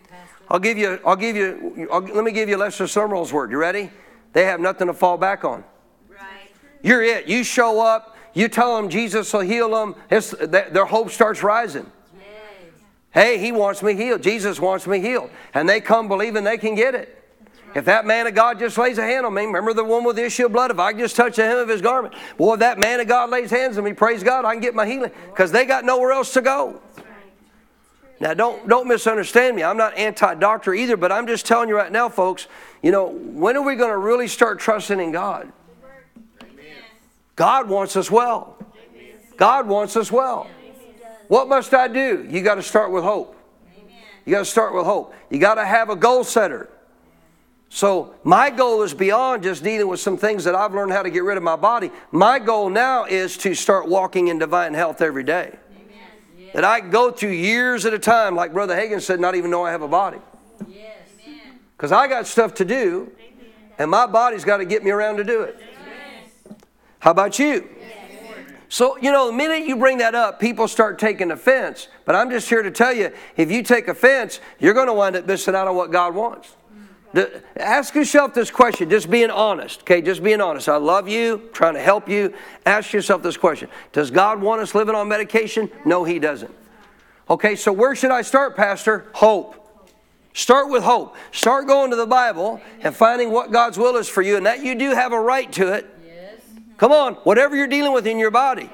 I'll 0.50 0.60
give 0.60 0.78
you, 0.78 1.00
I'll 1.06 1.16
give 1.16 1.38
you, 1.38 1.88
I'll, 1.92 2.02
let 2.02 2.26
me 2.26 2.34
give 2.34 2.50
you 2.50 2.58
Lester 2.58 2.84
Sumrall's 2.84 3.32
word. 3.32 3.50
You 3.50 3.58
ready? 3.58 3.90
They 4.34 4.44
have 4.44 4.60
nothing 4.60 4.88
to 4.88 4.94
fall 4.94 5.18
back 5.18 5.46
on. 5.46 5.64
Right. 6.10 6.52
You're 6.84 7.02
it. 7.02 7.28
You 7.28 7.46
show 7.46 7.80
up, 7.80 8.18
you 8.34 8.50
tell 8.50 8.76
them 8.76 8.90
Jesus 8.90 9.32
will 9.32 9.40
heal 9.40 9.70
them, 9.70 9.96
their 10.10 10.86
hope 10.86 11.12
starts 11.12 11.44
rising. 11.44 11.90
Yes. 12.20 12.26
Hey, 13.12 13.38
he 13.38 13.54
wants 13.54 13.82
me 13.82 13.96
healed. 13.96 14.22
Jesus 14.22 14.60
wants 14.60 14.86
me 14.86 15.00
healed. 15.00 15.30
And 15.54 15.68
they 15.68 15.80
come 15.80 16.10
believing 16.10 16.44
they 16.44 16.58
can 16.58 16.76
get 16.76 16.94
it. 16.94 17.17
If 17.78 17.86
that 17.86 18.08
man 18.08 18.26
of 18.26 18.34
God 18.34 18.58
just 18.58 18.76
lays 18.80 18.98
a 18.98 19.04
hand 19.04 19.24
on 19.24 19.36
me, 19.36 19.46
remember 19.46 19.72
the 19.72 19.84
one 19.84 20.04
with 20.04 20.16
the 20.16 20.26
issue 20.26 20.48
of 20.48 20.52
blood? 20.52 20.72
If 20.72 20.80
I 20.80 20.94
just 20.94 21.16
touch 21.16 21.36
the 21.36 21.44
hem 21.44 21.60
of 21.60 21.70
his 21.70 21.80
garment, 21.80 22.16
boy, 22.36 22.56
if 22.56 22.62
that 22.62 22.80
man 22.80 23.00
of 23.00 23.08
God 23.08 23.30
lays 23.30 23.52
hands 23.52 23.78
on 23.78 23.84
me, 23.84 23.94
praise 23.94 24.24
God, 24.24 24.46
I 24.46 24.54
can 24.54 24.64
get 24.64 24.74
my 24.74 24.88
healing 24.88 25.12
because 25.28 25.52
they 25.52 25.64
got 25.64 25.86
nowhere 25.86 26.12
else 26.12 26.34
to 26.34 26.42
go. 26.42 26.82
Now, 28.20 28.34
don't, 28.34 28.68
don't 28.68 28.88
misunderstand 28.88 29.56
me. 29.56 29.62
I'm 29.62 29.78
not 29.78 29.96
anti 29.96 30.34
doctor 30.34 30.74
either, 30.74 30.98
but 30.98 31.12
I'm 31.12 31.28
just 31.28 31.46
telling 31.46 31.70
you 31.70 31.76
right 31.76 31.92
now, 31.92 32.10
folks, 32.10 32.48
you 32.82 32.90
know, 32.90 33.10
when 33.10 33.56
are 33.56 33.62
we 33.62 33.76
going 33.76 33.92
to 33.92 33.98
really 34.00 34.28
start 34.28 34.58
trusting 34.58 35.00
in 35.00 35.12
God? 35.12 35.54
God 37.36 37.70
wants 37.70 37.96
us 37.96 38.10
well. 38.10 38.58
God 39.38 39.68
wants 39.68 39.96
us 39.96 40.12
well. 40.12 40.50
What 41.28 41.48
must 41.48 41.76
I 41.76 41.88
do? 41.90 42.26
You 42.28 42.42
got 42.42 42.56
to 42.56 42.64
start 42.64 42.92
with 42.92 43.04
hope. 43.04 43.36
You 44.26 44.32
got 44.32 44.40
to 44.40 44.46
start 44.46 44.74
with 44.74 44.86
hope. 44.86 45.14
You 45.30 45.38
got 45.38 45.56
to 45.56 45.66
have 45.66 45.92
a 45.92 45.96
goal 45.96 46.24
setter. 46.24 46.72
So, 47.70 48.16
my 48.24 48.50
goal 48.50 48.82
is 48.84 48.94
beyond 48.94 49.44
just 49.44 49.64
dealing 49.64 49.88
with 49.88 50.00
some 50.00 50.18
things 50.18 50.46
that 50.46 50.56
I've 50.56 50.74
learned 50.74 50.94
how 50.94 51.04
to 51.04 51.10
get 51.10 51.24
rid 51.24 51.38
of 51.38 51.44
my 51.44 51.58
body. 51.58 51.92
My 52.12 52.40
goal 52.40 52.70
now 52.70 53.06
is 53.06 53.36
to 53.38 53.54
start 53.54 53.88
walking 53.88 54.30
in 54.30 54.40
divine 54.40 54.74
health 54.74 55.02
every 55.02 55.24
day 55.24 55.58
that 56.54 56.64
I 56.64 56.80
go 56.80 57.12
through 57.12 57.34
years 57.34 57.86
at 57.86 57.94
a 57.94 58.00
time, 58.00 58.36
like 58.36 58.54
Brother 58.54 58.76
Hagin 58.76 59.02
said, 59.02 59.20
not 59.20 59.36
even 59.36 59.52
know 59.52 59.64
I 59.64 59.72
have 59.72 59.82
a 59.82 59.88
body. 59.88 60.18
Because 61.76 61.92
I 61.92 62.08
got 62.08 62.26
stuff 62.26 62.56
to 62.56 62.66
do, 62.66 63.12
and 63.78 63.92
my 63.92 64.08
body's 64.08 64.44
got 64.44 64.58
to 64.58 64.66
get 64.66 64.84
me 64.84 64.90
around 64.90 65.18
to 65.18 65.24
do 65.24 65.42
it. 65.42 65.62
How 66.98 67.12
about 67.12 67.38
you? 67.38 67.70
So, 68.70 68.98
you 68.98 69.12
know, 69.12 69.28
the 69.28 69.34
minute 69.34 69.68
you 69.68 69.76
bring 69.76 70.00
that 70.00 70.16
up, 70.16 70.40
people 70.40 70.68
start 70.68 70.98
taking 70.98 71.32
offense. 71.32 71.88
But 72.06 72.16
I'm 72.16 72.30
just 72.30 72.50
here 72.50 72.64
to 72.64 72.72
tell 72.72 72.92
you 72.92 73.14
if 73.38 73.52
you 73.52 73.62
take 73.62 73.88
offense, 73.88 74.40
you're 74.60 74.74
going 74.74 74.88
to 74.88 74.94
wind 74.94 75.16
up 75.16 75.28
missing 75.28 75.56
out 75.56 75.68
on 75.68 75.76
what 75.76 75.92
God 75.92 76.16
wants. 76.16 76.56
The, 77.14 77.42
ask 77.56 77.96
yourself 77.96 78.34
this 78.34 78.52
question, 78.52 78.90
just 78.90 79.10
being 79.10 79.30
honest, 79.30 79.82
okay? 79.82 80.02
Just 80.02 80.22
being 80.22 80.42
honest. 80.42 80.68
I 80.68 80.78
love 80.78 81.08
you, 81.08 81.50
trying 81.54 81.76
to 81.76 81.82
help 81.82 82.10
you. 82.10 82.34
Ask 82.66 82.92
yourself 82.94 83.24
this 83.24 83.38
question 83.38 83.70
Does 83.94 84.12
God 84.12 84.42
want 84.42 84.62
us 84.62 84.76
living 84.76 84.96
on 84.96 85.08
medication? 85.08 85.70
No, 85.86 86.04
He 86.04 86.20
doesn't. 86.20 86.54
Okay, 87.30 87.56
so 87.56 87.72
where 87.74 87.96
should 87.96 88.12
I 88.12 88.22
start, 88.22 88.56
Pastor? 88.56 89.06
Hope. 89.14 89.56
Start 90.34 90.70
with 90.70 90.84
hope. 90.84 91.16
Start 91.32 91.66
going 91.66 91.90
to 91.90 91.96
the 91.96 92.06
Bible 92.06 92.62
and 92.82 92.96
finding 92.96 93.32
what 93.32 93.52
God's 93.52 93.78
will 93.78 93.96
is 93.98 94.08
for 94.08 94.22
you, 94.22 94.38
and 94.38 94.46
that 94.46 94.64
you 94.64 94.76
do 94.76 94.92
have 94.92 95.12
a 95.12 95.20
right 95.20 95.52
to 95.54 95.74
it. 95.74 95.88
Yes. 96.06 96.40
Come 96.78 96.92
on, 96.92 97.16
whatever 97.16 97.56
you're 97.56 97.68
dealing 97.68 97.94
with 97.94 98.06
in 98.06 98.20
your 98.20 98.32
body. 98.32 98.70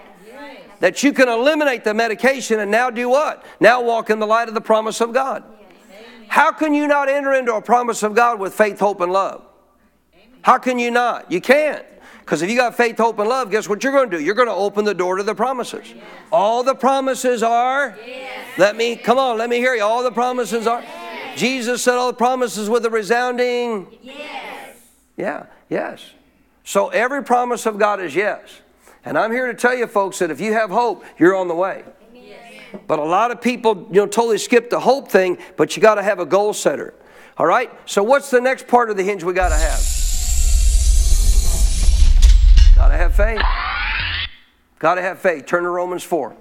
That 0.83 1.01
you 1.01 1.13
can 1.13 1.29
eliminate 1.29 1.85
the 1.85 1.93
medication 1.93 2.59
and 2.59 2.69
now 2.69 2.89
do 2.89 3.07
what? 3.07 3.45
Now 3.61 3.81
walk 3.81 4.09
in 4.09 4.19
the 4.19 4.27
light 4.27 4.49
of 4.49 4.53
the 4.53 4.59
promise 4.59 4.99
of 4.99 5.13
God. 5.13 5.41
How 6.33 6.51
can 6.51 6.73
you 6.73 6.87
not 6.87 7.09
enter 7.09 7.31
into 7.31 7.53
a 7.53 7.61
promise 7.61 8.01
of 8.01 8.15
God 8.15 8.39
with 8.39 8.55
faith, 8.55 8.79
hope, 8.79 9.01
and 9.01 9.11
love? 9.11 9.45
How 10.41 10.57
can 10.57 10.79
you 10.79 10.89
not? 10.89 11.31
You 11.31 11.39
can't. 11.39 11.85
Because 12.21 12.41
if 12.41 12.49
you 12.49 12.57
got 12.57 12.75
faith, 12.75 12.97
hope, 12.97 13.19
and 13.19 13.29
love, 13.29 13.51
guess 13.51 13.69
what 13.69 13.83
you're 13.83 13.93
going 13.93 14.09
to 14.09 14.17
do? 14.17 14.23
You're 14.23 14.33
going 14.33 14.47
to 14.47 14.53
open 14.55 14.83
the 14.83 14.95
door 14.95 15.17
to 15.17 15.23
the 15.23 15.35
promises. 15.35 15.93
Yes. 15.93 16.03
All 16.31 16.63
the 16.63 16.73
promises 16.73 17.43
are. 17.43 17.95
Yes. 18.03 18.47
Let 18.57 18.75
me, 18.75 18.95
come 18.95 19.19
on, 19.19 19.37
let 19.37 19.47
me 19.47 19.57
hear 19.57 19.75
you. 19.75 19.83
All 19.83 20.01
the 20.01 20.11
promises 20.11 20.65
are. 20.65 20.83
Jesus 21.35 21.83
said 21.83 21.97
all 21.97 22.07
the 22.07 22.17
promises 22.17 22.67
with 22.67 22.83
a 22.87 22.89
resounding. 22.89 23.95
Yes. 24.01 24.75
Yeah, 25.15 25.45
yes. 25.69 26.13
So 26.63 26.89
every 26.89 27.23
promise 27.23 27.67
of 27.67 27.77
God 27.77 28.01
is 28.01 28.15
yes. 28.15 28.41
And 29.05 29.19
I'm 29.19 29.31
here 29.31 29.45
to 29.45 29.53
tell 29.53 29.75
you, 29.75 29.85
folks, 29.85 30.17
that 30.17 30.31
if 30.31 30.41
you 30.41 30.53
have 30.53 30.71
hope, 30.71 31.05
you're 31.19 31.35
on 31.35 31.47
the 31.47 31.53
way. 31.53 31.83
But 32.87 32.99
a 32.99 33.03
lot 33.03 33.31
of 33.31 33.41
people, 33.41 33.87
you 33.91 34.01
know, 34.01 34.07
totally 34.07 34.37
skip 34.37 34.69
the 34.69 34.79
hope 34.79 35.09
thing, 35.09 35.37
but 35.57 35.75
you 35.75 35.81
got 35.81 35.95
to 35.95 36.03
have 36.03 36.19
a 36.19 36.25
goal 36.25 36.53
setter. 36.53 36.93
All 37.37 37.45
right? 37.45 37.71
So 37.85 38.03
what's 38.03 38.29
the 38.29 38.41
next 38.41 38.67
part 38.67 38.89
of 38.89 38.97
the 38.97 39.03
hinge 39.03 39.23
we 39.23 39.33
got 39.33 39.49
to 39.49 39.55
have? 39.55 39.79
Got 42.75 42.87
to 42.89 42.97
have 42.97 43.15
faith. 43.15 43.41
Got 44.79 44.95
to 44.95 45.01
have 45.01 45.19
faith. 45.19 45.45
Turn 45.45 45.63
to 45.63 45.69
Romans 45.69 46.03
4. 46.03 46.35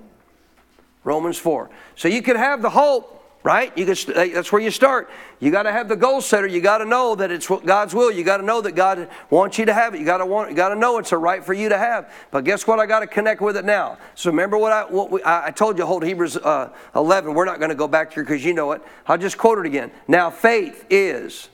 Romans 1.05 1.39
4. 1.39 1.71
So 1.97 2.09
you 2.09 2.23
can 2.23 2.37
have 2.37 2.63
the 2.63 2.71
hope, 2.71 3.22
right? 3.43 3.77
You 3.77 3.87
can, 3.87 4.33
that's 4.33 4.53
where 4.53 4.63
you 4.63 4.71
start. 4.71 5.11
You 5.41 5.51
got 5.51 5.65
to 5.65 5.73
have 5.73 5.89
the 5.89 5.97
goal 5.97 6.21
setter. 6.21 6.47
You 6.47 6.61
got 6.61 6.79
to 6.79 6.85
know 6.85 7.15
that 7.17 7.31
it's 7.31 7.49
God's 7.49 7.95
will. 7.95 8.11
You 8.11 8.23
got 8.23 8.37
to 8.37 8.45
know 8.45 8.61
that 8.61 8.73
God 8.73 9.09
wants 9.31 9.59
you 9.59 9.67
to 9.67 9.75
have 9.75 9.95
it. 9.95 10.01
You 10.01 10.07
got 10.07 10.19
to 10.19 10.27
want. 10.27 10.51
You 10.51 10.57
got 10.57 10.69
to 10.69 10.77
know 10.77 10.99
it's 10.99 11.13
a 11.13 11.19
right 11.19 11.45
for 11.45 11.53
you 11.53 11.69
to 11.69 11.79
have. 11.79 12.13
But 12.31 12.45
guess 12.45 12.67
what? 12.67 12.79
I 12.79 12.87
got 12.87 13.01
to 13.01 13.07
connect 13.07 13.41
with 13.41 13.57
it 13.57 13.65
now. 13.65 13.99
So 14.15 14.31
remember 14.31 14.59
what 14.59 14.73
I 14.73 14.85
what 14.85 15.11
we, 15.11 15.21
I, 15.25 15.51
told 15.51 15.79
you. 15.79 15.87
Hold 15.87 16.05
Hebrews 16.05 16.37
uh, 16.37 16.71
11. 16.95 17.35
We're 17.35 17.45
not 17.45 17.59
going 17.59 17.71
to 17.71 17.75
go 17.75 17.89
back 17.89 18.13
here 18.13 18.23
because 18.23 18.45
you 18.45 18.55
know 18.55 18.73
it. 18.73 18.83
I'll 19.07 19.19
just 19.19 19.39
quote 19.39 19.59
it 19.59 19.67
again. 19.67 19.91
Now 20.07 20.31
faith 20.31 20.87
is 20.89 21.49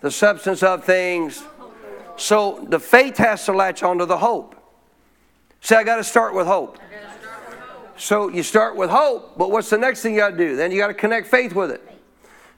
the 0.00 0.10
substance 0.10 0.62
of 0.62 0.84
things. 0.84 1.42
So 2.16 2.66
the 2.68 2.80
faith 2.80 3.16
has 3.18 3.44
to 3.44 3.52
latch 3.52 3.82
onto 3.82 4.06
the 4.06 4.18
hope. 4.18 4.54
See, 5.60 5.74
I 5.74 5.84
got 5.84 5.96
to 5.96 6.04
start 6.04 6.34
with 6.34 6.46
hope. 6.46 6.78
So 7.98 8.28
you 8.28 8.44
start 8.44 8.76
with 8.76 8.90
hope, 8.90 9.36
but 9.36 9.50
what's 9.50 9.70
the 9.70 9.78
next 9.78 10.02
thing 10.02 10.14
you 10.14 10.20
got 10.20 10.30
to 10.30 10.36
do? 10.36 10.56
Then 10.56 10.70
you 10.70 10.78
got 10.78 10.86
to 10.86 10.94
connect 10.94 11.26
faith 11.26 11.52
with 11.52 11.70
it. 11.70 11.82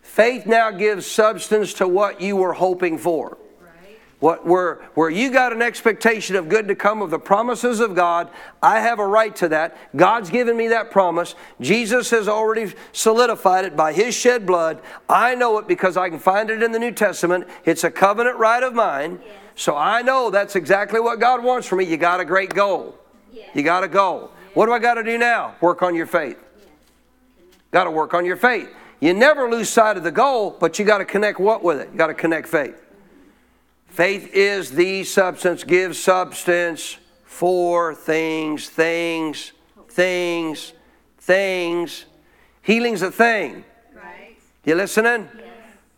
Faith 0.03 0.44
now 0.44 0.70
gives 0.70 1.07
substance 1.07 1.72
to 1.74 1.88
what 1.88 2.20
you 2.20 2.37
were 2.37 2.53
hoping 2.53 2.98
for. 2.98 3.38
What, 4.18 4.44
where, 4.46 4.83
where 4.92 5.09
you 5.09 5.31
got 5.31 5.55
an 5.55 5.62
expectation 5.62 6.37
of 6.37 6.50
good 6.50 6.68
to 6.68 6.74
come 6.74 7.00
of 7.00 7.09
the 7.09 7.18
promises 7.18 7.81
of 7.81 7.94
God, 7.94 8.29
I 8.62 8.81
have 8.81 8.98
a 8.98 9.07
right 9.07 9.35
to 9.37 9.48
that. 9.48 9.79
God's 9.96 10.29
given 10.29 10.59
me 10.59 10.68
that 10.68 10.90
promise. 10.90 11.35
Jesus 11.59 12.11
has 12.11 12.29
already 12.29 12.74
solidified 12.92 13.64
it 13.64 13.76
by 13.76 13.94
His 13.94 14.14
shed 14.14 14.44
blood. 14.44 14.83
I 15.09 15.35
know 15.35 15.57
it 15.57 15.66
because 15.66 15.96
I 15.96 16.11
can 16.11 16.18
find 16.18 16.50
it 16.50 16.62
in 16.62 16.70
the 16.70 16.79
New 16.79 16.92
Testament. 16.92 17.48
It's 17.64 17.83
a 17.83 17.90
covenant 17.90 18.37
right 18.37 18.62
of 18.62 18.74
mine. 18.74 19.20
So 19.57 19.74
I 19.74 20.03
know 20.03 20.29
that's 20.29 20.55
exactly 20.55 21.00
what 21.00 21.18
God 21.18 21.42
wants 21.42 21.66
for 21.66 21.76
me. 21.76 21.87
You 21.87 21.96
got 21.96 22.20
a 22.20 22.24
great 22.26 22.53
goal. 22.53 22.98
You 23.55 23.62
got 23.62 23.85
a 23.85 23.88
goal. 23.88 24.33
What 24.54 24.66
do 24.66 24.72
I 24.72 24.78
got 24.78 24.94
to 24.94 25.04
do 25.04 25.16
now? 25.18 25.54
Work 25.60 25.82
on 25.82 25.94
your 25.94 26.06
faith. 26.06 26.38
Got 27.70 27.84
to 27.84 27.90
work 27.90 28.14
on 28.14 28.24
your 28.24 28.36
faith. 28.36 28.68
You 29.00 29.14
never 29.14 29.48
lose 29.48 29.68
sight 29.68 29.96
of 29.96 30.02
the 30.02 30.10
goal, 30.10 30.56
but 30.58 30.78
you 30.78 30.84
got 30.84 30.98
to 30.98 31.04
connect 31.04 31.40
what 31.40 31.62
with 31.62 31.80
it? 31.80 31.88
You 31.92 31.98
got 31.98 32.08
to 32.08 32.14
connect 32.14 32.48
faith. 32.48 32.76
Faith 33.86 34.30
is 34.34 34.70
the 34.70 35.04
substance, 35.04 35.64
gives 35.64 35.98
substance 35.98 36.98
for 37.24 37.94
things, 37.94 38.68
things, 38.68 39.52
things, 39.88 40.72
things. 41.18 42.04
Healing's 42.62 43.02
a 43.02 43.10
thing. 43.10 43.64
Right. 43.94 44.36
You 44.64 44.74
listening? 44.74 45.28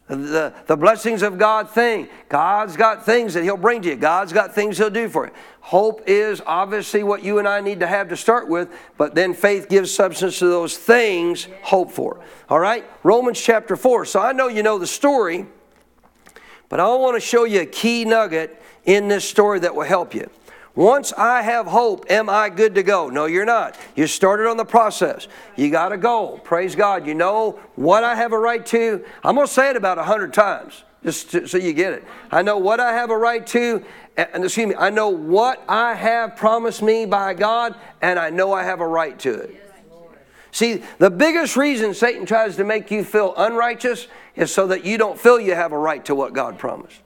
The, 0.08 0.52
the 0.66 0.76
blessings 0.76 1.22
of 1.22 1.38
God 1.38 1.70
thing. 1.70 2.08
God's 2.28 2.76
got 2.76 3.06
things 3.06 3.34
that 3.34 3.44
He'll 3.44 3.56
bring 3.56 3.82
to 3.82 3.88
you. 3.88 3.96
God's 3.96 4.32
got 4.32 4.54
things 4.54 4.76
He'll 4.76 4.90
do 4.90 5.08
for 5.08 5.26
you. 5.26 5.32
Hope 5.60 6.02
is 6.06 6.42
obviously 6.44 7.02
what 7.02 7.22
you 7.22 7.38
and 7.38 7.46
I 7.46 7.60
need 7.60 7.80
to 7.80 7.86
have 7.86 8.08
to 8.08 8.16
start 8.16 8.48
with, 8.48 8.68
but 8.98 9.14
then 9.14 9.32
faith 9.32 9.68
gives 9.68 9.94
substance 9.94 10.40
to 10.40 10.46
those 10.46 10.76
things 10.76 11.46
hope 11.62 11.92
for. 11.92 12.20
All 12.48 12.58
right? 12.58 12.84
Romans 13.02 13.40
chapter 13.40 13.76
4. 13.76 14.04
So 14.04 14.20
I 14.20 14.32
know 14.32 14.48
you 14.48 14.62
know 14.62 14.78
the 14.78 14.86
story, 14.86 15.46
but 16.68 16.80
I 16.80 16.88
want 16.88 17.16
to 17.16 17.20
show 17.20 17.44
you 17.44 17.60
a 17.60 17.66
key 17.66 18.04
nugget 18.04 18.60
in 18.84 19.08
this 19.08 19.24
story 19.28 19.60
that 19.60 19.74
will 19.74 19.84
help 19.84 20.14
you. 20.14 20.28
Once 20.74 21.12
I 21.12 21.42
have 21.42 21.66
hope, 21.66 22.10
am 22.10 22.30
I 22.30 22.48
good 22.48 22.74
to 22.76 22.82
go? 22.82 23.10
No, 23.10 23.26
you're 23.26 23.44
not. 23.44 23.78
You 23.94 24.06
started 24.06 24.48
on 24.48 24.56
the 24.56 24.64
process. 24.64 25.28
You 25.54 25.70
got 25.70 25.92
a 25.92 25.98
goal. 25.98 26.38
Praise 26.38 26.74
God. 26.74 27.06
You 27.06 27.14
know 27.14 27.60
what 27.76 28.04
I 28.04 28.14
have 28.14 28.32
a 28.32 28.38
right 28.38 28.64
to. 28.66 29.04
I'm 29.22 29.34
going 29.34 29.46
to 29.46 29.52
say 29.52 29.68
it 29.68 29.76
about 29.76 29.98
a 29.98 30.04
hundred 30.04 30.32
times 30.32 30.84
just 31.04 31.30
to, 31.32 31.46
so 31.46 31.58
you 31.58 31.74
get 31.74 31.92
it. 31.92 32.04
I 32.30 32.42
know 32.42 32.56
what 32.56 32.80
I 32.80 32.92
have 32.92 33.10
a 33.10 33.16
right 33.16 33.46
to, 33.48 33.84
and 34.16 34.44
excuse 34.44 34.68
me, 34.68 34.74
I 34.74 34.88
know 34.88 35.10
what 35.10 35.62
I 35.68 35.94
have 35.94 36.36
promised 36.36 36.80
me 36.80 37.04
by 37.04 37.34
God, 37.34 37.74
and 38.00 38.18
I 38.18 38.30
know 38.30 38.52
I 38.52 38.62
have 38.62 38.80
a 38.80 38.86
right 38.86 39.18
to 39.20 39.34
it. 39.34 39.58
See, 40.52 40.82
the 40.98 41.10
biggest 41.10 41.56
reason 41.56 41.94
Satan 41.94 42.26
tries 42.26 42.56
to 42.56 42.64
make 42.64 42.90
you 42.90 43.04
feel 43.04 43.34
unrighteous 43.36 44.06
is 44.36 44.52
so 44.52 44.66
that 44.68 44.84
you 44.84 44.98
don't 44.98 45.18
feel 45.18 45.40
you 45.40 45.54
have 45.54 45.72
a 45.72 45.78
right 45.78 46.04
to 46.04 46.14
what 46.14 46.34
God 46.34 46.58
promised. 46.58 47.00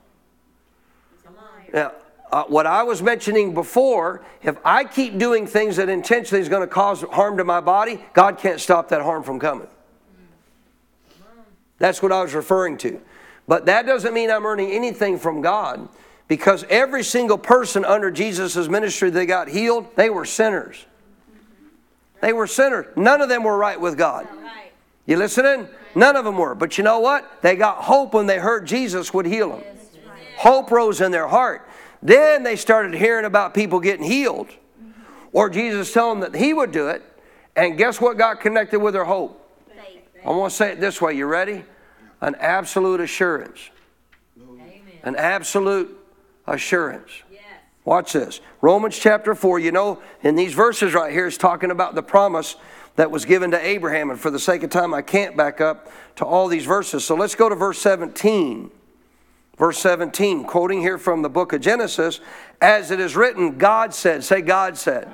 Now, 1.73 1.93
uh, 2.31 2.43
what 2.45 2.65
I 2.65 2.83
was 2.83 3.01
mentioning 3.01 3.53
before, 3.53 4.23
if 4.43 4.57
I 4.65 4.83
keep 4.83 5.17
doing 5.17 5.47
things 5.47 5.77
that 5.77 5.89
intentionally 5.89 6.41
is 6.41 6.49
going 6.49 6.61
to 6.61 6.67
cause 6.67 7.01
harm 7.01 7.37
to 7.37 7.43
my 7.43 7.61
body, 7.61 8.03
God 8.13 8.37
can't 8.37 8.59
stop 8.59 8.89
that 8.89 9.01
harm 9.01 9.23
from 9.23 9.39
coming. 9.39 9.67
That's 11.79 12.01
what 12.01 12.11
I 12.11 12.21
was 12.21 12.33
referring 12.33 12.77
to. 12.79 12.99
But 13.47 13.67
that 13.67 13.85
doesn't 13.85 14.13
mean 14.13 14.29
I'm 14.29 14.45
earning 14.45 14.71
anything 14.71 15.19
from 15.19 15.41
God 15.41 15.87
because 16.27 16.65
every 16.69 17.03
single 17.03 17.37
person 17.37 17.85
under 17.85 18.11
Jesus' 18.11 18.67
ministry 18.67 19.09
that 19.09 19.25
got 19.25 19.47
healed, 19.47 19.95
they 19.95 20.09
were 20.09 20.25
sinners. 20.25 20.85
They 22.21 22.33
were 22.33 22.47
sinners. 22.47 22.87
None 22.97 23.21
of 23.21 23.29
them 23.29 23.43
were 23.43 23.57
right 23.57 23.79
with 23.79 23.97
God. 23.97 24.27
You 25.05 25.17
listening? 25.17 25.67
None 25.95 26.15
of 26.15 26.25
them 26.25 26.37
were. 26.37 26.55
But 26.55 26.77
you 26.77 26.83
know 26.83 26.99
what? 26.99 27.41
They 27.41 27.55
got 27.55 27.77
hope 27.83 28.13
when 28.13 28.25
they 28.25 28.39
heard 28.39 28.67
Jesus 28.67 29.13
would 29.13 29.25
heal 29.25 29.49
them. 29.51 29.63
Hope 30.37 30.69
rose 30.69 30.99
in 30.99 31.11
their 31.11 31.27
heart. 31.27 31.67
Then 32.07 32.43
they 32.43 32.55
started 32.55 32.93
hearing 32.93 33.25
about 33.25 33.53
people 33.53 33.81
getting 33.81 34.05
healed 34.05 34.47
or 35.33 35.49
Jesus 35.49 35.91
telling 35.91 36.21
them 36.21 36.31
that 36.31 36.39
He 36.39 36.53
would 36.53 36.71
do 36.71 36.87
it. 36.87 37.03
And 37.53 37.77
guess 37.77 37.99
what 37.99 38.17
got 38.17 38.39
connected 38.39 38.79
with 38.79 38.93
their 38.93 39.03
hope? 39.03 39.43
I 40.25 40.29
want 40.29 40.51
to 40.51 40.55
say 40.55 40.71
it 40.71 40.79
this 40.79 41.01
way. 41.01 41.15
You 41.15 41.25
ready? 41.25 41.65
An 42.21 42.35
absolute 42.39 43.01
assurance. 43.01 43.59
An 45.03 45.17
absolute 45.17 45.97
assurance. 46.47 47.11
Watch 47.83 48.13
this. 48.13 48.39
Romans 48.61 48.97
chapter 48.97 49.35
4, 49.35 49.59
you 49.59 49.73
know, 49.73 50.01
in 50.23 50.35
these 50.35 50.53
verses 50.53 50.93
right 50.93 51.11
here 51.11 51.27
is 51.27 51.37
talking 51.37 51.71
about 51.71 51.93
the 51.93 52.03
promise 52.03 52.55
that 52.95 53.11
was 53.11 53.25
given 53.25 53.51
to 53.51 53.59
Abraham. 53.59 54.11
And 54.11 54.19
for 54.19 54.31
the 54.31 54.39
sake 54.39 54.63
of 54.63 54.69
time, 54.69 54.93
I 54.93 55.01
can't 55.01 55.35
back 55.35 55.59
up 55.59 55.91
to 56.15 56.25
all 56.25 56.47
these 56.47 56.65
verses. 56.65 57.03
So 57.03 57.15
let's 57.15 57.35
go 57.35 57.49
to 57.49 57.55
verse 57.55 57.79
17. 57.79 58.71
Verse 59.57 59.79
17, 59.79 60.43
quoting 60.43 60.81
here 60.81 60.99
from 60.99 61.23
the 61.23 61.29
book 61.29 61.51
of 61.51 61.61
Genesis, 61.61 62.19
as 62.61 62.91
it 62.91 62.99
is 62.99 63.15
written, 63.15 63.57
God 63.57 63.93
said. 63.93 64.23
Say, 64.23 64.41
God 64.41 64.77
said. 64.77 65.11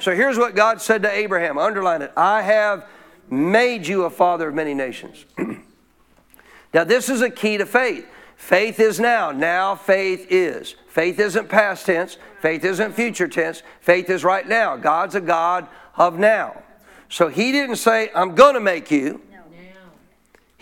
So 0.00 0.14
here's 0.14 0.36
what 0.36 0.56
God 0.56 0.82
said 0.82 1.02
to 1.02 1.10
Abraham. 1.10 1.58
Underline 1.58 2.02
it. 2.02 2.12
I 2.16 2.42
have 2.42 2.88
made 3.30 3.86
you 3.86 4.04
a 4.04 4.10
father 4.10 4.48
of 4.48 4.54
many 4.54 4.74
nations. 4.74 5.24
now, 6.74 6.82
this 6.82 7.08
is 7.08 7.22
a 7.22 7.30
key 7.30 7.56
to 7.56 7.66
faith. 7.66 8.06
Faith 8.36 8.80
is 8.80 8.98
now. 8.98 9.30
Now, 9.30 9.76
faith 9.76 10.26
is. 10.28 10.74
Faith 10.88 11.20
isn't 11.20 11.48
past 11.48 11.86
tense. 11.86 12.18
Faith 12.40 12.64
isn't 12.64 12.92
future 12.92 13.28
tense. 13.28 13.62
Faith 13.80 14.10
is 14.10 14.24
right 14.24 14.46
now. 14.46 14.76
God's 14.76 15.14
a 15.14 15.20
God 15.20 15.68
of 15.96 16.18
now. 16.18 16.62
So 17.08 17.28
he 17.28 17.52
didn't 17.52 17.76
say, 17.76 18.10
I'm 18.14 18.34
going 18.34 18.54
to 18.54 18.60
make 18.60 18.90
you. 18.90 19.20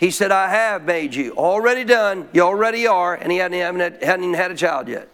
He 0.03 0.11
said, 0.11 0.33
I 0.33 0.49
have 0.49 0.83
made 0.83 1.15
you. 1.15 1.33
Already 1.37 1.85
done. 1.85 2.27
You 2.33 2.41
already 2.41 2.87
are. 2.87 3.15
And 3.15 3.31
he 3.31 3.37
hadn't, 3.37 4.03
hadn't 4.03 4.25
even 4.25 4.33
had 4.33 4.51
a 4.51 4.55
child 4.55 4.89
yet. 4.89 5.07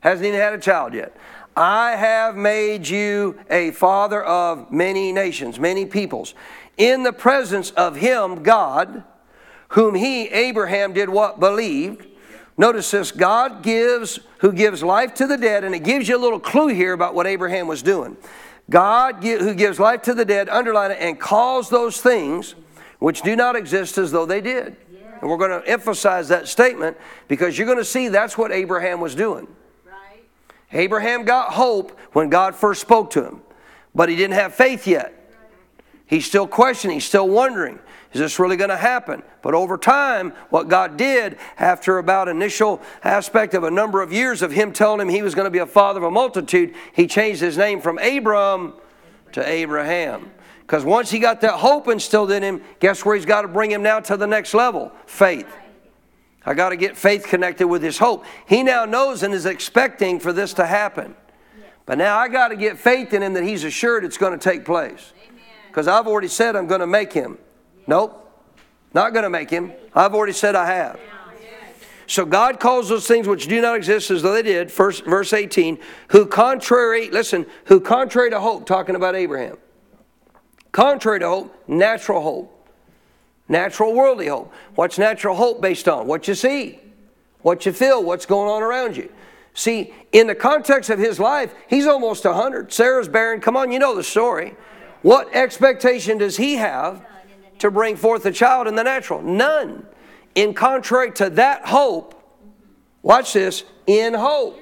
Hasn't 0.00 0.26
even 0.26 0.38
had 0.38 0.52
a 0.52 0.58
child 0.58 0.92
yet. 0.92 1.16
I 1.56 1.92
have 1.92 2.36
made 2.36 2.86
you 2.86 3.40
a 3.48 3.70
father 3.70 4.22
of 4.22 4.70
many 4.70 5.12
nations, 5.12 5.58
many 5.58 5.86
peoples, 5.86 6.34
in 6.76 7.04
the 7.04 7.12
presence 7.14 7.70
of 7.70 7.96
him, 7.96 8.42
God, 8.42 9.02
whom 9.68 9.94
he, 9.94 10.28
Abraham, 10.28 10.92
did 10.92 11.08
what? 11.08 11.40
Believed. 11.40 12.06
Notice 12.58 12.90
this 12.90 13.10
God 13.10 13.62
gives, 13.62 14.20
who 14.40 14.52
gives 14.52 14.82
life 14.82 15.14
to 15.14 15.26
the 15.26 15.38
dead, 15.38 15.64
and 15.64 15.74
it 15.74 15.84
gives 15.84 16.06
you 16.06 16.18
a 16.18 16.20
little 16.20 16.38
clue 16.38 16.68
here 16.68 16.92
about 16.92 17.14
what 17.14 17.26
Abraham 17.26 17.66
was 17.66 17.82
doing. 17.82 18.18
God 18.68 19.24
who 19.24 19.54
gives 19.54 19.80
life 19.80 20.02
to 20.02 20.12
the 20.12 20.26
dead, 20.26 20.50
underline 20.50 20.90
it, 20.90 20.98
and 21.00 21.18
calls 21.18 21.70
those 21.70 21.98
things 21.98 22.54
which 23.00 23.22
do 23.22 23.34
not 23.34 23.56
exist 23.56 23.98
as 23.98 24.12
though 24.12 24.26
they 24.26 24.40
did. 24.40 24.76
And 25.20 25.28
we're 25.28 25.36
going 25.36 25.60
to 25.60 25.68
emphasize 25.68 26.28
that 26.28 26.48
statement 26.48 26.96
because 27.28 27.58
you're 27.58 27.66
going 27.66 27.78
to 27.78 27.84
see 27.84 28.08
that's 28.08 28.38
what 28.38 28.52
Abraham 28.52 29.00
was 29.00 29.14
doing. 29.14 29.46
Right. 29.84 30.22
Abraham 30.72 31.24
got 31.24 31.52
hope 31.52 31.98
when 32.12 32.30
God 32.30 32.54
first 32.54 32.80
spoke 32.80 33.10
to 33.10 33.24
him, 33.24 33.42
but 33.94 34.08
he 34.08 34.16
didn't 34.16 34.34
have 34.34 34.54
faith 34.54 34.86
yet. 34.86 35.14
He's 36.06 36.26
still 36.26 36.46
questioning, 36.46 36.96
he's 36.96 37.04
still 37.04 37.28
wondering. 37.28 37.78
Is 38.12 38.18
this 38.18 38.40
really 38.40 38.56
going 38.56 38.70
to 38.70 38.76
happen? 38.76 39.22
But 39.40 39.54
over 39.54 39.78
time, 39.78 40.32
what 40.48 40.68
God 40.68 40.96
did 40.96 41.38
after 41.56 41.98
about 41.98 42.26
initial 42.26 42.82
aspect 43.04 43.54
of 43.54 43.62
a 43.62 43.70
number 43.70 44.02
of 44.02 44.12
years 44.12 44.42
of 44.42 44.50
him 44.50 44.72
telling 44.72 45.00
him 45.00 45.08
he 45.08 45.22
was 45.22 45.36
going 45.36 45.44
to 45.44 45.50
be 45.50 45.58
a 45.58 45.66
father 45.66 45.98
of 45.98 46.04
a 46.04 46.10
multitude, 46.10 46.74
he 46.92 47.06
changed 47.06 47.40
his 47.40 47.56
name 47.56 47.80
from 47.80 47.98
Abram 47.98 48.74
to 49.32 49.48
Abraham. 49.48 50.32
Because 50.70 50.84
once 50.84 51.10
he 51.10 51.18
got 51.18 51.40
that 51.40 51.54
hope 51.54 51.88
instilled 51.88 52.30
in 52.30 52.44
him, 52.44 52.62
guess 52.78 53.04
where 53.04 53.16
he's 53.16 53.26
got 53.26 53.42
to 53.42 53.48
bring 53.48 53.72
him 53.72 53.82
now 53.82 53.98
to 53.98 54.16
the 54.16 54.28
next 54.28 54.54
level? 54.54 54.92
Faith. 55.04 55.52
I 56.46 56.54
got 56.54 56.68
to 56.68 56.76
get 56.76 56.96
faith 56.96 57.26
connected 57.26 57.66
with 57.66 57.82
his 57.82 57.98
hope. 57.98 58.24
He 58.46 58.62
now 58.62 58.84
knows 58.84 59.24
and 59.24 59.34
is 59.34 59.46
expecting 59.46 60.20
for 60.20 60.32
this 60.32 60.54
to 60.54 60.66
happen. 60.66 61.16
But 61.86 61.98
now 61.98 62.16
I 62.16 62.28
got 62.28 62.48
to 62.48 62.56
get 62.56 62.78
faith 62.78 63.12
in 63.12 63.20
him 63.20 63.32
that 63.32 63.42
he's 63.42 63.64
assured 63.64 64.04
it's 64.04 64.16
going 64.16 64.30
to 64.30 64.38
take 64.38 64.64
place. 64.64 65.12
Because 65.66 65.88
I've 65.88 66.06
already 66.06 66.28
said 66.28 66.54
I'm 66.54 66.68
going 66.68 66.82
to 66.82 66.86
make 66.86 67.12
him. 67.12 67.36
Nope, 67.88 68.30
not 68.94 69.12
going 69.12 69.24
to 69.24 69.30
make 69.30 69.50
him. 69.50 69.72
I've 69.92 70.14
already 70.14 70.34
said 70.34 70.54
I 70.54 70.66
have. 70.66 71.00
So 72.06 72.24
God 72.24 72.60
calls 72.60 72.88
those 72.88 73.08
things 73.08 73.26
which 73.26 73.48
do 73.48 73.60
not 73.60 73.74
exist 73.74 74.12
as 74.12 74.22
though 74.22 74.34
they 74.34 74.42
did, 74.42 74.70
first, 74.70 75.04
verse 75.04 75.32
18, 75.32 75.80
who 76.10 76.26
contrary, 76.26 77.10
listen, 77.10 77.44
who 77.64 77.80
contrary 77.80 78.30
to 78.30 78.38
hope, 78.38 78.66
talking 78.66 78.94
about 78.94 79.16
Abraham 79.16 79.58
Contrary 80.72 81.20
to 81.20 81.28
hope, 81.28 81.68
natural 81.68 82.20
hope. 82.20 82.68
Natural 83.48 83.92
worldly 83.92 84.28
hope. 84.28 84.52
What's 84.76 84.98
natural 84.98 85.34
hope 85.34 85.60
based 85.60 85.88
on? 85.88 86.06
What 86.06 86.28
you 86.28 86.34
see, 86.34 86.78
what 87.42 87.66
you 87.66 87.72
feel, 87.72 88.02
what's 88.02 88.26
going 88.26 88.48
on 88.48 88.62
around 88.62 88.96
you. 88.96 89.12
See, 89.54 89.92
in 90.12 90.28
the 90.28 90.34
context 90.34 90.90
of 90.90 91.00
his 91.00 91.18
life, 91.18 91.52
he's 91.68 91.86
almost 91.86 92.24
100. 92.24 92.72
Sarah's 92.72 93.08
barren. 93.08 93.40
Come 93.40 93.56
on, 93.56 93.72
you 93.72 93.80
know 93.80 93.96
the 93.96 94.04
story. 94.04 94.54
What 95.02 95.34
expectation 95.34 96.18
does 96.18 96.36
he 96.36 96.54
have 96.56 97.04
to 97.58 97.70
bring 97.70 97.96
forth 97.96 98.24
a 98.26 98.32
child 98.32 98.68
in 98.68 98.76
the 98.76 98.84
natural? 98.84 99.20
None. 99.20 99.84
In 100.36 100.54
contrary 100.54 101.10
to 101.12 101.30
that 101.30 101.66
hope, 101.66 102.14
watch 103.02 103.32
this, 103.32 103.64
in 103.88 104.14
hope. 104.14 104.60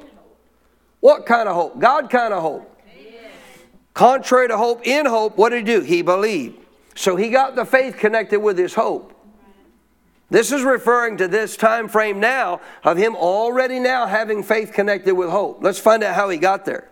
What 1.00 1.26
kind 1.26 1.48
of 1.48 1.54
hope? 1.54 1.78
God 1.78 2.08
kind 2.08 2.32
of 2.32 2.42
hope. 2.42 2.77
Contrary 3.98 4.46
to 4.46 4.56
hope, 4.56 4.86
in 4.86 5.06
hope, 5.06 5.36
what 5.36 5.48
did 5.48 5.66
he 5.66 5.74
do? 5.74 5.80
He 5.80 6.02
believed. 6.02 6.56
So 6.94 7.16
he 7.16 7.30
got 7.30 7.56
the 7.56 7.64
faith 7.64 7.96
connected 7.96 8.38
with 8.38 8.56
his 8.56 8.74
hope. 8.74 9.12
This 10.30 10.52
is 10.52 10.62
referring 10.62 11.16
to 11.16 11.26
this 11.26 11.56
time 11.56 11.88
frame 11.88 12.20
now 12.20 12.60
of 12.84 12.96
him 12.96 13.16
already 13.16 13.80
now 13.80 14.06
having 14.06 14.44
faith 14.44 14.72
connected 14.72 15.14
with 15.14 15.30
hope. 15.30 15.64
Let's 15.64 15.80
find 15.80 16.04
out 16.04 16.14
how 16.14 16.28
he 16.28 16.38
got 16.38 16.64
there. 16.64 16.88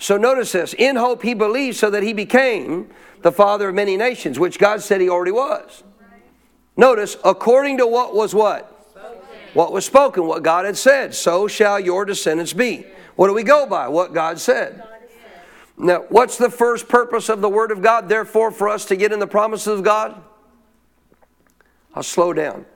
So 0.00 0.16
notice 0.16 0.50
this. 0.50 0.74
In 0.74 0.96
hope 0.96 1.22
he 1.22 1.32
believed 1.34 1.76
so 1.76 1.90
that 1.90 2.02
he 2.02 2.12
became 2.12 2.90
the 3.20 3.30
father 3.30 3.68
of 3.68 3.76
many 3.76 3.96
nations, 3.96 4.36
which 4.36 4.58
God 4.58 4.82
said 4.82 5.00
he 5.00 5.08
already 5.08 5.30
was. 5.30 5.84
Notice, 6.76 7.18
according 7.24 7.78
to 7.78 7.86
what 7.86 8.16
was 8.16 8.34
what? 8.34 8.68
What 9.54 9.72
was 9.72 9.86
spoken, 9.86 10.26
what 10.26 10.42
God 10.42 10.64
had 10.64 10.76
said. 10.76 11.14
So 11.14 11.46
shall 11.46 11.78
your 11.78 12.04
descendants 12.04 12.52
be. 12.52 12.84
What 13.14 13.28
do 13.28 13.32
we 13.32 13.44
go 13.44 13.64
by? 13.64 13.86
What 13.86 14.12
God 14.12 14.40
said. 14.40 14.82
Now, 15.82 16.04
what's 16.10 16.38
the 16.38 16.48
first 16.48 16.88
purpose 16.88 17.28
of 17.28 17.40
the 17.40 17.48
Word 17.48 17.72
of 17.72 17.82
God, 17.82 18.08
therefore, 18.08 18.52
for 18.52 18.68
us 18.68 18.84
to 18.86 18.96
get 18.96 19.12
in 19.12 19.18
the 19.18 19.26
promises 19.26 19.78
of 19.78 19.82
God? 19.82 20.22
I'll 21.92 22.04
slow 22.04 22.32
down. 22.32 22.66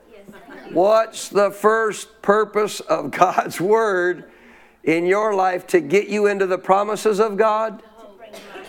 What's 0.73 1.29
the 1.29 1.53
first 1.53 2.21
purpose 2.21 2.81
of 2.81 3.11
God's 3.13 3.61
Word 3.61 4.25
in 4.83 5.07
your 5.07 5.35
life 5.35 5.69
to 5.69 5.81
get 5.81 6.09
you 6.09 6.27
into 6.27 6.47
the 6.47 6.59
promises 6.59 7.21
of 7.21 7.37
God? 7.37 7.81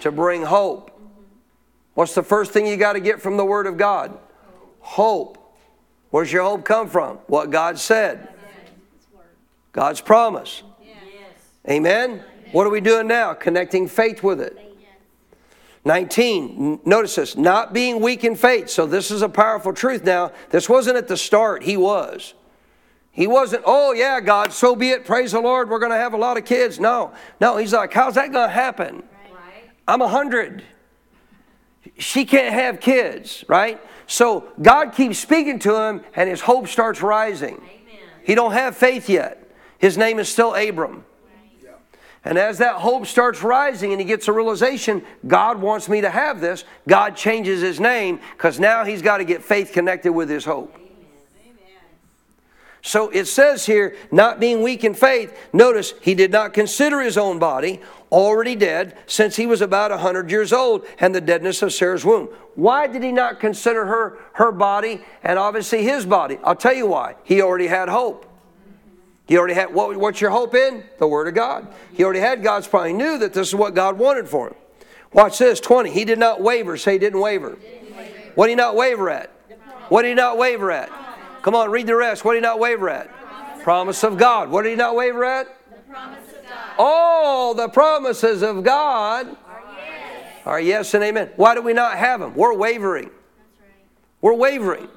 To 0.01 0.11
bring 0.11 0.43
hope. 0.43 0.91
What's 1.95 2.13
the 2.13 2.21
first 2.21 2.51
thing 2.51 2.67
you 2.67 2.77
got 2.77 2.93
to 2.93 2.99
get 2.99 3.19
from 3.19 3.37
the 3.37 3.45
Word 3.45 3.65
of 3.65 3.75
God? 3.75 4.19
Hope. 4.81 5.39
Where's 6.11 6.31
your 6.31 6.43
hope 6.43 6.63
come 6.63 6.87
from? 6.87 7.17
What 7.25 7.49
God 7.49 7.79
said. 7.79 8.29
God's 9.71 9.99
promise. 9.99 10.61
Amen. 11.67 12.23
What 12.51 12.65
are 12.67 12.69
we 12.69 12.81
doing 12.81 13.07
now? 13.07 13.33
Connecting 13.33 13.87
faith 13.87 14.23
with 14.23 14.41
it. 14.41 14.57
19, 15.87 16.81
notice 16.85 17.15
this, 17.15 17.37
not 17.37 17.73
being 17.73 18.01
weak 18.01 18.25
in 18.25 18.35
faith. 18.35 18.69
So, 18.69 18.85
this 18.85 19.09
is 19.09 19.21
a 19.21 19.29
powerful 19.29 19.73
truth 19.73 20.03
now. 20.03 20.33
This 20.49 20.67
wasn't 20.67 20.97
at 20.97 21.07
the 21.07 21.15
start, 21.15 21.63
he 21.63 21.77
was. 21.77 22.33
He 23.11 23.25
wasn't, 23.25 23.63
oh, 23.65 23.93
yeah, 23.93 24.19
God, 24.19 24.51
so 24.51 24.75
be 24.75 24.89
it. 24.89 25.05
Praise 25.05 25.31
the 25.31 25.39
Lord. 25.39 25.69
We're 25.69 25.79
going 25.79 25.91
to 25.91 25.97
have 25.97 26.13
a 26.13 26.17
lot 26.17 26.37
of 26.37 26.45
kids. 26.45 26.79
No, 26.79 27.13
no, 27.39 27.57
he's 27.57 27.73
like, 27.73 27.93
how's 27.93 28.15
that 28.15 28.31
going 28.31 28.49
to 28.49 28.53
happen? 28.53 29.01
I'm 29.87 30.01
a 30.01 30.05
100. 30.05 30.63
She 31.97 32.25
can't 32.25 32.53
have 32.53 32.81
kids, 32.81 33.45
right? 33.47 33.81
So, 34.07 34.51
God 34.61 34.91
keeps 34.91 35.17
speaking 35.17 35.57
to 35.59 35.81
him, 35.81 36.01
and 36.15 36.29
his 36.29 36.41
hope 36.41 36.67
starts 36.67 37.01
rising. 37.01 37.55
Amen. 37.55 38.01
He 38.25 38.35
don't 38.35 38.51
have 38.51 38.75
faith 38.75 39.09
yet. 39.09 39.49
His 39.79 39.97
name 39.97 40.19
is 40.19 40.27
still 40.27 40.53
Abram. 40.53 41.05
And 42.27 42.37
as 42.37 42.57
that 42.57 42.75
hope 42.75 43.07
starts 43.07 43.41
rising 43.41 43.93
and 43.93 44.01
he 44.01 44.05
gets 44.05 44.27
a 44.27 44.33
realization, 44.33 45.01
God 45.25 45.61
wants 45.61 45.87
me 45.87 46.01
to 46.01 46.09
have 46.09 46.41
this, 46.41 46.65
God 46.85 47.15
changes 47.15 47.61
his 47.61 47.79
name 47.79 48.19
because 48.35 48.59
now 48.59 48.83
he's 48.83 49.01
got 49.01 49.19
to 49.19 49.23
get 49.23 49.45
faith 49.45 49.71
connected 49.71 50.11
with 50.11 50.29
his 50.29 50.43
hope. 50.43 50.77
So 52.81 53.09
it 53.11 53.25
says 53.25 53.65
here, 53.65 53.95
not 54.11 54.41
being 54.41 54.61
weak 54.61 54.83
in 54.83 54.93
faith, 54.93 55.37
notice 55.53 55.93
he 56.01 56.15
did 56.15 56.29
not 56.29 56.53
consider 56.53 56.99
his 56.99 57.17
own 57.17 57.39
body 57.39 57.79
already 58.11 58.55
dead 58.55 58.97
since 59.07 59.37
he 59.37 59.45
was 59.45 59.61
about 59.61 59.91
100 59.91 60.29
years 60.29 60.51
old 60.51 60.85
and 60.99 61.15
the 61.15 61.21
deadness 61.21 61.61
of 61.61 61.71
Sarah's 61.71 62.03
womb. 62.03 62.27
Why 62.55 62.87
did 62.87 63.03
he 63.03 63.13
not 63.13 63.39
consider 63.39 63.85
her 63.85 64.17
her 64.33 64.51
body 64.51 65.01
and 65.23 65.39
obviously 65.39 65.81
his 65.81 66.05
body? 66.05 66.39
I'll 66.43 66.57
tell 66.57 66.75
you 66.75 66.87
why. 66.87 67.15
He 67.23 67.41
already 67.41 67.67
had 67.67 67.87
hope. 67.87 68.26
He 69.27 69.37
already 69.37 69.53
had 69.53 69.73
what, 69.73 69.95
what's 69.97 70.21
your 70.21 70.31
hope 70.31 70.55
in? 70.55 70.83
The 70.99 71.07
Word 71.07 71.27
of 71.27 71.33
God. 71.33 71.67
He 71.93 72.03
already 72.03 72.21
had 72.21 72.41
God's 72.41 72.67
probably 72.67 72.93
knew 72.93 73.17
that 73.19 73.33
this 73.33 73.49
is 73.49 73.55
what 73.55 73.75
God 73.75 73.97
wanted 73.97 74.29
for 74.29 74.47
him. 74.47 74.55
Watch 75.11 75.37
this 75.37 75.59
20. 75.59 75.91
He 75.91 76.05
did 76.05 76.17
not 76.17 76.41
waver. 76.41 76.77
Say 76.77 76.93
he 76.93 76.99
didn't 76.99 77.19
waver. 77.19 77.57
What 78.35 78.47
did 78.47 78.51
he 78.51 78.55
not 78.55 78.75
waver 78.75 79.09
at? 79.09 79.31
What 79.89 80.03
did 80.03 80.09
he 80.09 80.13
not 80.15 80.37
waver 80.37 80.71
at? 80.71 80.89
Come 81.41 81.55
on, 81.55 81.71
read 81.71 81.87
the 81.87 81.95
rest. 81.95 82.23
What 82.23 82.33
did 82.33 82.39
he 82.39 82.41
not 82.41 82.59
waver 82.59 82.89
at? 82.89 83.09
Promise 83.63 84.03
of 84.03 84.17
God. 84.17 84.49
What 84.49 84.63
did 84.63 84.69
he 84.69 84.75
not 84.75 84.95
waver 84.95 85.25
at? 85.25 85.47
The 85.69 85.77
promise 85.91 86.29
of 86.29 86.43
God. 86.43 86.75
All 86.77 87.53
the 87.53 87.67
promises 87.67 88.41
of 88.41 88.63
God 88.63 89.35
are 90.45 90.59
yes 90.61 90.93
and 90.93 91.03
amen. 91.03 91.31
Why 91.35 91.53
do 91.53 91.61
we 91.61 91.73
not 91.73 91.97
have 91.97 92.21
them? 92.21 92.33
We're 92.33 92.53
wavering. 92.53 93.09
We're 94.21 94.33
wavering. 94.33 94.87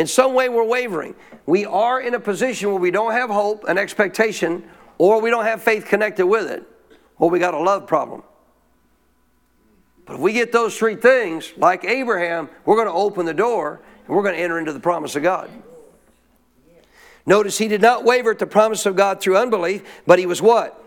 In 0.00 0.06
some 0.06 0.32
way, 0.32 0.48
we're 0.48 0.64
wavering. 0.64 1.14
We 1.44 1.66
are 1.66 2.00
in 2.00 2.14
a 2.14 2.20
position 2.20 2.70
where 2.70 2.80
we 2.80 2.90
don't 2.90 3.12
have 3.12 3.28
hope 3.28 3.64
and 3.68 3.78
expectation, 3.78 4.64
or 4.96 5.20
we 5.20 5.28
don't 5.28 5.44
have 5.44 5.62
faith 5.62 5.84
connected 5.84 6.26
with 6.26 6.50
it, 6.50 6.66
or 7.18 7.28
we 7.28 7.38
got 7.38 7.52
a 7.52 7.58
love 7.58 7.86
problem. 7.86 8.22
But 10.06 10.14
if 10.14 10.20
we 10.20 10.32
get 10.32 10.52
those 10.52 10.78
three 10.78 10.96
things, 10.96 11.52
like 11.58 11.84
Abraham, 11.84 12.48
we're 12.64 12.76
going 12.76 12.86
to 12.86 12.94
open 12.94 13.26
the 13.26 13.34
door 13.34 13.82
and 14.06 14.16
we're 14.16 14.22
going 14.22 14.36
to 14.36 14.40
enter 14.40 14.58
into 14.58 14.72
the 14.72 14.80
promise 14.80 15.16
of 15.16 15.22
God. 15.22 15.50
Notice 17.26 17.58
he 17.58 17.68
did 17.68 17.82
not 17.82 18.02
waver 18.02 18.30
at 18.30 18.38
the 18.38 18.46
promise 18.46 18.86
of 18.86 18.96
God 18.96 19.20
through 19.20 19.36
unbelief, 19.36 19.82
but 20.06 20.18
he 20.18 20.24
was 20.24 20.40
what? 20.40 20.82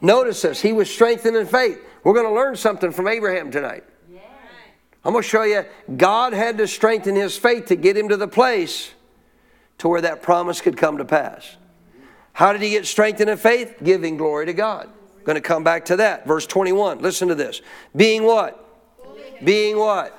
Notice 0.00 0.40
this. 0.40 0.62
He 0.62 0.72
was 0.72 0.90
strengthened 0.90 1.36
in 1.36 1.44
faith. 1.44 1.84
We're 2.02 2.14
going 2.14 2.26
to 2.26 2.32
learn 2.32 2.56
something 2.56 2.92
from 2.92 3.08
Abraham 3.08 3.50
tonight. 3.50 3.84
I'm 5.04 5.12
going 5.12 5.22
to 5.22 5.28
show 5.28 5.42
you 5.42 5.64
God 5.96 6.32
had 6.32 6.58
to 6.58 6.66
strengthen 6.66 7.16
his 7.16 7.36
faith 7.36 7.66
to 7.66 7.76
get 7.76 7.96
him 7.96 8.08
to 8.08 8.16
the 8.16 8.28
place 8.28 8.92
to 9.78 9.88
where 9.88 10.00
that 10.00 10.22
promise 10.22 10.60
could 10.60 10.76
come 10.76 10.98
to 10.98 11.04
pass. 11.04 11.56
How 12.34 12.52
did 12.52 12.62
he 12.62 12.70
get 12.70 12.86
strengthened 12.86 13.28
in 13.28 13.36
faith? 13.36 13.76
Giving 13.82 14.16
glory 14.16 14.46
to 14.46 14.52
God. 14.52 14.86
I'm 14.86 15.24
Going 15.24 15.34
to 15.34 15.40
come 15.40 15.64
back 15.64 15.86
to 15.86 15.96
that. 15.96 16.26
Verse 16.26 16.46
21. 16.46 17.00
Listen 17.00 17.28
to 17.28 17.34
this. 17.34 17.62
Being 17.94 18.24
what? 18.24 18.58
Being 19.44 19.76
what? 19.76 20.18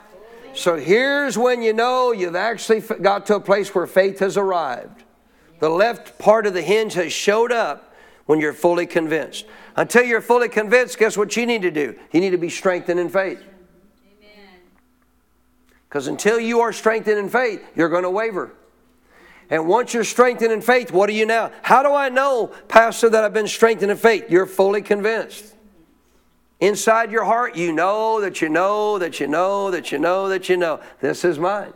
So 0.54 0.78
here's 0.78 1.38
when 1.38 1.64
you 1.64 1.74
know 1.74 2.12
you've 2.12 2.36
actually 2.36 2.82
got 2.82 3.26
to 3.28 3.36
a 3.36 3.40
place 3.40 3.74
where 3.74 3.88
faith 3.88 4.20
has 4.20 4.38
arrived. 4.38 5.04
The 5.60 5.70
left 5.70 6.20
part 6.20 6.46
of 6.46 6.54
the 6.54 6.62
hinge 6.62 6.94
has 6.94 7.12
showed 7.12 7.52
up 7.52 7.96
when 8.26 8.40
you're 8.40 8.54
fully 8.54 8.86
convinced. 8.86 9.46
Until 9.76 10.04
you're 10.04 10.22
fully 10.22 10.50
convinced, 10.50 11.00
guess 11.00 11.18
what 11.18 11.36
you 11.36 11.46
need 11.46 11.64
to 11.64 11.72
do? 11.72 11.98
You 12.12 12.20
need 12.20 12.32
to 12.32 12.38
be 12.38 12.50
strengthened 12.50 13.00
in 13.00 13.10
faith. 13.10 13.44
Because 15.94 16.08
until 16.08 16.39
you 16.39 16.62
are 16.62 16.74
strengthened 16.74 17.20
in 17.20 17.30
faith, 17.30 17.64
you're 17.76 17.88
going 17.88 18.02
to 18.02 18.10
waver. 18.10 18.52
And 19.52 19.68
once 19.68 19.94
you're 19.94 20.04
strengthened 20.04 20.52
in 20.52 20.60
faith, 20.60 20.91
what 20.91 21.08
are 21.08 21.14
you 21.14 21.28
now? 21.28 21.52
How 21.62 21.84
do 21.84 21.94
I 21.94 22.10
know, 22.10 22.48
Pastor, 22.68 23.12
that 23.12 23.24
I've 23.24 23.32
been 23.32 23.48
strengthened 23.48 23.91
in 23.91 23.98
faith? 23.98 24.26
You're 24.28 24.48
fully 24.48 24.82
convinced. 24.82 25.54
Inside 26.60 27.12
your 27.12 27.26
heart, 27.26 27.56
you 27.56 27.72
know 27.72 28.22
that 28.22 28.41
you 28.41 28.50
know 28.50 28.98
that 28.98 29.20
you 29.20 29.28
know 29.28 29.70
that 29.70 29.91
you 29.91 30.00
know 30.00 30.30
that 30.30 30.50
you 30.50 30.58
know. 30.58 30.82
This 31.00 31.24
is 31.24 31.38
mine. 31.38 31.74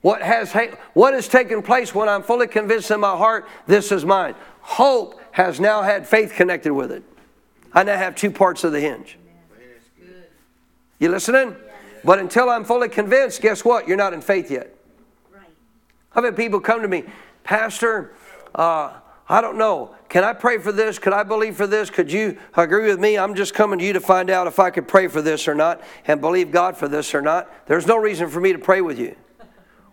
What 0.00 0.20
has, 0.20 0.52
what 0.92 1.14
has 1.14 1.28
taken 1.28 1.62
place 1.62 1.94
when 1.94 2.08
I'm 2.08 2.24
fully 2.24 2.48
convinced 2.48 2.90
in 2.90 2.98
my 2.98 3.16
heart, 3.16 3.46
this 3.68 3.92
is 3.92 4.04
mine? 4.04 4.34
Hope 4.62 5.20
has 5.30 5.60
now 5.60 5.82
had 5.82 6.08
faith 6.08 6.32
connected 6.32 6.72
with 6.72 6.90
it. 6.90 7.04
I 7.72 7.84
now 7.84 7.96
have 7.96 8.16
two 8.16 8.32
parts 8.32 8.64
of 8.64 8.72
the 8.72 8.80
hinge. 8.80 9.16
You 10.98 11.08
listening? 11.10 11.54
But 12.04 12.18
until 12.18 12.48
I'm 12.48 12.64
fully 12.64 12.88
convinced, 12.88 13.40
guess 13.40 13.64
what? 13.64 13.86
You're 13.86 13.96
not 13.96 14.12
in 14.12 14.20
faith 14.20 14.50
yet. 14.50 14.74
I've 16.12 16.24
had 16.24 16.36
people 16.36 16.60
come 16.60 16.82
to 16.82 16.88
me, 16.88 17.04
Pastor, 17.44 18.14
uh, 18.54 18.94
I 19.28 19.40
don't 19.40 19.58
know. 19.58 19.94
Can 20.08 20.24
I 20.24 20.32
pray 20.32 20.58
for 20.58 20.72
this? 20.72 20.98
Could 20.98 21.12
I 21.12 21.22
believe 21.22 21.54
for 21.54 21.68
this? 21.68 21.88
Could 21.88 22.10
you 22.10 22.36
agree 22.56 22.88
with 22.88 22.98
me? 22.98 23.16
I'm 23.16 23.36
just 23.36 23.54
coming 23.54 23.78
to 23.78 23.84
you 23.84 23.92
to 23.92 24.00
find 24.00 24.28
out 24.28 24.48
if 24.48 24.58
I 24.58 24.70
could 24.70 24.88
pray 24.88 25.06
for 25.06 25.22
this 25.22 25.46
or 25.46 25.54
not 25.54 25.80
and 26.04 26.20
believe 26.20 26.50
God 26.50 26.76
for 26.76 26.88
this 26.88 27.14
or 27.14 27.22
not. 27.22 27.48
There's 27.66 27.86
no 27.86 27.96
reason 27.96 28.28
for 28.28 28.40
me 28.40 28.52
to 28.52 28.58
pray 28.58 28.80
with 28.80 28.98
you. 28.98 29.14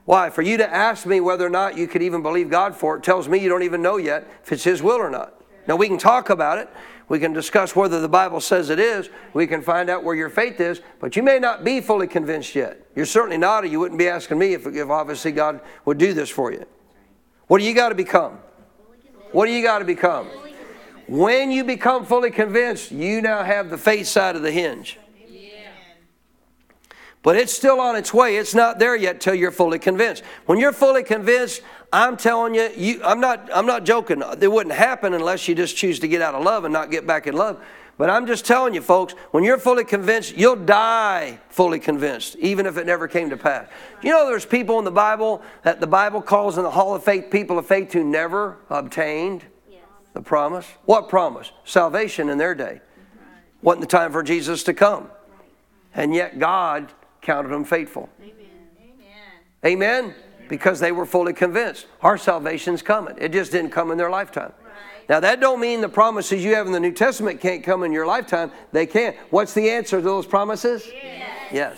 Why? 0.05 0.31
For 0.31 0.41
you 0.41 0.57
to 0.57 0.73
ask 0.73 1.05
me 1.05 1.19
whether 1.19 1.45
or 1.45 1.51
not 1.51 1.77
you 1.77 1.87
could 1.87 2.01
even 2.01 2.23
believe 2.23 2.49
God 2.49 2.75
for 2.75 2.97
it 2.97 3.03
tells 3.03 3.27
me 3.27 3.37
you 3.37 3.49
don't 3.49 3.61
even 3.61 3.81
know 3.81 3.97
yet 3.97 4.27
if 4.41 4.51
it's 4.51 4.63
His 4.63 4.81
will 4.81 4.97
or 4.97 5.11
not. 5.11 5.39
Now, 5.67 5.75
we 5.75 5.87
can 5.87 5.97
talk 5.97 6.29
about 6.29 6.57
it. 6.57 6.69
We 7.09 7.19
can 7.19 7.31
discuss 7.31 7.75
whether 7.75 8.01
the 8.01 8.09
Bible 8.09 8.41
says 8.41 8.69
it 8.69 8.79
is. 8.79 9.09
We 9.33 9.47
can 9.47 9.61
find 9.61 9.89
out 9.89 10.03
where 10.03 10.15
your 10.15 10.29
faith 10.29 10.59
is, 10.59 10.81
but 10.99 11.15
you 11.15 11.23
may 11.23 11.39
not 11.39 11.63
be 11.63 11.79
fully 11.79 12.07
convinced 12.07 12.53
yet. 12.53 12.85
You're 12.95 13.05
certainly 13.05 13.37
not, 13.37 13.63
or 13.63 13.67
you 13.67 13.79
wouldn't 13.79 13.97
be 13.97 14.09
asking 14.09 14.39
me 14.39 14.53
if, 14.53 14.67
if 14.67 14.89
obviously 14.89 15.31
God 15.31 15.61
would 15.85 15.97
do 15.97 16.13
this 16.13 16.29
for 16.29 16.51
you. 16.51 16.65
What 17.47 17.59
do 17.59 17.63
you 17.63 17.73
got 17.73 17.89
to 17.89 17.95
become? 17.95 18.39
What 19.31 19.45
do 19.45 19.51
you 19.51 19.63
got 19.63 19.79
to 19.79 19.85
become? 19.85 20.27
When 21.07 21.51
you 21.51 21.63
become 21.63 22.05
fully 22.05 22.31
convinced, 22.31 22.91
you 22.91 23.21
now 23.21 23.43
have 23.43 23.69
the 23.69 23.77
faith 23.77 24.07
side 24.07 24.35
of 24.35 24.41
the 24.41 24.51
hinge. 24.51 24.99
But 27.27 27.35
it's 27.35 27.51
still 27.51 27.81
on 27.81 27.97
its 27.97 28.13
way. 28.13 28.37
It's 28.37 28.55
not 28.55 28.79
there 28.79 28.95
yet 28.95 29.19
till 29.19 29.35
you're 29.35 29.51
fully 29.51 29.79
convinced. 29.79 30.23
When 30.45 30.59
you're 30.59 30.71
fully 30.71 31.03
convinced, 31.03 31.61
I'm 31.91 32.15
telling 32.15 32.55
you, 32.55 32.71
you 32.77 33.01
I'm 33.03 33.19
not 33.19 33.49
I'm 33.53 33.65
not 33.65 33.83
joking. 33.83 34.23
It 34.39 34.49
wouldn't 34.49 34.73
happen 34.73 35.13
unless 35.13 35.45
you 35.45 35.53
just 35.53 35.75
choose 35.75 35.99
to 35.99 36.07
get 36.07 36.21
out 36.21 36.35
of 36.35 36.45
love 36.45 36.63
and 36.63 36.71
not 36.71 36.89
get 36.89 37.05
back 37.05 37.27
in 37.27 37.35
love. 37.35 37.61
But 37.97 38.09
I'm 38.09 38.27
just 38.27 38.45
telling 38.45 38.73
you, 38.73 38.81
folks, 38.81 39.13
when 39.31 39.43
you're 39.43 39.57
fully 39.57 39.83
convinced, 39.83 40.37
you'll 40.37 40.55
die 40.55 41.41
fully 41.49 41.79
convinced, 41.81 42.37
even 42.37 42.65
if 42.65 42.77
it 42.77 42.85
never 42.85 43.09
came 43.09 43.29
to 43.31 43.35
pass. 43.35 43.67
You 44.01 44.11
know, 44.11 44.25
there's 44.25 44.45
people 44.45 44.79
in 44.79 44.85
the 44.85 44.91
Bible 44.91 45.41
that 45.63 45.81
the 45.81 45.87
Bible 45.87 46.21
calls 46.21 46.57
in 46.57 46.63
the 46.63 46.71
Hall 46.71 46.95
of 46.95 47.03
Faith 47.03 47.29
people 47.29 47.59
of 47.59 47.67
faith 47.67 47.91
who 47.91 48.05
never 48.05 48.55
obtained 48.69 49.43
the 50.13 50.21
promise. 50.21 50.65
What 50.85 51.09
promise? 51.09 51.51
Salvation 51.65 52.29
in 52.29 52.37
their 52.37 52.55
day. 52.55 52.79
Wasn't 53.61 53.81
the 53.81 53.97
time 53.97 54.13
for 54.13 54.23
Jesus 54.23 54.63
to 54.63 54.73
come. 54.73 55.09
And 55.93 56.15
yet 56.15 56.39
God 56.39 56.93
counted 57.27 57.49
them 57.49 57.65
faithful. 57.65 58.07
Amen. 58.21 58.45
Amen? 59.65 60.15
Because 60.47 60.79
they 60.79 60.93
were 60.93 61.05
fully 61.05 61.33
convinced. 61.33 61.85
Our 62.01 62.17
salvation's 62.17 62.81
coming. 62.81 63.15
It 63.19 63.33
just 63.33 63.51
didn't 63.51 63.71
come 63.71 63.91
in 63.91 63.97
their 63.97 64.09
lifetime. 64.09 64.53
Now 65.09 65.19
that 65.19 65.41
don't 65.41 65.59
mean 65.59 65.81
the 65.81 65.89
promises 65.89 66.41
you 66.41 66.55
have 66.55 66.67
in 66.67 66.71
the 66.71 66.79
New 66.79 66.93
Testament 66.93 67.41
can't 67.41 67.65
come 67.65 67.83
in 67.83 67.91
your 67.91 68.05
lifetime. 68.05 68.49
They 68.71 68.85
can. 68.85 69.13
What's 69.29 69.53
the 69.53 69.69
answer 69.69 69.97
to 69.97 70.01
those 70.01 70.25
promises? 70.25 70.87
Yes. 70.87 71.51
yes. 71.51 71.77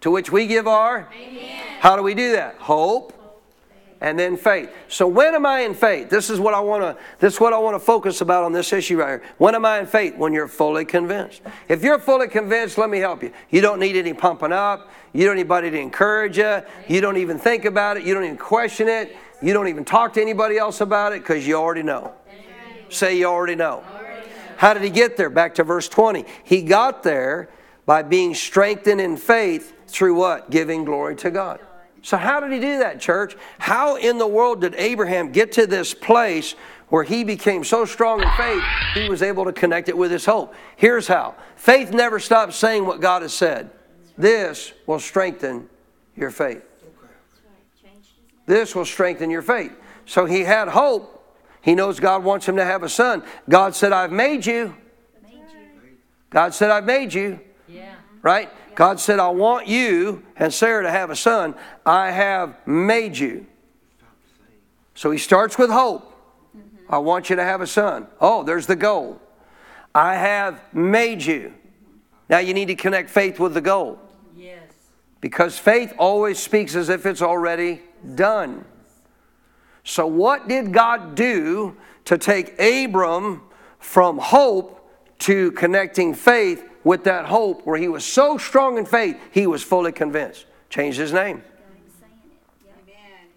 To 0.00 0.10
which 0.10 0.32
we 0.32 0.46
give 0.46 0.66
our 0.66 1.10
Amen. 1.14 1.62
How 1.80 1.96
do 1.96 2.02
we 2.02 2.14
do 2.14 2.32
that? 2.32 2.54
Hope 2.54 3.12
and 4.02 4.18
then 4.18 4.36
faith. 4.36 4.68
So 4.88 5.06
when 5.06 5.34
am 5.34 5.46
I 5.46 5.60
in 5.60 5.74
faith? 5.74 6.10
This 6.10 6.28
is 6.28 6.40
what 6.40 6.54
I 6.54 6.60
want 6.60 6.82
to 6.82 7.02
this 7.20 7.34
is 7.34 7.40
what 7.40 7.52
I 7.52 7.58
want 7.58 7.76
to 7.76 7.80
focus 7.80 8.20
about 8.20 8.42
on 8.42 8.52
this 8.52 8.72
issue 8.72 8.98
right 8.98 9.08
here. 9.08 9.22
When 9.38 9.54
am 9.54 9.64
I 9.64 9.78
in 9.78 9.86
faith? 9.86 10.16
When 10.16 10.32
you're 10.32 10.48
fully 10.48 10.84
convinced. 10.84 11.40
If 11.68 11.84
you're 11.84 12.00
fully 12.00 12.26
convinced, 12.26 12.76
let 12.76 12.90
me 12.90 12.98
help 12.98 13.22
you. 13.22 13.32
You 13.50 13.60
don't 13.60 13.78
need 13.78 13.94
any 13.96 14.12
pumping 14.12 14.52
up. 14.52 14.90
You 15.12 15.24
don't 15.24 15.36
need 15.36 15.42
anybody 15.42 15.70
to 15.70 15.78
encourage 15.78 16.36
you. 16.36 16.62
You 16.88 17.00
don't 17.00 17.16
even 17.16 17.38
think 17.38 17.64
about 17.64 17.96
it. 17.96 18.02
You 18.02 18.12
don't 18.12 18.24
even 18.24 18.36
question 18.36 18.88
it. 18.88 19.16
You 19.40 19.52
don't 19.52 19.68
even 19.68 19.84
talk 19.84 20.12
to 20.14 20.20
anybody 20.20 20.58
else 20.58 20.80
about 20.80 21.12
it 21.12 21.22
because 21.22 21.46
you 21.46 21.54
already 21.54 21.84
know. 21.84 22.12
Say 22.88 23.18
you 23.18 23.26
already 23.26 23.54
know. 23.54 23.84
How 24.56 24.74
did 24.74 24.82
he 24.82 24.90
get 24.90 25.16
there? 25.16 25.30
Back 25.30 25.54
to 25.56 25.64
verse 25.64 25.88
20. 25.88 26.24
He 26.44 26.62
got 26.62 27.04
there 27.04 27.48
by 27.86 28.02
being 28.02 28.34
strengthened 28.34 29.00
in 29.00 29.16
faith 29.16 29.72
through 29.86 30.14
what? 30.14 30.50
Giving 30.50 30.84
glory 30.84 31.16
to 31.16 31.30
God. 31.30 31.60
So, 32.02 32.16
how 32.16 32.40
did 32.40 32.52
he 32.52 32.58
do 32.58 32.80
that, 32.80 33.00
church? 33.00 33.36
How 33.60 33.96
in 33.96 34.18
the 34.18 34.26
world 34.26 34.60
did 34.60 34.74
Abraham 34.74 35.30
get 35.30 35.52
to 35.52 35.68
this 35.68 35.94
place 35.94 36.56
where 36.88 37.04
he 37.04 37.22
became 37.22 37.62
so 37.62 37.84
strong 37.84 38.20
in 38.20 38.28
faith, 38.36 38.62
he 38.94 39.08
was 39.08 39.22
able 39.22 39.44
to 39.44 39.52
connect 39.52 39.88
it 39.88 39.96
with 39.96 40.10
his 40.10 40.24
hope? 40.24 40.52
Here's 40.76 41.06
how 41.06 41.36
faith 41.54 41.92
never 41.92 42.18
stops 42.18 42.56
saying 42.56 42.84
what 42.84 43.00
God 43.00 43.22
has 43.22 43.32
said. 43.32 43.70
This 44.18 44.72
will 44.86 44.98
strengthen 44.98 45.68
your 46.16 46.30
faith. 46.30 46.62
This 48.46 48.74
will 48.74 48.84
strengthen 48.84 49.30
your 49.30 49.42
faith. 49.42 49.72
So, 50.04 50.26
he 50.26 50.40
had 50.40 50.66
hope. 50.68 51.20
He 51.60 51.76
knows 51.76 52.00
God 52.00 52.24
wants 52.24 52.48
him 52.48 52.56
to 52.56 52.64
have 52.64 52.82
a 52.82 52.88
son. 52.88 53.22
God 53.48 53.76
said, 53.76 53.92
I've 53.92 54.10
made 54.10 54.44
you. 54.44 54.74
God 56.30 56.52
said, 56.52 56.70
I've 56.70 56.84
made 56.84 57.14
you. 57.14 57.38
Yeah. 57.68 57.94
Right? 58.22 58.50
God 58.74 59.00
said, 59.00 59.18
I 59.18 59.28
want 59.28 59.66
you 59.66 60.22
and 60.36 60.52
Sarah 60.52 60.82
to 60.82 60.90
have 60.90 61.10
a 61.10 61.16
son. 61.16 61.54
I 61.84 62.10
have 62.10 62.56
made 62.66 63.16
you. 63.16 63.46
So 64.94 65.10
he 65.10 65.18
starts 65.18 65.58
with 65.58 65.70
hope. 65.70 66.08
I 66.88 66.98
want 66.98 67.30
you 67.30 67.36
to 67.36 67.44
have 67.44 67.60
a 67.60 67.66
son. 67.66 68.06
Oh, 68.20 68.42
there's 68.42 68.66
the 68.66 68.76
goal. 68.76 69.20
I 69.94 70.14
have 70.14 70.60
made 70.74 71.22
you. 71.22 71.54
Now 72.28 72.38
you 72.38 72.54
need 72.54 72.66
to 72.66 72.74
connect 72.74 73.10
faith 73.10 73.38
with 73.38 73.54
the 73.54 73.60
goal. 73.60 73.98
Yes. 74.36 74.62
Because 75.20 75.58
faith 75.58 75.92
always 75.98 76.38
speaks 76.38 76.74
as 76.74 76.88
if 76.88 77.06
it's 77.06 77.22
already 77.22 77.82
done. 78.14 78.64
So, 79.84 80.06
what 80.06 80.48
did 80.48 80.72
God 80.72 81.14
do 81.14 81.76
to 82.04 82.18
take 82.18 82.60
Abram 82.60 83.42
from 83.78 84.18
hope 84.18 84.78
to 85.20 85.52
connecting 85.52 86.14
faith 86.14 86.64
with 86.84 87.04
that 87.04 87.26
hope 87.26 87.66
where 87.66 87.78
he 87.78 87.88
was 87.88 88.04
so 88.04 88.38
strong 88.38 88.78
in 88.78 88.84
faith, 88.84 89.18
he 89.30 89.46
was 89.46 89.62
fully 89.62 89.92
convinced? 89.92 90.46
Changed 90.68 90.98
his 90.98 91.12
name. 91.12 91.42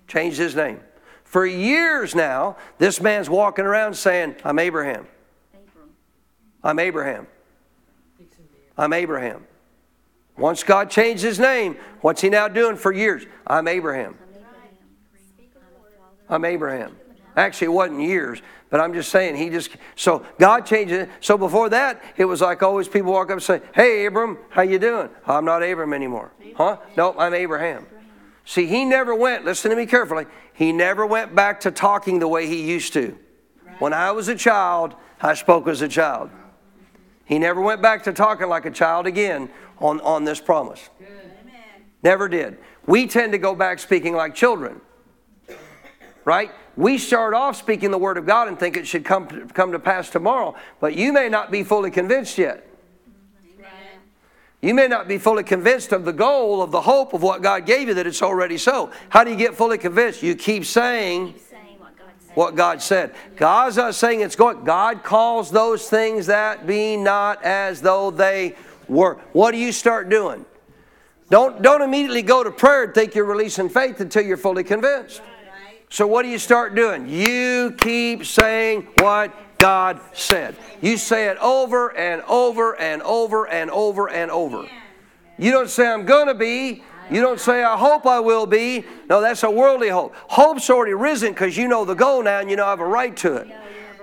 Changed 0.08 0.38
his 0.38 0.56
name. 0.56 0.80
For 1.24 1.46
years 1.46 2.16
now, 2.16 2.56
this 2.78 3.02
man's 3.02 3.30
walking 3.30 3.66
around 3.66 3.96
saying, 3.96 4.36
I'm 4.44 4.60
Abraham. 4.60 5.08
I'm 6.64 6.80
Abraham. 6.80 7.28
I'm 8.78 8.94
Abraham. 8.94 9.46
Once 10.38 10.64
God 10.64 10.90
changed 10.90 11.24
his 11.24 11.40
name, 11.40 11.78
what's 12.02 12.22
he 12.22 12.30
now 12.30 12.48
doing 12.48 12.76
for 12.76 12.92
years? 12.92 13.26
I'm 13.48 13.68
Abraham. 13.68 14.18
I'm 16.28 16.44
Abraham. 16.44 16.96
Actually, 17.36 17.66
it 17.66 17.72
wasn't 17.72 18.02
years, 18.02 18.42
but 18.70 18.80
I'm 18.80 18.94
just 18.94 19.10
saying 19.10 19.36
he 19.36 19.50
just 19.50 19.76
so 19.96 20.26
God 20.40 20.66
changed 20.66 20.94
it. 20.94 21.10
So 21.20 21.38
before 21.38 21.70
that, 21.70 22.02
it 22.16 22.26
was 22.26 22.42
like 22.42 22.64
always 22.64 22.88
people 22.88 23.12
walk 23.12 23.28
up 23.28 23.34
and 23.34 23.44
say, 23.44 23.62
"Hey, 23.74 24.06
Abram, 24.06 24.38
how 24.50 24.62
you 24.62 24.80
doing?" 24.80 25.10
I'm 25.28 25.44
not 25.44 25.62
Abram 25.62 25.94
anymore. 25.94 26.32
Huh? 26.56 26.78
Nope, 26.96 27.16
I'm 27.20 27.34
Abraham. 27.34 27.86
See, 28.46 28.68
he 28.68 28.86
never 28.86 29.14
went. 29.14 29.44
Listen 29.44 29.72
to 29.72 29.78
me 29.78 29.86
carefully. 29.86 30.26
He 30.54 30.72
never 30.72 31.06
went 31.06 31.36
back 31.36 31.60
to 31.62 31.72
talking 31.72 32.20
the 32.20 32.28
way 32.28 32.48
he 32.48 32.62
used 32.64 32.94
to. 32.94 33.18
When 33.80 33.92
I 33.92 34.12
was 34.12 34.28
a 34.30 34.36
child, 34.36 34.96
I 35.22 35.34
spoke 35.34 35.68
as 35.68 35.82
a 35.82 35.88
child. 35.88 36.30
He 37.26 37.40
never 37.40 37.60
went 37.60 37.82
back 37.82 38.04
to 38.04 38.14
talking 38.14 38.48
like 38.48 38.66
a 38.66 38.72
child 38.72 39.08
again 39.08 39.50
on, 39.80 40.00
on 40.02 40.24
this 40.24 40.40
promise. 40.40 40.90
Never 42.04 42.30
did. 42.30 42.60
We 42.86 43.08
tend 43.08 43.32
to 43.32 43.40
go 43.40 43.56
back 43.56 43.80
speaking 43.80 44.14
like 44.14 44.36
children. 44.36 44.80
Right? 46.26 46.52
We 46.76 46.98
start 46.98 47.34
off 47.34 47.56
speaking 47.56 47.92
the 47.92 47.98
Word 47.98 48.18
of 48.18 48.26
God 48.26 48.48
and 48.48 48.60
think 48.60 48.76
it 48.76 48.88
should 48.88 49.06
come, 49.06 49.48
come 49.50 49.72
to 49.72 49.80
pass 49.80 50.10
tomorrow, 50.10 50.56
but 50.80 50.96
you 50.96 51.14
may 51.14 51.30
not 51.30 51.52
be 51.52 51.64
fully 51.64 51.92
convinced 51.92 52.38
yet. 52.38 52.68
You 54.62 54.74
may 54.74 54.88
not 54.88 55.08
be 55.08 55.20
fully 55.20 55.44
convinced 55.44 55.92
of 55.92 56.06
the 56.06 56.12
goal, 56.12 56.64
of 56.64 56.72
the 56.72 56.82
hope 56.82 57.14
of 57.14 57.22
what 57.22 57.44
God 57.44 57.68
gave 57.68 57.88
you, 57.88 57.94
that 57.94 58.08
it's 58.08 58.24
already 58.24 58.58
so. 58.58 58.92
How 59.10 59.24
do 59.24 59.30
you 59.30 59.38
get 59.38 59.54
fully 59.54 59.78
convinced? 59.78 60.24
You 60.24 60.36
keep 60.36 60.66
saying 60.66 61.36
what 62.34 62.56
God 62.56 62.82
said. 62.82 63.14
God's 63.36 63.78
not 63.78 63.94
saying 63.94 64.22
it's 64.22 64.36
going. 64.36 64.64
God 64.64 65.04
calls 65.04 65.52
those 65.52 65.88
things 65.88 66.26
that 66.26 66.66
be 66.66 66.98
not 66.98 67.44
as 67.44 67.82
though 67.82 68.10
they 68.10 68.56
were. 68.88 69.16
What 69.34 69.52
do 69.52 69.58
you 69.58 69.72
start 69.72 70.10
doing? 70.10 70.46
Don't, 71.30 71.62
don't 71.62 71.84
immediately 71.84 72.24
go 72.24 72.44
to 72.44 72.52
prayer 72.52 72.84
and 72.84 72.94
think 72.94 73.14
you're 73.14 73.26
releasing 73.26 73.70
faith 73.70 74.00
until 74.00 74.24
you're 74.24 74.36
fully 74.36 74.64
convinced. 74.64 75.22
So, 75.96 76.06
what 76.06 76.24
do 76.24 76.28
you 76.28 76.40
start 76.40 76.76
doing? 76.76 77.08
You 77.08 77.74
keep 77.78 78.26
saying 78.26 78.86
what 79.00 79.32
God 79.58 80.02
said. 80.12 80.58
You 80.82 80.98
say 80.98 81.30
it 81.30 81.38
over 81.38 81.96
and 81.96 82.22
over 82.24 82.78
and 82.78 83.02
over 83.04 83.48
and 83.48 83.72
over 83.72 84.10
and 84.10 84.30
over. 84.30 84.68
You 85.38 85.52
don't 85.52 85.70
say, 85.70 85.88
I'm 85.88 86.04
going 86.04 86.28
to 86.28 86.34
be. 86.34 86.84
You 87.10 87.22
don't 87.22 87.40
say, 87.40 87.64
I 87.64 87.78
hope 87.78 88.06
I 88.06 88.20
will 88.20 88.46
be. 88.46 88.84
No, 89.10 89.22
that's 89.22 89.44
a 89.44 89.50
worldly 89.50 89.88
hope. 89.88 90.14
Hope's 90.28 90.70
already 90.70 90.94
risen 90.94 91.32
because 91.32 91.56
you 91.56 91.70
know 91.70 91.86
the 91.86 91.96
goal 91.96 92.22
now 92.22 92.42
and 92.42 92.50
you 92.50 92.58
know 92.58 92.66
I 92.66 92.72
have 92.72 92.82
a 92.82 92.86
right 92.86 93.16
to 93.16 93.38
it. 93.38 93.48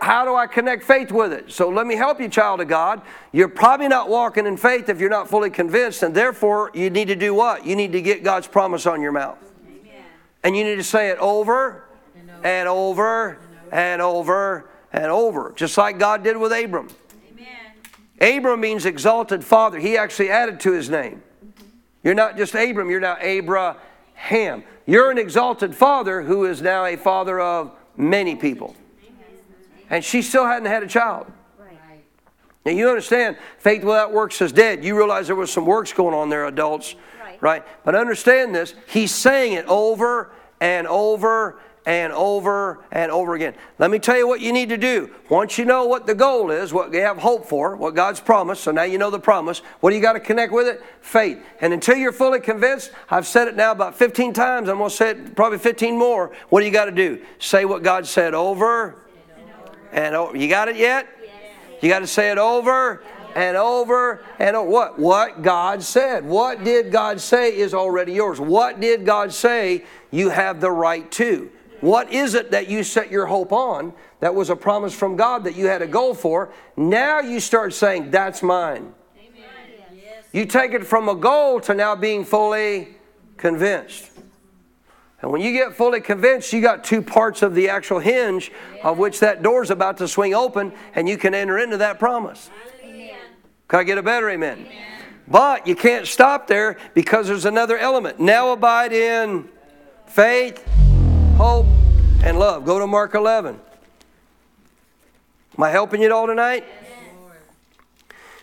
How 0.00 0.24
do 0.24 0.34
I 0.34 0.46
connect 0.46 0.84
faith 0.84 1.12
with 1.12 1.34
it? 1.34 1.52
So 1.52 1.68
let 1.68 1.86
me 1.86 1.96
help 1.96 2.22
you, 2.22 2.30
child 2.30 2.62
of 2.62 2.68
God. 2.68 3.02
You're 3.32 3.48
probably 3.48 3.88
not 3.88 4.08
walking 4.08 4.46
in 4.46 4.56
faith 4.56 4.88
if 4.88 4.98
you're 4.98 5.10
not 5.10 5.28
fully 5.28 5.50
convinced, 5.50 6.02
and 6.02 6.14
therefore 6.14 6.70
you 6.72 6.88
need 6.88 7.08
to 7.08 7.16
do 7.16 7.34
what? 7.34 7.66
You 7.66 7.76
need 7.76 7.92
to 7.92 8.00
get 8.00 8.24
God's 8.24 8.46
promise 8.46 8.86
on 8.86 9.02
your 9.02 9.12
mouth. 9.12 9.36
And 10.44 10.56
you 10.56 10.64
need 10.64 10.76
to 10.76 10.82
say 10.82 11.10
it 11.10 11.18
over 11.18 11.81
and 12.44 12.68
over 12.68 13.38
and 13.70 14.02
over 14.02 14.68
and 14.92 15.06
over, 15.06 15.52
just 15.56 15.78
like 15.78 15.98
God 15.98 16.22
did 16.22 16.36
with 16.36 16.52
Abram. 16.52 16.88
Abram 18.20 18.60
means 18.60 18.86
exalted 18.86 19.44
father. 19.44 19.78
He 19.78 19.96
actually 19.96 20.30
added 20.30 20.60
to 20.60 20.72
his 20.72 20.88
name. 20.88 21.22
You're 22.04 22.14
not 22.14 22.36
just 22.36 22.54
Abram, 22.54 22.90
you're 22.90 23.00
now 23.00 23.16
Abraham. 23.20 24.64
You're 24.86 25.10
an 25.10 25.18
exalted 25.18 25.74
father 25.74 26.22
who 26.22 26.44
is 26.44 26.62
now 26.62 26.84
a 26.84 26.96
father 26.96 27.40
of 27.40 27.72
many 27.96 28.36
people. 28.36 28.76
And 29.90 30.04
she 30.04 30.22
still 30.22 30.46
hadn't 30.46 30.68
had 30.68 30.82
a 30.82 30.86
child. 30.86 31.30
Now 32.64 32.72
you 32.72 32.88
understand, 32.88 33.36
faith 33.58 33.82
without 33.82 34.12
works 34.12 34.40
is 34.40 34.52
dead. 34.52 34.84
You 34.84 34.96
realize 34.96 35.26
there 35.26 35.36
was 35.36 35.52
some 35.52 35.66
works 35.66 35.92
going 35.92 36.14
on 36.14 36.28
there, 36.28 36.46
adults, 36.46 36.94
right? 37.20 37.42
right? 37.42 37.64
But 37.84 37.96
understand 37.96 38.54
this, 38.54 38.74
he's 38.86 39.12
saying 39.12 39.54
it 39.54 39.66
over 39.66 40.30
and 40.60 40.86
over 40.86 41.58
and 41.84 42.12
over 42.12 42.78
and 42.92 43.10
over 43.10 43.34
again. 43.34 43.54
Let 43.78 43.90
me 43.90 43.98
tell 43.98 44.16
you 44.16 44.28
what 44.28 44.40
you 44.40 44.52
need 44.52 44.68
to 44.68 44.76
do. 44.76 45.10
Once 45.28 45.58
you 45.58 45.64
know 45.64 45.84
what 45.86 46.06
the 46.06 46.14
goal 46.14 46.50
is, 46.50 46.72
what 46.72 46.92
you 46.92 47.00
have 47.00 47.18
hope 47.18 47.46
for, 47.46 47.74
what 47.76 47.94
God's 47.94 48.20
promised, 48.20 48.62
so 48.62 48.70
now 48.70 48.84
you 48.84 48.98
know 48.98 49.10
the 49.10 49.18
promise, 49.18 49.58
what 49.80 49.90
do 49.90 49.96
you 49.96 50.02
got 50.02 50.12
to 50.12 50.20
connect 50.20 50.52
with 50.52 50.68
it? 50.68 50.82
Faith. 51.00 51.42
And 51.60 51.72
until 51.72 51.96
you're 51.96 52.12
fully 52.12 52.40
convinced, 52.40 52.92
I've 53.10 53.26
said 53.26 53.48
it 53.48 53.56
now 53.56 53.72
about 53.72 53.96
15 53.96 54.32
times, 54.32 54.68
I'm 54.68 54.78
going 54.78 54.90
to 54.90 54.96
say 54.96 55.10
it 55.10 55.34
probably 55.34 55.58
15 55.58 55.98
more. 55.98 56.32
What 56.50 56.60
do 56.60 56.66
you 56.66 56.72
got 56.72 56.84
to 56.84 56.92
do? 56.92 57.20
Say 57.38 57.64
what 57.64 57.82
God 57.82 58.06
said 58.06 58.34
over 58.34 58.96
and 59.92 60.14
over. 60.14 60.36
You 60.36 60.48
got 60.48 60.68
it 60.68 60.76
yet? 60.76 61.08
You 61.80 61.88
got 61.88 61.98
to 61.98 62.06
say 62.06 62.30
it 62.30 62.38
over 62.38 63.02
and 63.34 63.56
over 63.56 64.22
and 64.38 64.54
over. 64.54 64.70
What? 64.70 64.98
What 65.00 65.42
God 65.42 65.82
said. 65.82 66.24
What 66.24 66.62
did 66.62 66.92
God 66.92 67.20
say 67.20 67.56
is 67.56 67.74
already 67.74 68.12
yours. 68.12 68.38
What 68.38 68.78
did 68.78 69.04
God 69.04 69.32
say 69.32 69.84
you 70.12 70.28
have 70.28 70.60
the 70.60 70.70
right 70.70 71.10
to? 71.12 71.50
What 71.82 72.12
is 72.12 72.34
it 72.34 72.52
that 72.52 72.68
you 72.68 72.84
set 72.84 73.10
your 73.10 73.26
hope 73.26 73.52
on 73.52 73.92
that 74.20 74.36
was 74.36 74.50
a 74.50 74.56
promise 74.56 74.94
from 74.94 75.16
God 75.16 75.42
that 75.44 75.56
you 75.56 75.66
had 75.66 75.82
a 75.82 75.86
goal 75.88 76.14
for? 76.14 76.52
Now 76.76 77.18
you 77.18 77.40
start 77.40 77.74
saying, 77.74 78.12
That's 78.12 78.40
mine. 78.40 78.94
You 80.32 80.46
take 80.46 80.72
it 80.72 80.86
from 80.86 81.08
a 81.08 81.14
goal 81.16 81.60
to 81.62 81.74
now 81.74 81.96
being 81.96 82.24
fully 82.24 82.96
convinced. 83.36 84.10
And 85.20 85.32
when 85.32 85.40
you 85.40 85.52
get 85.52 85.74
fully 85.74 86.00
convinced, 86.00 86.52
you 86.52 86.60
got 86.60 86.84
two 86.84 87.02
parts 87.02 87.42
of 87.42 87.54
the 87.54 87.68
actual 87.68 87.98
hinge 87.98 88.52
of 88.82 88.98
which 88.98 89.18
that 89.18 89.42
door's 89.42 89.70
about 89.70 89.98
to 89.98 90.08
swing 90.08 90.34
open 90.34 90.72
and 90.94 91.08
you 91.08 91.18
can 91.18 91.34
enter 91.34 91.58
into 91.58 91.78
that 91.78 91.98
promise. 91.98 92.48
Amen. 92.84 93.16
Can 93.66 93.80
I 93.80 93.82
get 93.84 93.98
a 93.98 94.02
better 94.02 94.30
amen? 94.30 94.60
amen? 94.60 94.86
But 95.26 95.66
you 95.66 95.74
can't 95.74 96.06
stop 96.06 96.46
there 96.46 96.78
because 96.94 97.26
there's 97.26 97.44
another 97.44 97.76
element. 97.76 98.20
Now 98.20 98.52
abide 98.52 98.92
in 98.92 99.48
faith, 100.06 100.64
hope, 101.42 101.66
and 102.24 102.38
love. 102.38 102.64
Go 102.64 102.78
to 102.78 102.86
Mark 102.86 103.16
11. 103.16 103.58
Am 105.58 105.64
I 105.64 105.70
helping 105.70 106.00
you 106.00 106.06
at 106.06 106.12
all 106.12 106.28
tonight? 106.28 106.64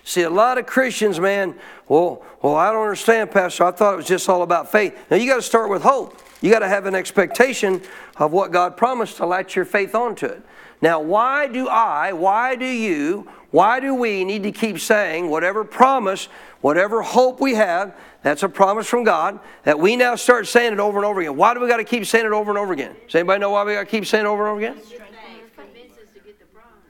See, 0.03 0.23
a 0.23 0.29
lot 0.29 0.57
of 0.57 0.65
Christians, 0.65 1.17
man, 1.17 1.55
well, 1.87 2.25
well, 2.41 2.57
I 2.57 2.73
don't 2.73 2.81
understand, 2.81 3.31
Pastor. 3.31 3.63
I 3.63 3.71
thought 3.71 3.93
it 3.93 3.95
was 3.95 4.05
just 4.05 4.27
all 4.27 4.41
about 4.41 4.69
faith. 4.69 4.97
Now, 5.09 5.15
you 5.15 5.29
got 5.29 5.37
to 5.37 5.41
start 5.41 5.69
with 5.69 5.81
hope. 5.81 6.21
You 6.41 6.51
got 6.51 6.59
to 6.59 6.67
have 6.67 6.87
an 6.87 6.93
expectation 6.93 7.81
of 8.17 8.33
what 8.33 8.51
God 8.51 8.75
promised 8.75 9.15
to 9.17 9.25
latch 9.25 9.55
your 9.55 9.63
faith 9.63 9.95
onto 9.95 10.25
it. 10.25 10.41
Now, 10.81 10.99
why 10.99 11.47
do 11.47 11.69
I, 11.69 12.11
why 12.11 12.57
do 12.57 12.65
you, 12.65 13.29
why 13.51 13.79
do 13.79 13.95
we 13.95 14.25
need 14.25 14.43
to 14.43 14.51
keep 14.51 14.77
saying 14.77 15.29
whatever 15.29 15.63
promise, 15.63 16.27
whatever 16.59 17.01
hope 17.01 17.39
we 17.39 17.53
have, 17.53 17.95
that's 18.21 18.43
a 18.43 18.49
promise 18.49 18.87
from 18.87 19.03
God 19.03 19.39
that 19.63 19.79
we 19.79 19.95
now 19.95 20.15
start 20.15 20.47
saying 20.47 20.73
it 20.73 20.79
over 20.79 20.97
and 20.97 21.05
over 21.05 21.21
again. 21.21 21.37
Why 21.37 21.53
do 21.53 21.61
we 21.61 21.67
got 21.67 21.77
to 21.77 21.83
keep 21.83 22.05
saying 22.05 22.25
it 22.25 22.31
over 22.31 22.51
and 22.51 22.57
over 22.57 22.73
again? 22.73 22.95
Does 23.05 23.15
anybody 23.15 23.39
know 23.39 23.51
why 23.51 23.63
we 23.63 23.73
got 23.73 23.81
to 23.81 23.85
keep 23.85 24.05
saying 24.05 24.25
it 24.25 24.27
over 24.27 24.47
and 24.47 24.51
over 24.51 24.73
again? 24.73 24.83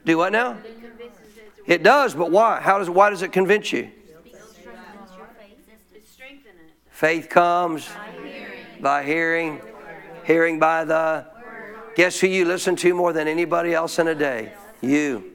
Do 0.04 0.18
what 0.18 0.32
now? 0.32 0.58
It 1.66 1.82
does, 1.82 2.14
but 2.14 2.30
why? 2.30 2.60
How 2.60 2.78
does 2.78 2.90
why 2.90 3.10
does 3.10 3.22
it 3.22 3.32
convince 3.32 3.72
you? 3.72 3.90
Faith 6.88 7.28
comes 7.28 7.88
by 8.80 9.04
hearing, 9.04 9.60
hearing 10.24 10.58
by 10.58 10.84
the. 10.84 11.26
Guess 11.96 12.20
who 12.20 12.28
you 12.28 12.44
listen 12.44 12.76
to 12.76 12.94
more 12.94 13.12
than 13.12 13.28
anybody 13.28 13.74
else 13.74 13.98
in 13.98 14.08
a 14.08 14.14
day? 14.14 14.52
You. 14.80 15.32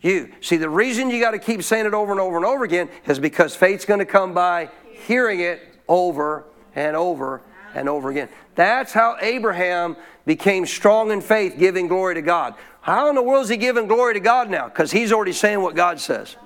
You. 0.00 0.32
See, 0.40 0.56
the 0.56 0.70
reason 0.70 1.10
you 1.10 1.20
got 1.20 1.32
to 1.32 1.38
keep 1.38 1.62
saying 1.62 1.86
it 1.86 1.94
over 1.94 2.12
and 2.12 2.20
over 2.20 2.36
and 2.36 2.46
over 2.46 2.64
again 2.64 2.88
is 3.06 3.18
because 3.18 3.56
faith's 3.56 3.84
going 3.84 3.98
to 3.98 4.06
come 4.06 4.32
by 4.32 4.70
hearing 5.06 5.40
it 5.40 5.60
over 5.88 6.44
and 6.76 6.96
over 6.96 7.42
and 7.74 7.88
over 7.88 8.10
again. 8.10 8.28
That's 8.54 8.92
how 8.92 9.16
Abraham 9.20 9.96
became 10.24 10.66
strong 10.66 11.10
in 11.10 11.20
faith, 11.20 11.56
giving 11.58 11.88
glory 11.88 12.14
to 12.14 12.22
God. 12.22 12.54
How 12.80 13.08
in 13.08 13.14
the 13.14 13.22
world 13.22 13.44
is 13.44 13.48
he 13.50 13.56
giving 13.56 13.86
glory 13.86 14.14
to 14.14 14.20
God 14.20 14.50
now? 14.50 14.68
Because 14.68 14.92
he's 14.92 15.12
already 15.12 15.32
saying 15.32 15.60
what 15.60 15.74
God 15.74 16.00
says. 16.00 16.36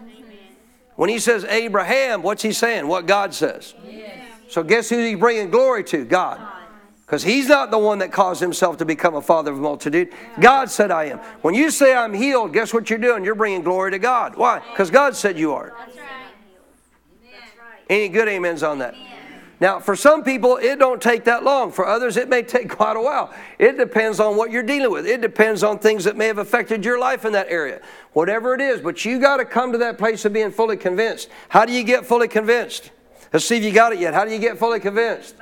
When 0.96 1.10
he 1.10 1.18
says 1.18 1.44
Abraham, 1.44 2.22
what's 2.22 2.42
he 2.42 2.52
saying? 2.52 2.86
What 2.86 3.06
God 3.06 3.34
says. 3.34 3.74
So 4.48 4.62
guess 4.62 4.88
who 4.88 4.98
he's 4.98 5.18
bringing 5.18 5.50
glory 5.50 5.84
to? 5.84 6.04
God. 6.04 6.40
Because 7.12 7.24
he's 7.24 7.46
not 7.46 7.70
the 7.70 7.76
one 7.76 7.98
that 7.98 8.10
caused 8.10 8.40
himself 8.40 8.78
to 8.78 8.86
become 8.86 9.14
a 9.16 9.20
father 9.20 9.52
of 9.52 9.58
a 9.58 9.60
multitude. 9.60 10.14
God 10.40 10.70
said, 10.70 10.90
I 10.90 11.04
am. 11.04 11.18
When 11.42 11.52
you 11.52 11.70
say 11.70 11.94
I'm 11.94 12.14
healed, 12.14 12.54
guess 12.54 12.72
what 12.72 12.88
you're 12.88 12.98
doing? 12.98 13.22
You're 13.22 13.34
bringing 13.34 13.60
glory 13.60 13.90
to 13.90 13.98
God. 13.98 14.34
Why? 14.34 14.60
Because 14.70 14.90
God 14.90 15.14
said 15.14 15.38
you 15.38 15.52
are. 15.52 15.74
Any 17.90 18.08
good 18.08 18.28
amens 18.28 18.62
on 18.62 18.78
that? 18.78 18.94
Now, 19.60 19.78
for 19.78 19.94
some 19.94 20.24
people, 20.24 20.56
it 20.56 20.78
don't 20.78 21.02
take 21.02 21.24
that 21.24 21.44
long. 21.44 21.70
For 21.70 21.86
others, 21.86 22.16
it 22.16 22.30
may 22.30 22.42
take 22.42 22.70
quite 22.78 22.96
a 22.96 23.02
while. 23.02 23.30
It 23.58 23.76
depends 23.76 24.18
on 24.18 24.38
what 24.38 24.50
you're 24.50 24.62
dealing 24.62 24.90
with. 24.90 25.06
It 25.06 25.20
depends 25.20 25.62
on 25.62 25.80
things 25.80 26.04
that 26.04 26.16
may 26.16 26.28
have 26.28 26.38
affected 26.38 26.82
your 26.82 26.98
life 26.98 27.26
in 27.26 27.34
that 27.34 27.48
area. 27.50 27.82
Whatever 28.14 28.54
it 28.54 28.62
is, 28.62 28.80
but 28.80 29.04
you 29.04 29.20
got 29.20 29.36
to 29.36 29.44
come 29.44 29.70
to 29.72 29.78
that 29.78 29.98
place 29.98 30.24
of 30.24 30.32
being 30.32 30.50
fully 30.50 30.78
convinced. 30.78 31.28
How 31.50 31.66
do 31.66 31.74
you 31.74 31.84
get 31.84 32.06
fully 32.06 32.28
convinced? 32.28 32.90
Let's 33.34 33.44
see 33.44 33.58
if 33.58 33.64
you 33.64 33.72
got 33.72 33.92
it 33.92 33.98
yet. 33.98 34.14
How 34.14 34.24
do 34.24 34.32
you 34.32 34.38
get 34.38 34.56
fully 34.56 34.80
convinced? 34.80 35.34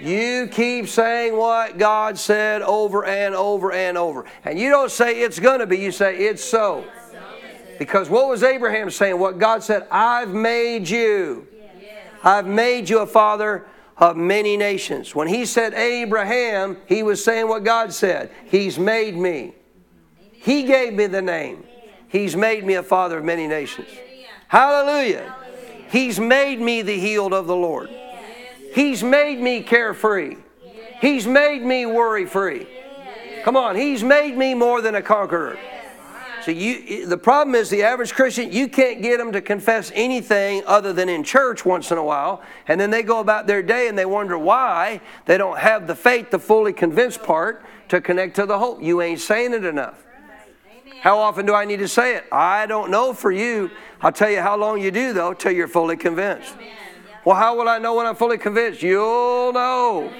You 0.00 0.48
keep 0.50 0.88
saying 0.88 1.36
what 1.36 1.76
God 1.76 2.18
said 2.18 2.62
over 2.62 3.04
and 3.04 3.34
over 3.34 3.72
and 3.72 3.98
over. 3.98 4.24
And 4.44 4.58
you 4.58 4.70
don't 4.70 4.90
say 4.90 5.20
it's 5.20 5.38
going 5.38 5.60
to 5.60 5.66
be, 5.66 5.78
you 5.78 5.92
say 5.92 6.16
it's 6.16 6.44
so. 6.44 6.84
Because 7.78 8.10
what 8.10 8.28
was 8.28 8.42
Abraham 8.42 8.90
saying? 8.90 9.18
What 9.18 9.38
God 9.38 9.62
said, 9.62 9.86
I've 9.90 10.30
made 10.30 10.88
you. 10.88 11.46
I've 12.22 12.46
made 12.46 12.88
you 12.88 13.00
a 13.00 13.06
father 13.06 13.66
of 13.96 14.16
many 14.16 14.56
nations. 14.56 15.14
When 15.14 15.28
he 15.28 15.44
said 15.44 15.74
Abraham, 15.74 16.78
he 16.86 17.02
was 17.02 17.22
saying 17.22 17.48
what 17.48 17.64
God 17.64 17.92
said 17.92 18.30
He's 18.46 18.78
made 18.78 19.16
me. 19.16 19.54
He 20.32 20.62
gave 20.62 20.94
me 20.94 21.06
the 21.06 21.22
name. 21.22 21.64
He's 22.08 22.34
made 22.34 22.64
me 22.64 22.74
a 22.74 22.82
father 22.82 23.18
of 23.18 23.24
many 23.24 23.46
nations. 23.46 23.88
Hallelujah. 24.48 25.34
He's 25.90 26.18
made 26.18 26.60
me 26.60 26.82
the 26.82 26.98
healed 26.98 27.32
of 27.32 27.46
the 27.46 27.56
Lord. 27.56 27.90
He's 28.74 29.02
made 29.02 29.40
me 29.40 29.62
carefree. 29.62 30.36
He's 31.00 31.26
made 31.26 31.62
me 31.62 31.86
worry 31.86 32.26
free. 32.26 32.66
Come 33.42 33.56
on, 33.56 33.76
He's 33.76 34.04
made 34.04 34.36
me 34.36 34.54
more 34.54 34.80
than 34.80 34.94
a 34.94 35.02
conqueror. 35.02 35.58
So 36.42 36.50
you, 36.50 37.06
the 37.06 37.18
problem 37.18 37.54
is 37.54 37.68
the 37.68 37.82
average 37.82 38.14
Christian, 38.14 38.50
you 38.50 38.66
can't 38.68 39.02
get 39.02 39.18
them 39.18 39.32
to 39.32 39.42
confess 39.42 39.92
anything 39.94 40.62
other 40.66 40.92
than 40.92 41.08
in 41.08 41.22
church 41.22 41.66
once 41.66 41.90
in 41.90 41.98
a 41.98 42.04
while, 42.04 42.42
and 42.66 42.80
then 42.80 42.90
they 42.90 43.02
go 43.02 43.20
about 43.20 43.46
their 43.46 43.62
day 43.62 43.88
and 43.88 43.98
they 43.98 44.06
wonder 44.06 44.38
why 44.38 45.02
they 45.26 45.36
don't 45.36 45.58
have 45.58 45.86
the 45.86 45.94
faith, 45.94 46.30
the 46.30 46.38
fully 46.38 46.72
convinced 46.72 47.22
part, 47.22 47.62
to 47.88 48.00
connect 48.00 48.36
to 48.36 48.46
the 48.46 48.58
hope. 48.58 48.82
You 48.82 49.02
ain't 49.02 49.20
saying 49.20 49.52
it 49.52 49.64
enough. 49.64 50.02
How 51.00 51.18
often 51.18 51.46
do 51.46 51.54
I 51.54 51.64
need 51.64 51.78
to 51.78 51.88
say 51.88 52.16
it? 52.16 52.24
I 52.30 52.66
don't 52.66 52.90
know 52.90 53.12
for 53.12 53.30
you. 53.30 53.70
I'll 54.02 54.12
tell 54.12 54.30
you 54.30 54.40
how 54.40 54.56
long 54.56 54.80
you 54.80 54.90
do 54.90 55.12
though, 55.12 55.34
till 55.34 55.52
you're 55.52 55.68
fully 55.68 55.96
convinced. 55.96 56.54
Well, 57.24 57.36
how 57.36 57.56
will 57.56 57.68
I 57.68 57.78
know 57.78 57.94
when 57.94 58.06
I'm 58.06 58.16
fully 58.16 58.38
convinced? 58.38 58.82
You'll 58.82 59.52
know. 59.52 60.12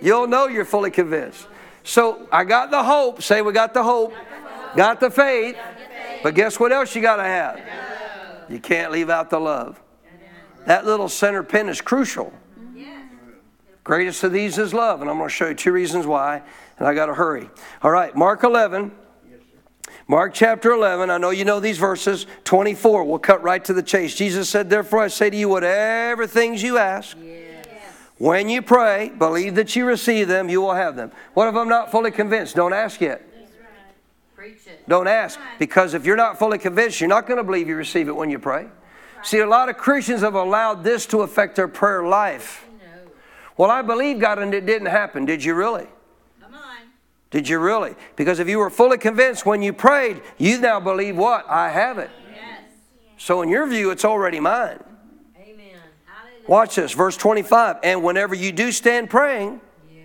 You'll 0.00 0.26
know 0.26 0.46
you're 0.46 0.64
fully 0.64 0.90
convinced. 0.90 1.46
So 1.82 2.26
I 2.32 2.44
got 2.44 2.70
the 2.70 2.82
hope. 2.82 3.22
Say 3.22 3.42
we 3.42 3.52
got 3.52 3.74
the 3.74 3.82
hope. 3.82 4.14
Got 4.76 5.00
the 5.00 5.10
faith. 5.10 5.56
But 6.22 6.34
guess 6.34 6.58
what 6.58 6.72
else 6.72 6.94
you 6.94 7.02
got 7.02 7.16
to 7.16 7.24
have? 7.24 7.60
You 8.48 8.58
can't 8.58 8.90
leave 8.92 9.10
out 9.10 9.30
the 9.30 9.38
love. 9.38 9.80
That 10.66 10.86
little 10.86 11.08
center 11.08 11.42
pin 11.42 11.68
is 11.68 11.80
crucial. 11.80 12.32
Greatest 13.84 14.24
of 14.24 14.32
these 14.32 14.56
is 14.56 14.72
love. 14.72 15.02
And 15.02 15.10
I'm 15.10 15.18
going 15.18 15.28
to 15.28 15.34
show 15.34 15.48
you 15.48 15.54
two 15.54 15.72
reasons 15.72 16.06
why. 16.06 16.42
And 16.78 16.88
I 16.88 16.94
got 16.94 17.06
to 17.06 17.14
hurry. 17.14 17.50
All 17.82 17.90
right, 17.90 18.16
Mark 18.16 18.42
11. 18.42 18.90
Mark 20.06 20.34
chapter 20.34 20.72
11, 20.72 21.08
I 21.08 21.16
know 21.16 21.30
you 21.30 21.46
know 21.46 21.60
these 21.60 21.78
verses. 21.78 22.26
24, 22.44 23.04
we'll 23.04 23.18
cut 23.18 23.42
right 23.42 23.64
to 23.64 23.72
the 23.72 23.82
chase. 23.82 24.14
Jesus 24.14 24.50
said, 24.50 24.68
Therefore 24.68 25.00
I 25.00 25.08
say 25.08 25.30
to 25.30 25.36
you, 25.36 25.48
whatever 25.48 26.26
things 26.26 26.62
you 26.62 26.76
ask, 26.76 27.16
yes. 27.22 27.66
when 28.18 28.50
you 28.50 28.60
pray, 28.60 29.10
believe 29.16 29.54
that 29.54 29.74
you 29.74 29.86
receive 29.86 30.28
them, 30.28 30.50
you 30.50 30.60
will 30.60 30.74
have 30.74 30.94
them. 30.94 31.10
What 31.32 31.48
if 31.48 31.54
I'm 31.54 31.68
not 31.68 31.90
fully 31.90 32.10
convinced? 32.10 32.54
Don't 32.54 32.74
ask 32.74 33.00
yet. 33.00 33.26
Don't 34.86 35.08
ask. 35.08 35.40
Because 35.58 35.94
if 35.94 36.04
you're 36.04 36.16
not 36.16 36.38
fully 36.38 36.58
convinced, 36.58 37.00
you're 37.00 37.08
not 37.08 37.26
going 37.26 37.38
to 37.38 37.44
believe 37.44 37.68
you 37.68 37.76
receive 37.76 38.08
it 38.08 38.14
when 38.14 38.28
you 38.28 38.38
pray. 38.38 38.66
See, 39.22 39.38
a 39.38 39.46
lot 39.46 39.70
of 39.70 39.78
Christians 39.78 40.20
have 40.20 40.34
allowed 40.34 40.84
this 40.84 41.06
to 41.06 41.22
affect 41.22 41.56
their 41.56 41.68
prayer 41.68 42.04
life. 42.04 42.66
Well, 43.56 43.70
I 43.70 43.80
believe 43.80 44.18
God 44.18 44.38
and 44.38 44.52
it 44.52 44.66
didn't 44.66 44.88
happen. 44.88 45.24
Did 45.24 45.42
you 45.42 45.54
really? 45.54 45.86
Did 47.34 47.48
you 47.48 47.58
really? 47.58 47.96
Because 48.14 48.38
if 48.38 48.48
you 48.48 48.60
were 48.60 48.70
fully 48.70 48.96
convinced 48.96 49.44
when 49.44 49.60
you 49.60 49.72
prayed, 49.72 50.22
you 50.38 50.56
now 50.60 50.78
believe 50.78 51.16
what? 51.16 51.44
I 51.48 51.68
have 51.68 51.98
it. 51.98 52.08
Yes. 52.32 52.62
So 53.18 53.42
in 53.42 53.48
your 53.48 53.66
view, 53.66 53.90
it's 53.90 54.04
already 54.04 54.38
mine. 54.38 54.78
Amen. 55.36 55.80
Watch 56.46 56.76
this, 56.76 56.92
verse 56.92 57.16
25. 57.16 57.78
And 57.82 58.04
whenever 58.04 58.36
you 58.36 58.52
do 58.52 58.70
stand 58.70 59.10
praying, 59.10 59.60
yes. 59.92 60.04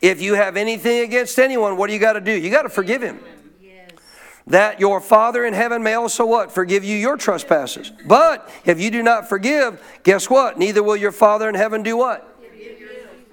if 0.00 0.22
you 0.22 0.32
have 0.32 0.56
anything 0.56 1.00
against 1.00 1.38
anyone, 1.38 1.76
what 1.76 1.88
do 1.88 1.92
you 1.92 1.98
got 1.98 2.14
to 2.14 2.20
do? 2.22 2.32
You 2.32 2.48
got 2.48 2.62
to 2.62 2.70
forgive 2.70 3.02
him. 3.02 3.20
Yes. 3.62 3.90
That 4.46 4.80
your 4.80 5.02
Father 5.02 5.44
in 5.44 5.52
heaven 5.52 5.82
may 5.82 5.92
also 5.92 6.24
what? 6.24 6.50
Forgive 6.50 6.82
you 6.82 6.96
your 6.96 7.18
trespasses. 7.18 7.92
But 8.06 8.50
if 8.64 8.80
you 8.80 8.90
do 8.90 9.02
not 9.02 9.28
forgive, 9.28 9.82
guess 10.02 10.30
what? 10.30 10.58
Neither 10.58 10.82
will 10.82 10.96
your 10.96 11.12
Father 11.12 11.46
in 11.46 11.56
heaven 11.56 11.82
do 11.82 11.98
what? 11.98 12.26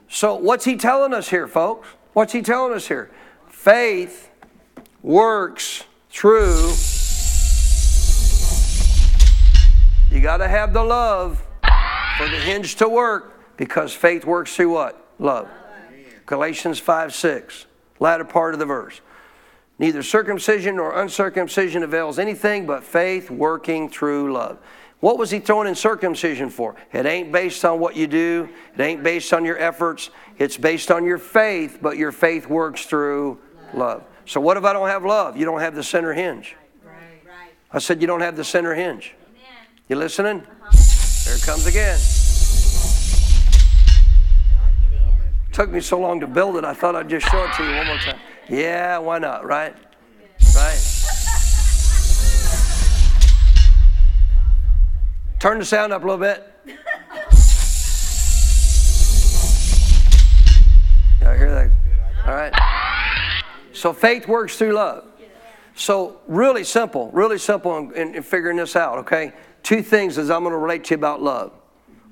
So 0.09 0.35
what's 0.35 0.65
he 0.65 0.75
telling 0.75 1.13
us 1.13 1.29
here, 1.29 1.47
folks? 1.47 1.87
What's 2.11 2.33
he 2.33 2.41
telling 2.41 2.73
us 2.73 2.89
here? 2.89 3.09
Faith 3.67 4.29
works 5.03 5.83
through. 6.09 6.71
You 10.09 10.21
got 10.21 10.37
to 10.37 10.47
have 10.47 10.71
the 10.71 10.81
love 10.81 11.45
for 12.17 12.29
the 12.29 12.39
hinge 12.39 12.75
to 12.75 12.87
work 12.87 13.57
because 13.57 13.91
faith 13.93 14.23
works 14.23 14.55
through 14.55 14.71
what? 14.71 15.05
Love. 15.19 15.49
Galatians 16.25 16.79
5 16.79 17.13
6, 17.13 17.65
latter 17.99 18.23
part 18.23 18.53
of 18.53 18.61
the 18.61 18.65
verse. 18.65 19.01
Neither 19.79 20.01
circumcision 20.01 20.77
nor 20.77 21.01
uncircumcision 21.01 21.83
avails 21.83 22.19
anything 22.19 22.65
but 22.65 22.85
faith 22.85 23.29
working 23.29 23.89
through 23.89 24.31
love. 24.31 24.59
What 25.01 25.17
was 25.17 25.29
he 25.29 25.39
throwing 25.39 25.67
in 25.67 25.75
circumcision 25.75 26.49
for? 26.49 26.77
It 26.93 27.05
ain't 27.05 27.33
based 27.33 27.65
on 27.65 27.81
what 27.81 27.97
you 27.97 28.07
do, 28.07 28.47
it 28.73 28.81
ain't 28.81 29.03
based 29.03 29.33
on 29.33 29.43
your 29.43 29.57
efforts, 29.57 30.09
it's 30.37 30.55
based 30.55 30.89
on 30.89 31.03
your 31.03 31.17
faith, 31.17 31.79
but 31.81 31.97
your 31.97 32.13
faith 32.13 32.47
works 32.47 32.85
through 32.85 33.39
love. 33.73 34.03
So 34.25 34.41
what 34.41 34.57
if 34.57 34.63
I 34.63 34.73
don't 34.73 34.87
have 34.87 35.05
love? 35.05 35.37
You 35.37 35.45
don't 35.45 35.59
have 35.59 35.75
the 35.75 35.83
center 35.83 36.13
hinge. 36.13 36.55
I 37.71 37.79
said 37.79 38.01
you 38.01 38.07
don't 38.07 38.21
have 38.21 38.35
the 38.35 38.43
center 38.43 38.73
hinge. 38.73 39.13
You 39.89 39.95
listening? 39.95 40.41
Uh-huh. 40.41 41.25
There 41.25 41.35
it 41.35 41.43
comes 41.43 41.65
again. 41.65 41.97
Took 45.51 45.71
me 45.71 45.79
so 45.81 45.99
long 45.99 46.19
to 46.19 46.27
build 46.27 46.55
it, 46.57 46.65
I 46.65 46.73
thought 46.73 46.95
I'd 46.95 47.09
just 47.09 47.27
show 47.27 47.43
it 47.43 47.53
to 47.55 47.63
you 47.63 47.75
one 47.75 47.87
more 47.87 47.97
time. 47.97 48.19
Yeah, 48.47 48.99
why 48.99 49.19
not, 49.19 49.45
right? 49.45 49.75
Right. 50.55 50.97
Turn 55.39 55.59
the 55.59 55.65
sound 55.65 55.93
up 55.93 56.03
a 56.03 56.05
little 56.05 56.19
bit. 56.19 56.56
So 63.77 63.93
faith 63.93 64.27
works 64.27 64.57
through 64.57 64.73
love. 64.73 65.05
So 65.75 66.19
really 66.27 66.63
simple, 66.63 67.11
really 67.11 67.37
simple 67.37 67.77
in, 67.77 67.93
in, 67.93 68.15
in 68.15 68.23
figuring 68.23 68.57
this 68.57 68.75
out, 68.75 68.97
okay? 68.99 69.33
Two 69.61 69.83
things 69.83 70.17
is 70.17 70.31
I'm 70.31 70.41
going 70.41 70.51
to 70.53 70.57
relate 70.57 70.85
to 70.85 70.95
you 70.95 70.97
about 70.97 71.21
love. 71.21 71.53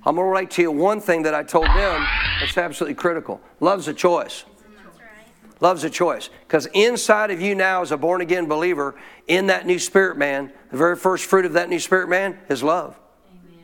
I'm 0.05 0.15
going 0.15 0.25
to 0.25 0.29
relate 0.29 0.51
to 0.51 0.61
you 0.61 0.71
one 0.71 1.01
thing 1.01 1.23
that 1.23 1.33
I 1.33 1.41
told 1.41 1.65
them 1.65 2.05
that's 2.39 2.55
absolutely 2.55 2.93
critical. 2.93 3.41
Love's 3.59 3.87
a 3.87 3.93
choice. 3.95 4.45
Love's 5.59 5.83
a 5.83 5.89
choice. 5.89 6.29
Because 6.45 6.67
inside 6.73 7.31
of 7.31 7.41
you 7.41 7.55
now, 7.55 7.81
as 7.81 7.91
a 7.91 7.97
born 7.97 8.21
again 8.21 8.45
believer, 8.45 8.93
in 9.27 9.47
that 9.47 9.65
new 9.65 9.79
spirit 9.79 10.17
man, 10.17 10.51
the 10.69 10.77
very 10.77 10.95
first 10.95 11.25
fruit 11.25 11.45
of 11.45 11.53
that 11.53 11.67
new 11.67 11.79
spirit 11.79 12.09
man 12.09 12.37
is 12.47 12.61
love. 12.61 12.95
Amen. 13.31 13.63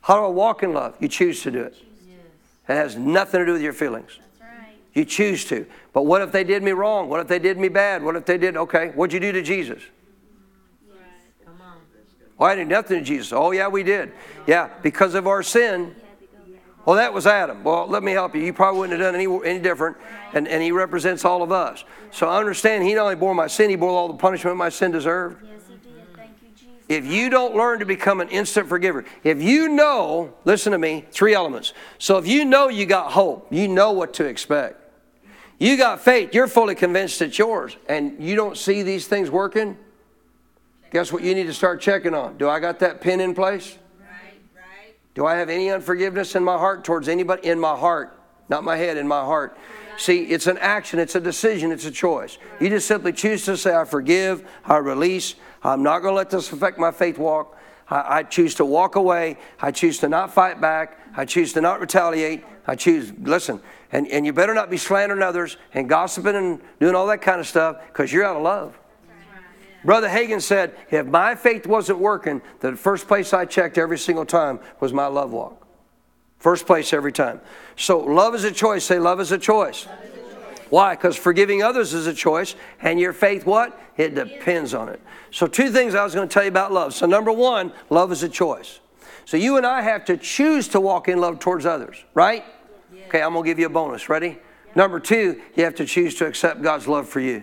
How 0.00 0.16
do 0.16 0.24
I 0.24 0.28
walk 0.28 0.62
in 0.62 0.72
love? 0.72 0.96
You 0.98 1.08
choose 1.08 1.42
to 1.42 1.50
do 1.50 1.62
it. 1.64 1.76
It 2.68 2.74
has 2.74 2.96
nothing 2.96 3.40
to 3.40 3.46
do 3.46 3.52
with 3.52 3.62
your 3.62 3.74
feelings. 3.74 4.18
You 4.98 5.04
choose 5.04 5.44
to. 5.44 5.64
But 5.92 6.06
what 6.06 6.22
if 6.22 6.32
they 6.32 6.42
did 6.42 6.60
me 6.60 6.72
wrong? 6.72 7.08
What 7.08 7.20
if 7.20 7.28
they 7.28 7.38
did 7.38 7.56
me 7.56 7.68
bad? 7.68 8.02
What 8.02 8.16
if 8.16 8.24
they 8.24 8.36
did, 8.36 8.56
okay, 8.56 8.88
what'd 8.96 9.14
you 9.14 9.20
do 9.20 9.30
to 9.30 9.42
Jesus? 9.42 9.80
Well, 12.36 12.50
I 12.50 12.56
did 12.56 12.66
nothing 12.66 12.98
to 12.98 13.04
Jesus. 13.04 13.32
Oh, 13.32 13.52
yeah, 13.52 13.68
we 13.68 13.84
did. 13.84 14.10
Yeah, 14.48 14.70
because 14.82 15.14
of 15.14 15.28
our 15.28 15.44
sin. 15.44 15.94
Well, 16.84 16.96
that 16.96 17.14
was 17.14 17.28
Adam. 17.28 17.62
Well, 17.62 17.86
let 17.86 18.02
me 18.02 18.10
help 18.10 18.34
you. 18.34 18.40
You 18.40 18.52
probably 18.52 18.80
wouldn't 18.80 19.00
have 19.00 19.12
done 19.12 19.20
any, 19.20 19.48
any 19.48 19.60
different, 19.60 19.98
and, 20.34 20.48
and 20.48 20.60
he 20.60 20.72
represents 20.72 21.24
all 21.24 21.44
of 21.44 21.52
us. 21.52 21.84
So 22.10 22.28
I 22.28 22.40
understand 22.40 22.82
he 22.82 22.94
not 22.94 23.02
only 23.02 23.14
bore 23.14 23.36
my 23.36 23.46
sin, 23.46 23.70
he 23.70 23.76
bore 23.76 23.90
all 23.90 24.08
the 24.08 24.14
punishment 24.14 24.56
my 24.56 24.68
sin 24.68 24.90
deserved. 24.90 25.44
Yes, 25.44 25.60
he 25.68 25.74
did. 25.76 26.16
Thank 26.16 26.30
you, 26.42 26.48
Jesus. 26.56 26.74
If 26.88 27.06
you 27.06 27.30
don't 27.30 27.54
learn 27.54 27.78
to 27.78 27.86
become 27.86 28.20
an 28.20 28.30
instant 28.30 28.68
forgiver, 28.68 29.04
if 29.22 29.40
you 29.40 29.68
know, 29.68 30.34
listen 30.44 30.72
to 30.72 30.78
me, 30.78 31.04
three 31.12 31.34
elements. 31.34 31.72
So 31.98 32.18
if 32.18 32.26
you 32.26 32.44
know 32.44 32.68
you 32.68 32.84
got 32.84 33.12
hope, 33.12 33.46
you 33.52 33.68
know 33.68 33.92
what 33.92 34.14
to 34.14 34.24
expect. 34.24 34.86
You 35.58 35.76
got 35.76 36.00
faith, 36.00 36.34
you're 36.34 36.46
fully 36.46 36.74
convinced 36.74 37.20
it's 37.20 37.38
yours, 37.38 37.76
and 37.88 38.22
you 38.22 38.36
don't 38.36 38.56
see 38.56 38.82
these 38.82 39.08
things 39.08 39.28
working, 39.28 39.76
guess 40.92 41.12
what 41.12 41.22
you 41.22 41.34
need 41.34 41.48
to 41.48 41.54
start 41.54 41.80
checking 41.80 42.14
on? 42.14 42.38
Do 42.38 42.48
I 42.48 42.60
got 42.60 42.78
that 42.78 43.00
pin 43.00 43.20
in 43.20 43.34
place? 43.34 43.76
Right, 43.98 44.40
right. 44.54 44.94
Do 45.14 45.26
I 45.26 45.34
have 45.34 45.48
any 45.48 45.70
unforgiveness 45.70 46.36
in 46.36 46.44
my 46.44 46.56
heart 46.56 46.84
towards 46.84 47.08
anybody? 47.08 47.48
In 47.48 47.58
my 47.58 47.76
heart, 47.76 48.16
not 48.48 48.62
my 48.62 48.76
head, 48.76 48.96
in 48.96 49.08
my 49.08 49.20
heart. 49.20 49.58
See, 49.96 50.26
it's 50.26 50.46
an 50.46 50.58
action, 50.58 51.00
it's 51.00 51.16
a 51.16 51.20
decision, 51.20 51.72
it's 51.72 51.84
a 51.84 51.90
choice. 51.90 52.38
You 52.60 52.68
just 52.68 52.86
simply 52.86 53.12
choose 53.12 53.44
to 53.46 53.56
say, 53.56 53.74
I 53.74 53.84
forgive, 53.84 54.48
I 54.64 54.76
release, 54.76 55.34
I'm 55.64 55.82
not 55.82 56.02
going 56.02 56.12
to 56.12 56.16
let 56.16 56.30
this 56.30 56.52
affect 56.52 56.78
my 56.78 56.92
faith 56.92 57.18
walk. 57.18 57.58
I, 57.90 58.18
I 58.18 58.22
choose 58.22 58.54
to 58.56 58.64
walk 58.64 58.94
away. 58.94 59.38
I 59.60 59.72
choose 59.72 59.98
to 59.98 60.08
not 60.08 60.32
fight 60.32 60.60
back. 60.60 61.00
I 61.16 61.24
choose 61.24 61.52
to 61.54 61.60
not 61.60 61.80
retaliate. 61.80 62.44
I 62.66 62.76
choose, 62.76 63.12
listen, 63.20 63.60
and, 63.92 64.06
and 64.08 64.26
you 64.26 64.32
better 64.32 64.54
not 64.54 64.70
be 64.70 64.76
slandering 64.76 65.22
others 65.22 65.56
and 65.74 65.88
gossiping 65.88 66.36
and 66.36 66.60
doing 66.80 66.94
all 66.94 67.06
that 67.06 67.22
kind 67.22 67.40
of 67.40 67.46
stuff 67.46 67.76
because 67.86 68.12
you're 68.12 68.24
out 68.24 68.36
of 68.36 68.42
love. 68.42 68.78
Brother 69.84 70.08
Hagin 70.08 70.42
said, 70.42 70.76
if 70.90 71.06
my 71.06 71.34
faith 71.34 71.66
wasn't 71.66 71.98
working, 71.98 72.42
the 72.60 72.76
first 72.76 73.06
place 73.06 73.32
I 73.32 73.44
checked 73.44 73.78
every 73.78 73.98
single 73.98 74.26
time 74.26 74.60
was 74.80 74.92
my 74.92 75.06
love 75.06 75.32
walk. 75.32 75.66
First 76.38 76.66
place 76.66 76.92
every 76.92 77.12
time. 77.12 77.40
So 77.76 77.98
love 77.98 78.34
is 78.34 78.44
a 78.44 78.52
choice. 78.52 78.84
Say, 78.84 78.98
love 78.98 79.20
is 79.20 79.32
a 79.32 79.38
choice. 79.38 79.86
Why? 80.70 80.94
Because 80.94 81.16
forgiving 81.16 81.62
others 81.62 81.94
is 81.94 82.06
a 82.06 82.14
choice, 82.14 82.54
and 82.82 83.00
your 83.00 83.12
faith, 83.12 83.46
what? 83.46 83.80
It 83.96 84.14
depends 84.14 84.74
on 84.74 84.88
it. 84.88 85.00
So, 85.30 85.46
two 85.46 85.70
things 85.70 85.94
I 85.94 86.04
was 86.04 86.14
going 86.14 86.28
to 86.28 86.32
tell 86.32 86.42
you 86.42 86.50
about 86.50 86.72
love. 86.72 86.94
So, 86.94 87.06
number 87.06 87.32
one, 87.32 87.72
love 87.90 88.12
is 88.12 88.22
a 88.22 88.28
choice. 88.28 88.80
So, 89.24 89.36
you 89.36 89.56
and 89.56 89.66
I 89.66 89.82
have 89.82 90.04
to 90.06 90.16
choose 90.16 90.68
to 90.68 90.80
walk 90.80 91.08
in 91.08 91.20
love 91.20 91.38
towards 91.38 91.66
others, 91.66 92.04
right? 92.14 92.44
Okay, 93.08 93.22
I'm 93.22 93.32
going 93.32 93.42
to 93.42 93.48
give 93.48 93.58
you 93.58 93.64
a 93.64 93.70
bonus. 93.70 94.10
Ready? 94.10 94.36
Number 94.74 95.00
two, 95.00 95.40
you 95.56 95.64
have 95.64 95.74
to 95.76 95.86
choose 95.86 96.14
to 96.16 96.26
accept 96.26 96.60
God's 96.60 96.86
love 96.86 97.08
for 97.08 97.20
you. 97.20 97.42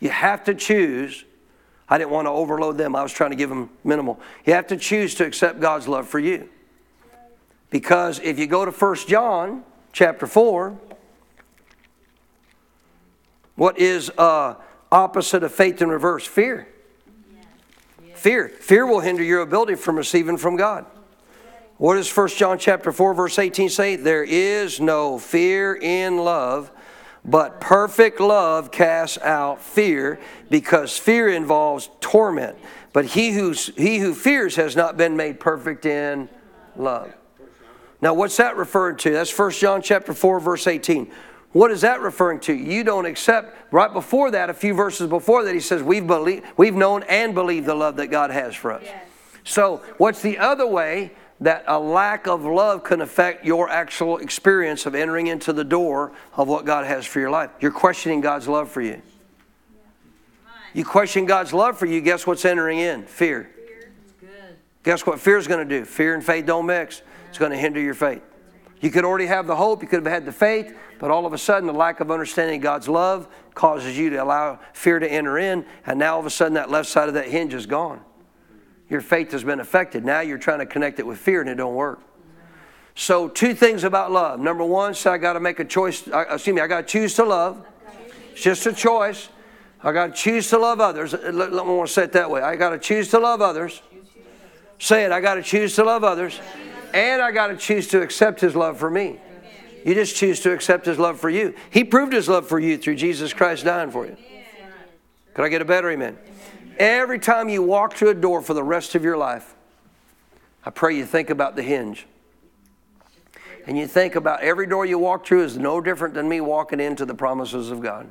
You 0.00 0.08
have 0.08 0.44
to 0.44 0.54
choose. 0.54 1.26
I 1.90 1.98
didn't 1.98 2.10
want 2.10 2.24
to 2.24 2.30
overload 2.30 2.78
them, 2.78 2.96
I 2.96 3.02
was 3.02 3.12
trying 3.12 3.30
to 3.30 3.36
give 3.36 3.50
them 3.50 3.68
minimal. 3.84 4.18
You 4.46 4.54
have 4.54 4.66
to 4.68 4.78
choose 4.78 5.14
to 5.16 5.26
accept 5.26 5.60
God's 5.60 5.86
love 5.86 6.08
for 6.08 6.18
you. 6.18 6.48
Because 7.68 8.18
if 8.20 8.38
you 8.38 8.46
go 8.46 8.64
to 8.64 8.70
1 8.70 8.96
John 9.08 9.62
chapter 9.92 10.26
4, 10.26 10.78
what 13.56 13.78
is 13.78 14.10
uh, 14.16 14.54
opposite 14.90 15.42
of 15.42 15.52
faith 15.52 15.82
in 15.82 15.90
reverse? 15.90 16.26
Fear. 16.26 16.66
Fear. 18.14 18.48
Fear 18.48 18.86
will 18.86 19.00
hinder 19.00 19.22
your 19.22 19.42
ability 19.42 19.74
from 19.74 19.96
receiving 19.96 20.38
from 20.38 20.56
God. 20.56 20.86
What 21.82 21.96
does 21.96 22.16
1 22.16 22.28
John 22.28 22.58
chapter 22.60 22.92
4 22.92 23.12
verse 23.12 23.40
18 23.40 23.68
say? 23.68 23.96
There 23.96 24.22
is 24.22 24.78
no 24.78 25.18
fear 25.18 25.74
in 25.74 26.18
love, 26.18 26.70
but 27.24 27.60
perfect 27.60 28.20
love 28.20 28.70
casts 28.70 29.18
out 29.18 29.60
fear, 29.60 30.20
because 30.48 30.96
fear 30.96 31.28
involves 31.28 31.90
torment. 32.00 32.56
But 32.92 33.06
he 33.06 33.32
who, 33.32 33.50
he 33.76 33.98
who 33.98 34.14
fears 34.14 34.54
has 34.54 34.76
not 34.76 34.96
been 34.96 35.16
made 35.16 35.40
perfect 35.40 35.84
in 35.84 36.28
love. 36.76 37.12
Now, 38.00 38.14
what's 38.14 38.36
that 38.36 38.56
referring 38.56 38.98
to? 38.98 39.10
That's 39.10 39.36
1 39.36 39.50
John 39.50 39.82
chapter 39.82 40.14
4, 40.14 40.38
verse 40.38 40.68
18. 40.68 41.10
What 41.50 41.72
is 41.72 41.80
that 41.80 42.00
referring 42.00 42.38
to? 42.42 42.54
You 42.54 42.84
don't 42.84 43.06
accept. 43.06 43.56
Right 43.72 43.92
before 43.92 44.30
that, 44.30 44.50
a 44.50 44.54
few 44.54 44.74
verses 44.74 45.08
before 45.08 45.42
that, 45.42 45.52
he 45.52 45.60
says, 45.60 45.82
We've, 45.82 46.06
believed, 46.06 46.44
we've 46.56 46.76
known 46.76 47.02
and 47.08 47.34
believed 47.34 47.66
the 47.66 47.74
love 47.74 47.96
that 47.96 48.06
God 48.06 48.30
has 48.30 48.54
for 48.54 48.70
us. 48.70 48.82
Yes. 48.84 49.08
So, 49.42 49.78
what's 49.98 50.22
the 50.22 50.38
other 50.38 50.68
way 50.68 51.10
that 51.42 51.64
a 51.66 51.78
lack 51.78 52.26
of 52.26 52.44
love 52.44 52.84
can 52.84 53.00
affect 53.00 53.44
your 53.44 53.68
actual 53.68 54.18
experience 54.18 54.86
of 54.86 54.94
entering 54.94 55.26
into 55.26 55.52
the 55.52 55.64
door 55.64 56.12
of 56.34 56.48
what 56.48 56.64
God 56.64 56.86
has 56.86 57.04
for 57.04 57.20
your 57.20 57.30
life? 57.30 57.50
You're 57.60 57.72
questioning 57.72 58.20
God's 58.20 58.46
love 58.46 58.70
for 58.70 58.80
you. 58.80 59.02
You 60.72 60.84
question 60.84 61.26
God's 61.26 61.52
love 61.52 61.78
for 61.78 61.86
you, 61.86 62.00
guess 62.00 62.26
what's 62.26 62.44
entering 62.44 62.78
in? 62.78 63.04
Fear. 63.04 63.50
Guess 64.84 65.06
what 65.06 65.20
fear 65.20 65.36
is 65.36 65.46
going 65.46 65.68
to 65.68 65.78
do? 65.78 65.84
Fear 65.84 66.14
and 66.14 66.24
faith 66.24 66.46
don't 66.46 66.66
mix. 66.66 67.02
It's 67.28 67.38
going 67.38 67.50
to 67.52 67.58
hinder 67.58 67.80
your 67.80 67.94
faith. 67.94 68.22
You 68.80 68.90
could 68.90 69.04
already 69.04 69.26
have 69.26 69.46
the 69.46 69.54
hope, 69.54 69.82
you 69.82 69.88
could 69.88 70.04
have 70.04 70.12
had 70.12 70.24
the 70.24 70.32
faith, 70.32 70.76
but 70.98 71.10
all 71.10 71.24
of 71.24 71.32
a 71.32 71.38
sudden, 71.38 71.66
the 71.66 71.72
lack 71.72 72.00
of 72.00 72.10
understanding 72.10 72.60
God's 72.60 72.88
love 72.88 73.28
causes 73.54 73.96
you 73.96 74.10
to 74.10 74.16
allow 74.16 74.58
fear 74.72 74.98
to 74.98 75.10
enter 75.10 75.38
in, 75.38 75.64
and 75.86 75.98
now 75.98 76.14
all 76.14 76.20
of 76.20 76.26
a 76.26 76.30
sudden, 76.30 76.54
that 76.54 76.70
left 76.70 76.88
side 76.88 77.08
of 77.08 77.14
that 77.14 77.28
hinge 77.28 77.54
is 77.54 77.66
gone. 77.66 78.00
Your 78.92 79.00
faith 79.00 79.32
has 79.32 79.42
been 79.42 79.58
affected. 79.58 80.04
Now 80.04 80.20
you're 80.20 80.36
trying 80.36 80.58
to 80.58 80.66
connect 80.66 80.98
it 80.98 81.06
with 81.06 81.16
fear, 81.16 81.40
and 81.40 81.48
it 81.48 81.54
don't 81.54 81.74
work. 81.74 82.00
So, 82.94 83.26
two 83.26 83.54
things 83.54 83.84
about 83.84 84.12
love. 84.12 84.38
Number 84.38 84.66
one, 84.66 84.92
so 84.92 85.10
I 85.10 85.16
got 85.16 85.32
to 85.32 85.40
make 85.40 85.60
a 85.60 85.64
choice. 85.64 86.06
Uh, 86.06 86.26
excuse 86.28 86.54
me, 86.54 86.60
I 86.60 86.66
got 86.66 86.82
to 86.82 86.86
choose 86.86 87.14
to 87.14 87.24
love. 87.24 87.64
It's 88.32 88.42
just 88.42 88.66
a 88.66 88.72
choice. 88.74 89.30
I 89.82 89.92
got 89.92 90.08
to 90.08 90.12
choose 90.12 90.50
to 90.50 90.58
love 90.58 90.78
others. 90.78 91.14
Uh, 91.14 91.30
let, 91.32 91.54
let 91.54 91.64
me 91.64 91.72
want 91.72 91.88
to 91.88 91.92
say 91.94 92.04
it 92.04 92.12
that 92.12 92.30
way. 92.30 92.42
I 92.42 92.54
got 92.54 92.70
to 92.70 92.78
choose 92.78 93.08
to 93.12 93.18
love 93.18 93.40
others. 93.40 93.80
Say 94.78 95.04
it. 95.04 95.10
I 95.10 95.22
got 95.22 95.36
to 95.36 95.42
choose 95.42 95.74
to 95.76 95.84
love 95.84 96.04
others. 96.04 96.38
And 96.92 97.22
I 97.22 97.32
got 97.32 97.46
to 97.46 97.56
choose 97.56 97.88
to 97.88 98.02
accept 98.02 98.42
His 98.42 98.54
love 98.54 98.76
for 98.76 98.90
me. 98.90 99.18
You 99.86 99.94
just 99.94 100.16
choose 100.16 100.40
to 100.40 100.52
accept 100.52 100.84
His 100.84 100.98
love 100.98 101.18
for 101.18 101.30
you. 101.30 101.54
He 101.70 101.82
proved 101.82 102.12
His 102.12 102.28
love 102.28 102.46
for 102.46 102.58
you 102.60 102.76
through 102.76 102.96
Jesus 102.96 103.32
Christ 103.32 103.64
dying 103.64 103.90
for 103.90 104.04
you. 104.04 104.18
Could 105.32 105.46
I 105.46 105.48
get 105.48 105.62
a 105.62 105.64
better 105.64 105.90
amen? 105.90 106.18
Every 106.78 107.18
time 107.18 107.48
you 107.48 107.62
walk 107.62 107.94
through 107.94 108.10
a 108.10 108.14
door 108.14 108.42
for 108.42 108.54
the 108.54 108.62
rest 108.62 108.94
of 108.94 109.04
your 109.04 109.16
life, 109.16 109.54
I 110.64 110.70
pray 110.70 110.96
you 110.96 111.04
think 111.04 111.30
about 111.30 111.56
the 111.56 111.62
hinge. 111.62 112.06
And 113.66 113.78
you 113.78 113.86
think 113.86 114.16
about 114.16 114.40
every 114.40 114.66
door 114.66 114.84
you 114.84 114.98
walk 114.98 115.26
through 115.26 115.44
is 115.44 115.56
no 115.56 115.80
different 115.80 116.14
than 116.14 116.28
me 116.28 116.40
walking 116.40 116.80
into 116.80 117.04
the 117.04 117.14
promises 117.14 117.70
of 117.70 117.80
God. 117.80 118.10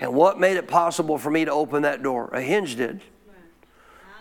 And 0.00 0.12
what 0.12 0.38
made 0.38 0.56
it 0.56 0.68
possible 0.68 1.18
for 1.18 1.30
me 1.30 1.44
to 1.44 1.50
open 1.52 1.82
that 1.82 2.02
door? 2.02 2.28
A 2.32 2.40
hinge 2.40 2.76
did. 2.76 3.00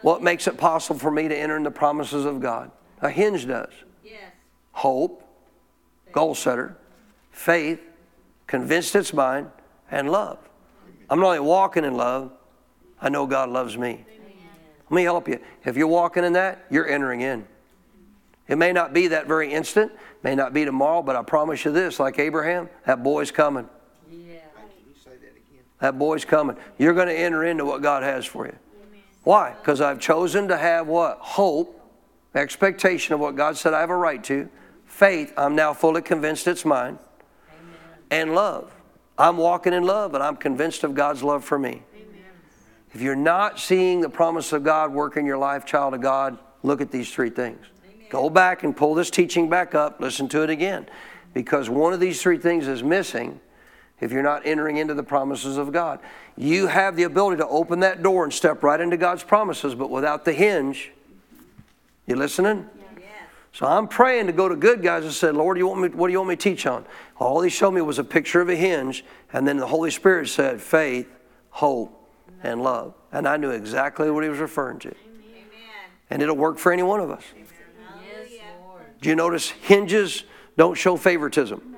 What 0.01 0.21
makes 0.21 0.47
it 0.47 0.57
possible 0.57 0.99
for 0.99 1.11
me 1.11 1.27
to 1.27 1.37
enter 1.37 1.57
in 1.57 1.63
the 1.63 1.71
promises 1.71 2.25
of 2.25 2.39
God? 2.39 2.71
A 3.01 3.09
hinge 3.09 3.47
does. 3.47 3.71
Hope, 4.73 5.23
goal 6.11 6.35
setter, 6.35 6.77
faith, 7.31 7.79
convinced 8.47 8.95
its 8.95 9.13
mind, 9.13 9.49
and 9.91 10.09
love. 10.09 10.37
I'm 11.09 11.19
not 11.19 11.27
only 11.27 11.39
walking 11.39 11.85
in 11.85 11.95
love, 11.95 12.31
I 13.03 13.09
know 13.09 13.27
God 13.27 13.49
loves 13.49 13.77
me. 13.77 14.05
Let 14.89 14.95
me 14.95 15.03
help 15.03 15.27
you. 15.27 15.39
If 15.63 15.77
you're 15.77 15.87
walking 15.87 16.23
in 16.23 16.33
that, 16.33 16.65
you're 16.71 16.87
entering 16.87 17.21
in. 17.21 17.45
It 18.47 18.57
may 18.57 18.71
not 18.71 18.93
be 18.93 19.07
that 19.09 19.27
very 19.27 19.53
instant, 19.53 19.91
may 20.23 20.33
not 20.33 20.53
be 20.53 20.65
tomorrow, 20.65 21.03
but 21.03 21.15
I 21.15 21.21
promise 21.21 21.63
you 21.65 21.71
this 21.71 21.99
like 21.99 22.17
Abraham, 22.17 22.69
that 22.85 23.03
boy's 23.03 23.29
coming. 23.29 23.69
Yeah. 24.09 24.39
That 25.79 25.99
boy's 25.99 26.25
coming. 26.25 26.57
You're 26.77 26.93
going 26.93 27.07
to 27.07 27.17
enter 27.17 27.43
into 27.43 27.65
what 27.65 27.81
God 27.81 28.03
has 28.03 28.25
for 28.25 28.45
you. 28.45 28.55
Why? 29.23 29.53
Because 29.59 29.81
I've 29.81 29.99
chosen 29.99 30.47
to 30.47 30.57
have 30.57 30.87
what? 30.87 31.19
Hope 31.19 31.81
expectation 32.35 33.13
of 33.13 33.19
what 33.19 33.35
God 33.35 33.57
said 33.57 33.73
I 33.73 33.81
have 33.81 33.89
a 33.89 33.95
right 33.95 34.23
to, 34.25 34.49
faith, 34.85 35.33
I'm 35.37 35.55
now 35.55 35.73
fully 35.73 36.01
convinced 36.01 36.47
it's 36.47 36.65
mine, 36.65 36.97
and 38.09 38.33
love. 38.33 38.71
I'm 39.17 39.37
walking 39.37 39.73
in 39.73 39.83
love, 39.83 40.13
and 40.15 40.23
I'm 40.23 40.35
convinced 40.35 40.83
of 40.83 40.95
God's 40.95 41.21
love 41.21 41.43
for 41.45 41.59
me. 41.59 41.83
If 42.93 43.01
you're 43.01 43.15
not 43.15 43.59
seeing 43.59 44.01
the 44.01 44.09
promise 44.09 44.53
of 44.53 44.63
God 44.63 44.93
work 44.93 45.17
in 45.17 45.25
your 45.25 45.37
life, 45.37 45.65
child 45.65 45.93
of 45.93 46.01
God, 46.01 46.37
look 46.61 46.79
at 46.79 46.91
these 46.91 47.11
three 47.11 47.31
things. 47.31 47.65
Amen. 47.85 48.07
Go 48.09 48.29
back 48.29 48.63
and 48.63 48.75
pull 48.75 48.93
this 48.93 49.09
teaching 49.09 49.49
back 49.49 49.73
up, 49.73 49.99
listen 49.99 50.29
to 50.29 50.43
it 50.43 50.49
again. 50.49 50.87
Because 51.33 51.69
one 51.69 51.93
of 51.93 51.99
these 51.99 52.21
three 52.21 52.37
things 52.37 52.67
is 52.67 52.83
missing 52.83 53.39
if 53.99 54.11
you're 54.11 54.21
not 54.21 54.45
entering 54.45 54.77
into 54.77 54.93
the 54.93 55.03
promises 55.03 55.57
of 55.57 55.71
God. 55.71 55.99
You 56.37 56.67
have 56.67 56.95
the 56.95 57.03
ability 57.03 57.37
to 57.37 57.47
open 57.47 57.79
that 57.79 58.03
door 58.03 58.25
and 58.25 58.33
step 58.33 58.61
right 58.61 58.79
into 58.79 58.97
God's 58.97 59.23
promises, 59.23 59.73
but 59.73 59.89
without 59.89 60.25
the 60.25 60.33
hinge, 60.33 60.91
you 62.05 62.15
listening? 62.15 62.69
Yeah. 62.99 63.05
So 63.53 63.65
I'm 63.65 63.87
praying 63.87 64.27
to 64.27 64.33
go 64.33 64.49
to 64.49 64.55
good 64.55 64.83
guys 64.83 65.03
and 65.03 65.13
said, 65.13 65.35
Lord, 65.35 65.57
you 65.57 65.67
want 65.67 65.81
me, 65.81 65.87
what 65.89 66.07
do 66.07 66.11
you 66.11 66.19
want 66.19 66.29
me 66.29 66.35
to 66.35 66.41
teach 66.41 66.67
on? 66.67 66.85
All 67.17 67.41
he 67.41 67.49
showed 67.49 67.71
me 67.71 67.81
was 67.81 67.97
a 67.97 68.03
picture 68.03 68.41
of 68.41 68.49
a 68.49 68.55
hinge, 68.55 69.05
and 69.31 69.47
then 69.47 69.57
the 69.57 69.67
Holy 69.67 69.89
Spirit 69.89 70.27
said 70.27 70.61
faith, 70.61 71.07
hope, 71.49 72.02
and 72.43 72.61
love. 72.61 72.93
And 73.11 73.27
I 73.27 73.37
knew 73.37 73.49
exactly 73.49 74.11
what 74.11 74.23
he 74.23 74.29
was 74.29 74.39
referring 74.39 74.79
to. 74.79 74.89
Amen. 74.89 75.45
And 76.09 76.21
it'll 76.21 76.35
work 76.35 76.57
for 76.57 76.71
any 76.71 76.83
one 76.83 76.99
of 76.99 77.09
us. 77.09 77.23
Yes, 77.35 77.47
Do 79.01 79.09
you 79.09 79.15
notice 79.15 79.49
hinges 79.49 80.25
don't 80.57 80.75
show 80.75 80.97
favoritism? 80.97 81.73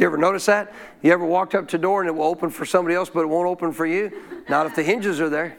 Do 0.00 0.04
you 0.04 0.06
ever 0.06 0.16
notice 0.16 0.46
that? 0.46 0.72
You 1.02 1.12
ever 1.12 1.26
walked 1.26 1.54
up 1.54 1.68
to 1.68 1.76
a 1.76 1.78
door 1.78 2.00
and 2.00 2.08
it 2.08 2.12
will 2.12 2.24
open 2.24 2.48
for 2.48 2.64
somebody 2.64 2.94
else, 2.94 3.10
but 3.10 3.20
it 3.20 3.26
won't 3.26 3.46
open 3.46 3.70
for 3.70 3.84
you? 3.84 4.10
Not 4.48 4.64
if 4.64 4.74
the 4.74 4.82
hinges 4.82 5.20
are 5.20 5.28
there. 5.28 5.58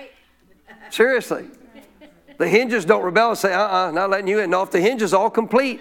Seriously. 0.90 1.46
The 2.36 2.46
hinges 2.46 2.84
don't 2.84 3.02
rebel 3.02 3.30
and 3.30 3.38
say, 3.38 3.54
uh 3.54 3.60
uh-uh, 3.60 3.88
uh, 3.88 3.90
not 3.92 4.10
letting 4.10 4.26
you 4.26 4.40
in. 4.40 4.50
No, 4.50 4.62
if 4.62 4.70
the 4.70 4.80
hinge 4.80 5.00
is 5.00 5.14
all 5.14 5.30
complete, 5.30 5.80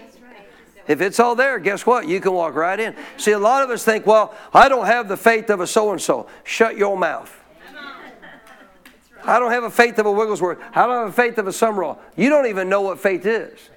if 0.90 1.02
it's 1.02 1.20
all 1.20 1.36
there, 1.36 1.60
guess 1.60 1.86
what? 1.86 2.08
You 2.08 2.20
can 2.20 2.34
walk 2.34 2.56
right 2.56 2.80
in. 2.80 2.96
See, 3.16 3.32
a 3.32 3.40
lot 3.40 3.64
of 3.64 3.70
us 3.70 3.86
think, 3.86 4.08
well, 4.08 4.34
I 4.52 4.68
don't 4.68 4.88
have 4.88 5.08
the 5.08 5.16
faith 5.16 5.52
of 5.52 5.60
a 5.60 5.68
so 5.68 5.92
and 5.92 6.02
so. 6.02 6.28
Shut 6.44 6.78
your 6.78 6.98
mouth. 6.98 7.32
I 9.24 9.38
don't 9.38 9.52
have 9.52 9.64
a 9.64 9.70
faith 9.70 10.00
of 10.00 10.08
a 10.08 10.12
Wigglesworth. 10.12 10.58
I 10.74 10.88
don't 10.88 10.96
have 10.96 11.10
a 11.10 11.12
faith 11.12 11.38
of 11.38 11.46
a 11.46 11.52
Sumrall. 11.52 12.00
You 12.18 12.30
don't 12.30 12.48
even 12.48 12.70
know 12.70 12.82
what 12.82 13.00
faith 13.00 13.28
is. 13.28 13.70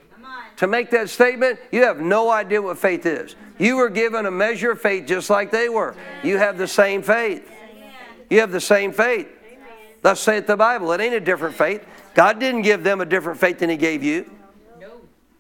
To 0.57 0.67
make 0.67 0.91
that 0.93 1.11
statement, 1.11 1.61
you 1.71 1.83
have 1.83 2.01
no 2.01 2.31
idea 2.31 2.63
what 2.63 2.79
faith 2.79 3.05
is. 3.05 3.37
You 3.59 3.77
were 3.77 3.91
given 3.91 4.25
a 4.25 4.31
measure 4.31 4.71
of 4.71 4.81
faith 4.81 5.07
just 5.07 5.29
like 5.29 5.51
they 5.51 5.69
were. 5.69 5.95
You 6.25 6.39
have 6.39 6.57
the 6.57 6.69
same 6.69 7.03
faith. 7.03 7.47
You 8.31 8.41
have 8.41 8.53
the 8.53 8.61
same 8.61 8.91
faith. 8.91 9.29
Thus 10.01 10.19
saith 10.21 10.47
the 10.47 10.57
Bible. 10.57 10.91
It 10.93 11.03
ain't 11.03 11.15
a 11.15 11.21
different 11.21 11.57
faith. 11.57 11.85
God 12.15 12.41
didn't 12.41 12.63
give 12.63 12.83
them 12.85 13.03
a 13.03 13.05
different 13.05 13.39
faith 13.39 13.59
than 13.59 13.69
He 13.69 13.77
gave 13.77 14.03
you. 14.03 14.31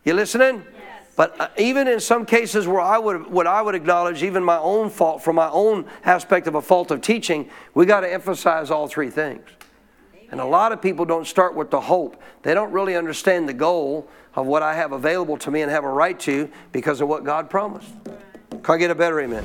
You 0.05 0.13
listening? 0.15 0.65
But 1.15 1.39
uh, 1.41 1.49
even 1.59 1.89
in 1.89 2.01
some 2.01 2.25
cases 2.25 2.67
where 2.67 2.81
I 2.81 2.99
would, 2.99 3.27
what 3.27 3.47
I 3.47 3.61
would 3.61 3.75
acknowledge, 3.75 4.23
even 4.23 4.43
my 4.43 4.59
own 4.59 4.89
fault 4.89 5.23
from 5.23 5.37
my 5.37 5.51
own 5.51 5.87
aspect 6.05 6.47
of 6.47 6.55
a 6.55 6.63
fault 6.63 6.91
of 6.91 7.01
teaching, 7.03 7.51
we 7.75 7.85
got 7.87 8.01
to 8.01 8.13
emphasize 8.13 8.71
all 8.71 8.89
three 8.89 9.11
things. 9.11 9.43
And 10.31 10.41
a 10.41 10.47
lot 10.47 10.73
of 10.73 10.81
people 10.81 11.05
don't 11.05 11.27
start 11.27 11.55
with 11.55 11.71
the 11.71 11.81
hope. 11.81 12.21
They 12.43 12.55
don't 12.55 12.73
really 12.73 12.97
understand 12.97 13.47
the 13.49 13.53
goal 13.53 14.09
of 14.35 14.47
what 14.47 14.63
I 14.63 14.75
have 14.75 14.93
available 14.93 15.37
to 15.39 15.51
me 15.51 15.61
and 15.61 15.71
have 15.71 15.85
a 15.85 15.91
right 15.91 16.19
to 16.21 16.51
because 16.73 17.03
of 17.03 17.09
what 17.09 17.25
God 17.25 17.51
promised. 17.51 17.93
Can 18.51 18.75
I 18.75 18.79
get 18.79 18.91
a 18.91 18.95
better 18.95 19.21
amen? 19.21 19.45